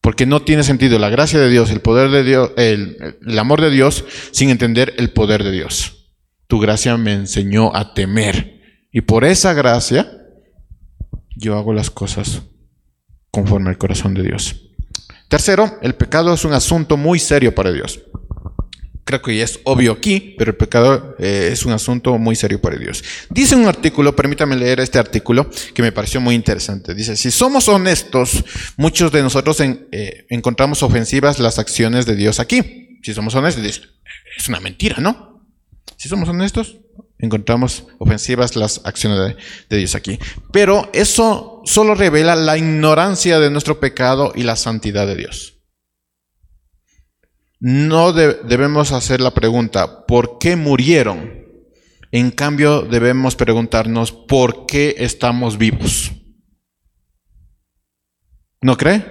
Porque 0.00 0.26
no 0.26 0.42
tiene 0.42 0.62
sentido 0.62 0.98
la 0.98 1.10
gracia 1.10 1.38
de 1.38 1.50
Dios, 1.50 1.70
el 1.70 1.80
poder 1.80 2.10
de 2.10 2.24
Dios, 2.24 2.52
el 2.56 3.38
amor 3.38 3.60
de 3.60 3.70
Dios, 3.70 4.04
sin 4.30 4.50
entender 4.50 4.94
el 4.98 5.10
poder 5.10 5.44
de 5.44 5.52
Dios. 5.52 6.14
Tu 6.46 6.58
gracia 6.58 6.96
me 6.96 7.12
enseñó 7.12 7.74
a 7.74 7.92
temer. 7.94 8.60
Y 8.92 9.02
por 9.02 9.24
esa 9.24 9.52
gracia, 9.52 10.25
yo 11.36 11.56
hago 11.56 11.72
las 11.72 11.90
cosas 11.90 12.42
conforme 13.30 13.70
al 13.70 13.78
corazón 13.78 14.14
de 14.14 14.22
Dios. 14.22 14.62
Tercero, 15.28 15.78
el 15.82 15.94
pecado 15.94 16.34
es 16.34 16.44
un 16.44 16.52
asunto 16.52 16.96
muy 16.96 17.18
serio 17.18 17.54
para 17.54 17.72
Dios. 17.72 18.00
Creo 19.04 19.22
que 19.22 19.36
ya 19.36 19.44
es 19.44 19.60
obvio 19.62 19.92
aquí, 19.92 20.34
pero 20.36 20.50
el 20.50 20.56
pecado 20.56 21.14
eh, 21.20 21.50
es 21.52 21.64
un 21.64 21.72
asunto 21.72 22.18
muy 22.18 22.34
serio 22.34 22.60
para 22.60 22.76
Dios. 22.76 23.04
Dice 23.30 23.54
un 23.54 23.66
artículo, 23.66 24.16
permítame 24.16 24.56
leer 24.56 24.80
este 24.80 24.98
artículo 24.98 25.48
que 25.74 25.82
me 25.82 25.92
pareció 25.92 26.20
muy 26.20 26.34
interesante. 26.34 26.92
Dice, 26.92 27.16
si 27.16 27.30
somos 27.30 27.68
honestos, 27.68 28.44
muchos 28.76 29.12
de 29.12 29.22
nosotros 29.22 29.60
eh, 29.60 30.26
encontramos 30.28 30.82
ofensivas 30.82 31.38
las 31.38 31.60
acciones 31.60 32.04
de 32.06 32.16
Dios 32.16 32.40
aquí. 32.40 32.98
Si 33.02 33.14
somos 33.14 33.34
honestos, 33.36 33.90
es 34.36 34.48
una 34.48 34.58
mentira, 34.58 34.96
¿no? 34.98 35.46
Si 35.96 36.08
somos 36.08 36.28
honestos, 36.28 36.78
encontramos 37.18 37.86
ofensivas 37.98 38.56
las 38.56 38.80
acciones 38.84 39.36
de, 39.68 39.76
Dios 39.76 39.94
aquí. 39.94 40.18
Pero 40.52 40.88
eso 40.92 41.62
solo 41.64 41.94
revela 41.94 42.36
la 42.36 42.56
ignorancia 42.58 43.38
de 43.38 43.50
nuestro 43.50 43.80
pecado 43.80 44.32
y 44.34 44.42
la 44.42 44.56
santidad 44.56 45.06
de 45.06 45.16
Dios. 45.16 45.54
No 47.58 48.12
debemos 48.12 48.92
hacer 48.92 49.20
la 49.20 49.32
pregunta, 49.32 50.06
¿por 50.06 50.38
qué 50.38 50.56
murieron? 50.56 51.46
En 52.12 52.30
cambio, 52.30 52.82
debemos 52.82 53.34
preguntarnos, 53.34 54.12
¿por 54.12 54.66
qué 54.66 54.94
estamos 54.98 55.58
vivos? 55.58 56.12
¿No 58.60 58.76
cree? 58.76 59.04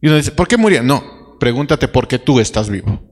Y 0.00 0.08
uno 0.08 0.16
dice, 0.16 0.32
¿por 0.32 0.48
qué 0.48 0.56
murieron? 0.56 0.86
No, 0.86 1.38
pregúntate 1.38 1.88
por 1.88 2.08
qué 2.08 2.18
tú 2.18 2.40
estás 2.40 2.68
vivo. 2.68 3.09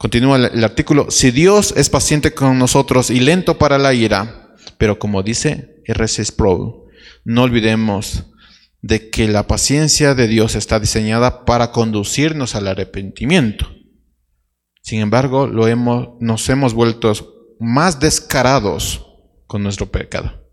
Continúa 0.00 0.38
el 0.38 0.64
artículo, 0.64 1.10
si 1.10 1.30
Dios 1.30 1.74
es 1.76 1.90
paciente 1.90 2.32
con 2.32 2.58
nosotros 2.58 3.10
y 3.10 3.20
lento 3.20 3.58
para 3.58 3.76
la 3.76 3.92
ira, 3.92 4.54
pero 4.78 4.98
como 4.98 5.22
dice 5.22 5.82
R.C. 5.84 6.24
Sproul, 6.24 6.84
no 7.22 7.42
olvidemos 7.42 8.24
de 8.80 9.10
que 9.10 9.28
la 9.28 9.46
paciencia 9.46 10.14
de 10.14 10.26
Dios 10.26 10.54
está 10.54 10.80
diseñada 10.80 11.44
para 11.44 11.70
conducirnos 11.70 12.54
al 12.54 12.68
arrepentimiento. 12.68 13.68
Sin 14.80 15.00
embargo, 15.00 15.46
lo 15.46 15.68
hemos, 15.68 16.18
nos 16.18 16.48
hemos 16.48 16.72
vuelto 16.72 17.12
más 17.60 18.00
descarados 18.00 19.06
con 19.46 19.62
nuestro 19.62 19.90
pecado. 19.90 20.50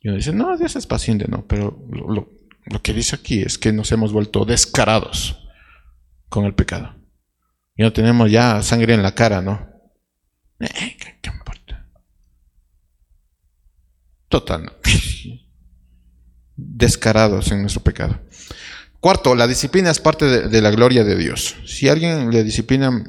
Y 0.00 0.10
uno 0.10 0.16
dice, 0.18 0.32
no, 0.32 0.56
Dios 0.56 0.76
es 0.76 0.86
paciente, 0.86 1.26
no, 1.26 1.44
pero 1.48 1.76
lo, 1.90 2.30
lo 2.66 2.82
que 2.82 2.92
dice 2.92 3.16
aquí 3.16 3.40
es 3.40 3.58
que 3.58 3.72
nos 3.72 3.90
hemos 3.90 4.12
vuelto 4.12 4.44
descarados 4.44 5.44
con 6.28 6.44
el 6.44 6.54
pecado. 6.54 6.94
Y 7.76 7.82
no 7.82 7.92
tenemos 7.92 8.30
ya 8.30 8.62
sangre 8.62 8.94
en 8.94 9.02
la 9.02 9.14
cara, 9.14 9.42
¿no? 9.42 9.68
Eh, 10.60 10.96
¿Qué, 11.20 11.30
importa? 11.30 11.86
Total. 14.28 14.72
Descarados 16.56 17.52
en 17.52 17.60
nuestro 17.60 17.82
pecado. 17.82 18.18
Cuarto, 19.00 19.34
la 19.34 19.46
disciplina 19.46 19.90
es 19.90 20.00
parte 20.00 20.48
de, 20.48 20.62
la 20.62 20.70
gloria 20.70 21.04
de 21.04 21.16
Dios. 21.16 21.54
Si 21.66 21.88
alguien 21.88 22.30
le 22.30 22.42
disciplina 22.42 23.04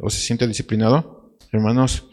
o 0.00 0.08
se 0.08 0.20
siente 0.20 0.48
disciplinado, 0.48 1.36
hermanos, 1.52 2.08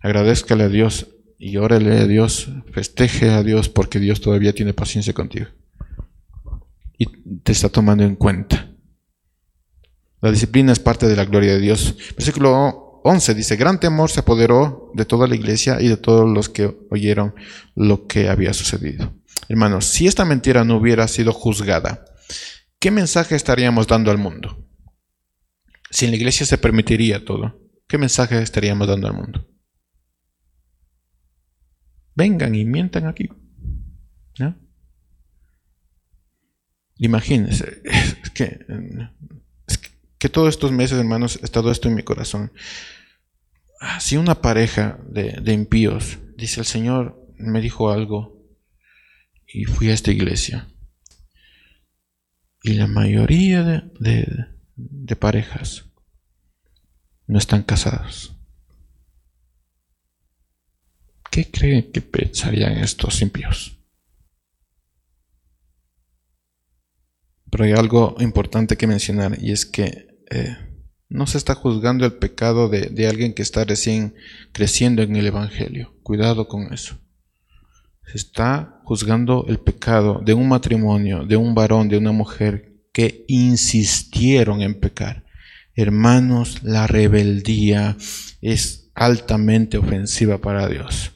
agradezcale 0.00 0.64
a 0.64 0.68
Dios 0.68 1.08
y 1.38 1.56
órale 1.56 1.98
a 1.98 2.06
Dios, 2.06 2.50
festeje 2.72 3.30
a 3.30 3.42
Dios 3.42 3.68
porque 3.68 3.98
Dios 3.98 4.20
todavía 4.20 4.54
tiene 4.54 4.74
paciencia 4.74 5.12
contigo. 5.12 5.48
Y 6.96 7.06
te 7.40 7.50
está 7.50 7.68
tomando 7.68 8.04
en 8.04 8.14
cuenta. 8.14 8.71
La 10.22 10.30
disciplina 10.30 10.72
es 10.72 10.78
parte 10.78 11.08
de 11.08 11.16
la 11.16 11.24
gloria 11.24 11.52
de 11.52 11.58
Dios. 11.58 11.96
Versículo 12.16 13.00
11 13.02 13.34
dice, 13.34 13.56
gran 13.56 13.80
temor 13.80 14.08
se 14.08 14.20
apoderó 14.20 14.92
de 14.94 15.04
toda 15.04 15.26
la 15.26 15.34
iglesia 15.34 15.80
y 15.80 15.88
de 15.88 15.96
todos 15.96 16.30
los 16.30 16.48
que 16.48 16.74
oyeron 16.90 17.34
lo 17.74 18.06
que 18.06 18.28
había 18.28 18.54
sucedido. 18.54 19.12
Hermanos, 19.48 19.86
si 19.86 20.06
esta 20.06 20.24
mentira 20.24 20.64
no 20.64 20.76
hubiera 20.76 21.08
sido 21.08 21.32
juzgada, 21.32 22.04
¿qué 22.78 22.92
mensaje 22.92 23.34
estaríamos 23.34 23.88
dando 23.88 24.12
al 24.12 24.18
mundo? 24.18 24.64
Si 25.90 26.04
en 26.04 26.12
la 26.12 26.16
iglesia 26.16 26.46
se 26.46 26.56
permitiría 26.56 27.24
todo, 27.24 27.60
¿qué 27.88 27.98
mensaje 27.98 28.40
estaríamos 28.40 28.86
dando 28.86 29.08
al 29.08 29.14
mundo? 29.14 29.48
Vengan 32.14 32.54
y 32.54 32.64
mientan 32.64 33.08
aquí. 33.08 33.28
Imagínense, 37.02 37.82
es 38.22 38.30
que 38.30 38.60
que 40.22 40.28
todos 40.28 40.50
estos 40.50 40.70
meses, 40.70 41.00
hermanos, 41.00 41.40
ha 41.42 41.44
estado 41.44 41.72
esto 41.72 41.88
en 41.88 41.96
mi 41.96 42.04
corazón. 42.04 42.52
Si 43.98 44.16
una 44.16 44.40
pareja 44.40 45.00
de, 45.08 45.52
impíos, 45.52 46.20
dice 46.36 46.60
el 46.60 46.66
Señor, 46.66 47.28
me 47.38 47.60
dijo 47.60 47.90
algo 47.90 48.40
y 49.48 49.64
fui 49.64 49.90
a 49.90 49.94
esta 49.94 50.12
iglesia. 50.12 50.68
Y 52.62 52.74
la 52.74 52.86
mayoría 52.86 53.64
de, 53.64 54.46
de 54.76 55.16
parejas 55.16 55.86
no 57.26 57.36
están 57.36 57.64
casadas. 57.64 58.36
¿Qué 61.32 61.50
creen 61.50 61.90
que 61.90 62.00
pensarían 62.00 62.74
estos 62.74 63.20
impíos? 63.22 63.76
Pero 67.50 67.64
hay 67.64 67.72
algo 67.72 68.14
importante 68.20 68.76
que 68.76 68.86
mencionar 68.86 69.36
y 69.42 69.50
es 69.50 69.66
que 69.66 70.11
eh, 70.32 70.56
no 71.10 71.26
se 71.26 71.36
está 71.36 71.54
juzgando 71.54 72.06
el 72.06 72.14
pecado 72.14 72.70
de, 72.70 73.06
alguien 73.06 73.34
que 73.34 73.42
está 73.42 73.64
recién 73.64 74.14
creciendo 74.52 75.02
en 75.02 75.14
el 75.14 75.26
Evangelio. 75.26 75.94
Cuidado 76.02 76.48
con 76.48 76.72
eso. 76.72 76.98
Se 78.06 78.16
está 78.16 78.80
juzgando 78.84 79.44
el 79.48 79.58
pecado 79.58 80.22
de 80.24 80.32
un 80.32 80.48
matrimonio, 80.48 81.26
de 81.26 81.36
un 81.36 81.54
varón, 81.54 81.88
de 81.88 81.98
una 81.98 82.12
mujer 82.12 82.72
que 82.94 83.26
insistieron 83.28 84.62
en 84.62 84.80
pecar. 84.80 85.26
Hermanos, 85.74 86.62
la 86.62 86.86
rebeldía 86.86 87.98
es 88.40 88.90
altamente 88.94 89.76
ofensiva 89.76 90.38
para 90.38 90.66
Dios. 90.66 91.12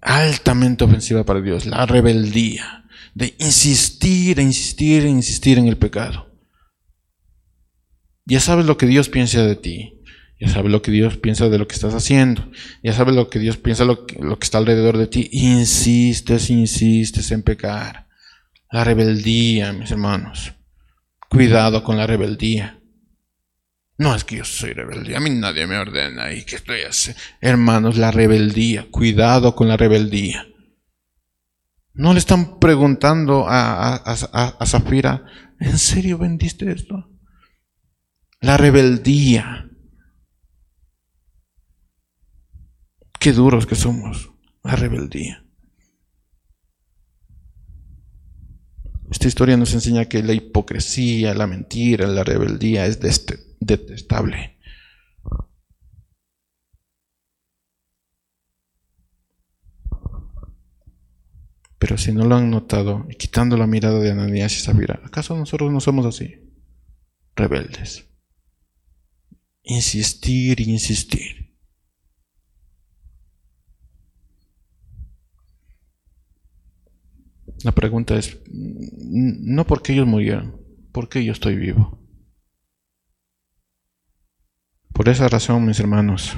Altamente 0.00 0.84
ofensiva 0.84 1.24
para 1.24 1.40
Dios, 1.40 1.66
la 1.66 1.84
rebeldía 1.84 2.84
de 3.14 3.34
insistir, 3.38 4.38
insistir, 4.38 5.04
insistir 5.04 5.58
en 5.58 5.66
el 5.66 5.76
pecado. 5.76 6.29
Ya 8.30 8.38
sabes 8.38 8.64
lo 8.64 8.78
que 8.78 8.86
Dios 8.86 9.08
piensa 9.08 9.44
de 9.44 9.56
ti. 9.56 10.00
Ya 10.38 10.48
sabes 10.48 10.70
lo 10.70 10.82
que 10.82 10.92
Dios 10.92 11.16
piensa 11.16 11.48
de 11.48 11.58
lo 11.58 11.66
que 11.66 11.74
estás 11.74 11.94
haciendo. 11.94 12.48
Ya 12.80 12.92
sabes 12.92 13.16
lo 13.16 13.28
que 13.28 13.40
Dios 13.40 13.56
piensa 13.56 13.84
lo 13.84 14.06
que, 14.06 14.20
lo 14.20 14.38
que 14.38 14.44
está 14.44 14.58
alrededor 14.58 14.98
de 14.98 15.08
ti. 15.08 15.28
Insistes, 15.32 16.48
insistes 16.48 17.32
en 17.32 17.42
pecar. 17.42 18.06
La 18.70 18.84
rebeldía, 18.84 19.72
mis 19.72 19.90
hermanos. 19.90 20.52
Cuidado 21.28 21.82
con 21.82 21.96
la 21.96 22.06
rebeldía. 22.06 22.78
No 23.98 24.14
es 24.14 24.22
que 24.22 24.36
yo 24.36 24.44
soy 24.44 24.74
rebelde, 24.74 25.14
a 25.14 25.20
mí 25.20 25.28
nadie 25.28 25.66
me 25.66 25.76
ordena 25.76 26.32
y 26.32 26.44
que 26.44 26.56
estoy 26.56 26.82
así. 26.82 27.12
Hermanos, 27.40 27.98
la 27.98 28.10
rebeldía, 28.10 28.86
cuidado 28.90 29.54
con 29.54 29.68
la 29.68 29.76
rebeldía. 29.76 30.46
No 31.92 32.14
le 32.14 32.20
están 32.20 32.58
preguntando 32.60 33.46
a, 33.46 33.96
a, 33.96 34.12
a 34.58 34.66
Zafira, 34.66 35.26
¿en 35.58 35.76
serio 35.76 36.16
vendiste 36.16 36.72
esto? 36.72 37.09
La 38.40 38.56
rebeldía. 38.56 39.68
Qué 43.18 43.32
duros 43.32 43.66
que 43.66 43.74
somos, 43.74 44.30
la 44.64 44.76
rebeldía. 44.76 45.44
Esta 49.10 49.28
historia 49.28 49.56
nos 49.56 49.74
enseña 49.74 50.06
que 50.06 50.22
la 50.22 50.32
hipocresía, 50.32 51.34
la 51.34 51.46
mentira, 51.46 52.06
la 52.06 52.24
rebeldía 52.24 52.86
es 52.86 52.98
detestable. 53.60 54.56
Pero 61.78 61.98
si 61.98 62.12
no 62.12 62.24
lo 62.24 62.36
han 62.36 62.50
notado, 62.50 63.06
quitando 63.18 63.56
la 63.56 63.66
mirada 63.66 63.98
de 63.98 64.12
Ananías 64.12 64.56
y 64.56 64.60
Zafira, 64.60 65.00
¿acaso 65.04 65.36
nosotros 65.36 65.72
no 65.72 65.80
somos 65.80 66.06
así? 66.06 66.36
Rebeldes. 67.34 68.09
Insistir, 69.70 70.60
insistir. 70.62 71.54
La 77.62 77.70
pregunta 77.70 78.16
es, 78.16 78.40
no 78.48 79.64
porque 79.68 79.92
ellos 79.92 80.08
murieron, 80.08 80.60
porque 80.90 81.24
yo 81.24 81.32
estoy 81.32 81.54
vivo. 81.54 82.04
Por 84.92 85.08
esa 85.08 85.28
razón, 85.28 85.64
mis 85.64 85.78
hermanos, 85.78 86.36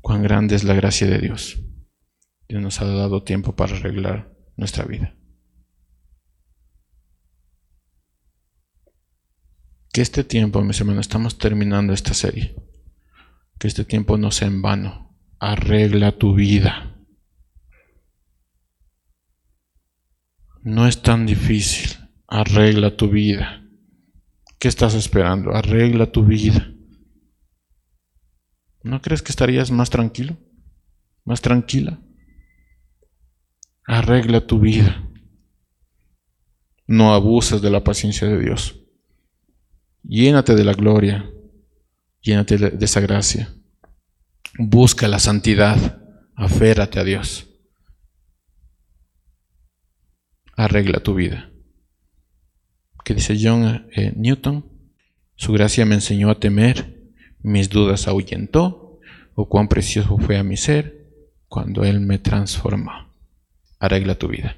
cuán 0.00 0.22
grande 0.22 0.54
es 0.54 0.62
la 0.62 0.74
gracia 0.74 1.08
de 1.08 1.18
Dios. 1.18 1.60
Dios 2.48 2.62
nos 2.62 2.80
ha 2.80 2.84
dado 2.84 3.24
tiempo 3.24 3.56
para 3.56 3.74
arreglar 3.74 4.32
nuestra 4.56 4.84
vida. 4.84 5.16
Que 9.92 10.00
este 10.00 10.24
tiempo, 10.24 10.62
mis 10.62 10.80
hermanos, 10.80 11.02
estamos 11.06 11.36
terminando 11.36 11.92
esta 11.92 12.14
serie. 12.14 12.56
Que 13.58 13.68
este 13.68 13.84
tiempo 13.84 14.16
no 14.16 14.30
sea 14.30 14.48
en 14.48 14.62
vano. 14.62 15.14
Arregla 15.38 16.12
tu 16.12 16.34
vida. 16.34 16.96
No 20.62 20.86
es 20.88 21.02
tan 21.02 21.26
difícil. 21.26 21.90
Arregla 22.26 22.96
tu 22.96 23.10
vida. 23.10 23.68
¿Qué 24.58 24.68
estás 24.68 24.94
esperando? 24.94 25.54
Arregla 25.54 26.10
tu 26.10 26.24
vida. 26.24 26.72
¿No 28.82 29.02
crees 29.02 29.20
que 29.20 29.30
estarías 29.30 29.70
más 29.70 29.90
tranquilo? 29.90 30.38
¿Más 31.24 31.42
tranquila? 31.42 32.00
Arregla 33.84 34.46
tu 34.46 34.58
vida. 34.58 35.06
No 36.86 37.12
abuses 37.12 37.60
de 37.60 37.70
la 37.70 37.84
paciencia 37.84 38.26
de 38.26 38.40
Dios. 38.40 38.81
Llénate 40.02 40.54
de 40.54 40.64
la 40.64 40.72
gloria. 40.72 41.30
Llénate 42.20 42.58
de 42.58 42.84
esa 42.84 43.00
gracia. 43.00 43.54
Busca 44.58 45.08
la 45.08 45.18
santidad. 45.18 46.02
Aférrate 46.34 46.98
a 46.98 47.04
Dios. 47.04 47.48
Arregla 50.56 51.00
tu 51.00 51.14
vida. 51.14 51.50
¿Qué 53.04 53.14
dice 53.14 53.36
John 53.40 53.88
eh, 53.96 54.12
Newton? 54.16 54.70
Su 55.34 55.52
gracia 55.52 55.84
me 55.84 55.96
enseñó 55.96 56.30
a 56.30 56.38
temer, 56.38 57.10
mis 57.40 57.68
dudas 57.68 58.06
ahuyentó, 58.06 59.00
o 59.34 59.48
cuán 59.48 59.66
precioso 59.66 60.18
fue 60.18 60.36
a 60.38 60.44
mi 60.44 60.56
ser 60.56 61.08
cuando 61.48 61.84
Él 61.84 62.00
me 62.00 62.18
transformó 62.18 63.12
arregla 63.82 64.14
tu 64.14 64.28
vida. 64.28 64.56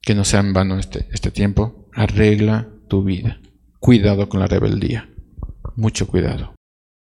Que 0.00 0.14
no 0.14 0.24
sea 0.24 0.40
en 0.40 0.52
vano 0.52 0.78
este, 0.78 1.08
este 1.12 1.32
tiempo, 1.32 1.90
arregla 1.92 2.68
tu 2.88 3.02
vida. 3.02 3.40
Cuidado 3.80 4.28
con 4.28 4.40
la 4.40 4.48
rebeldía, 4.48 5.08
mucho 5.76 6.08
cuidado. 6.08 6.57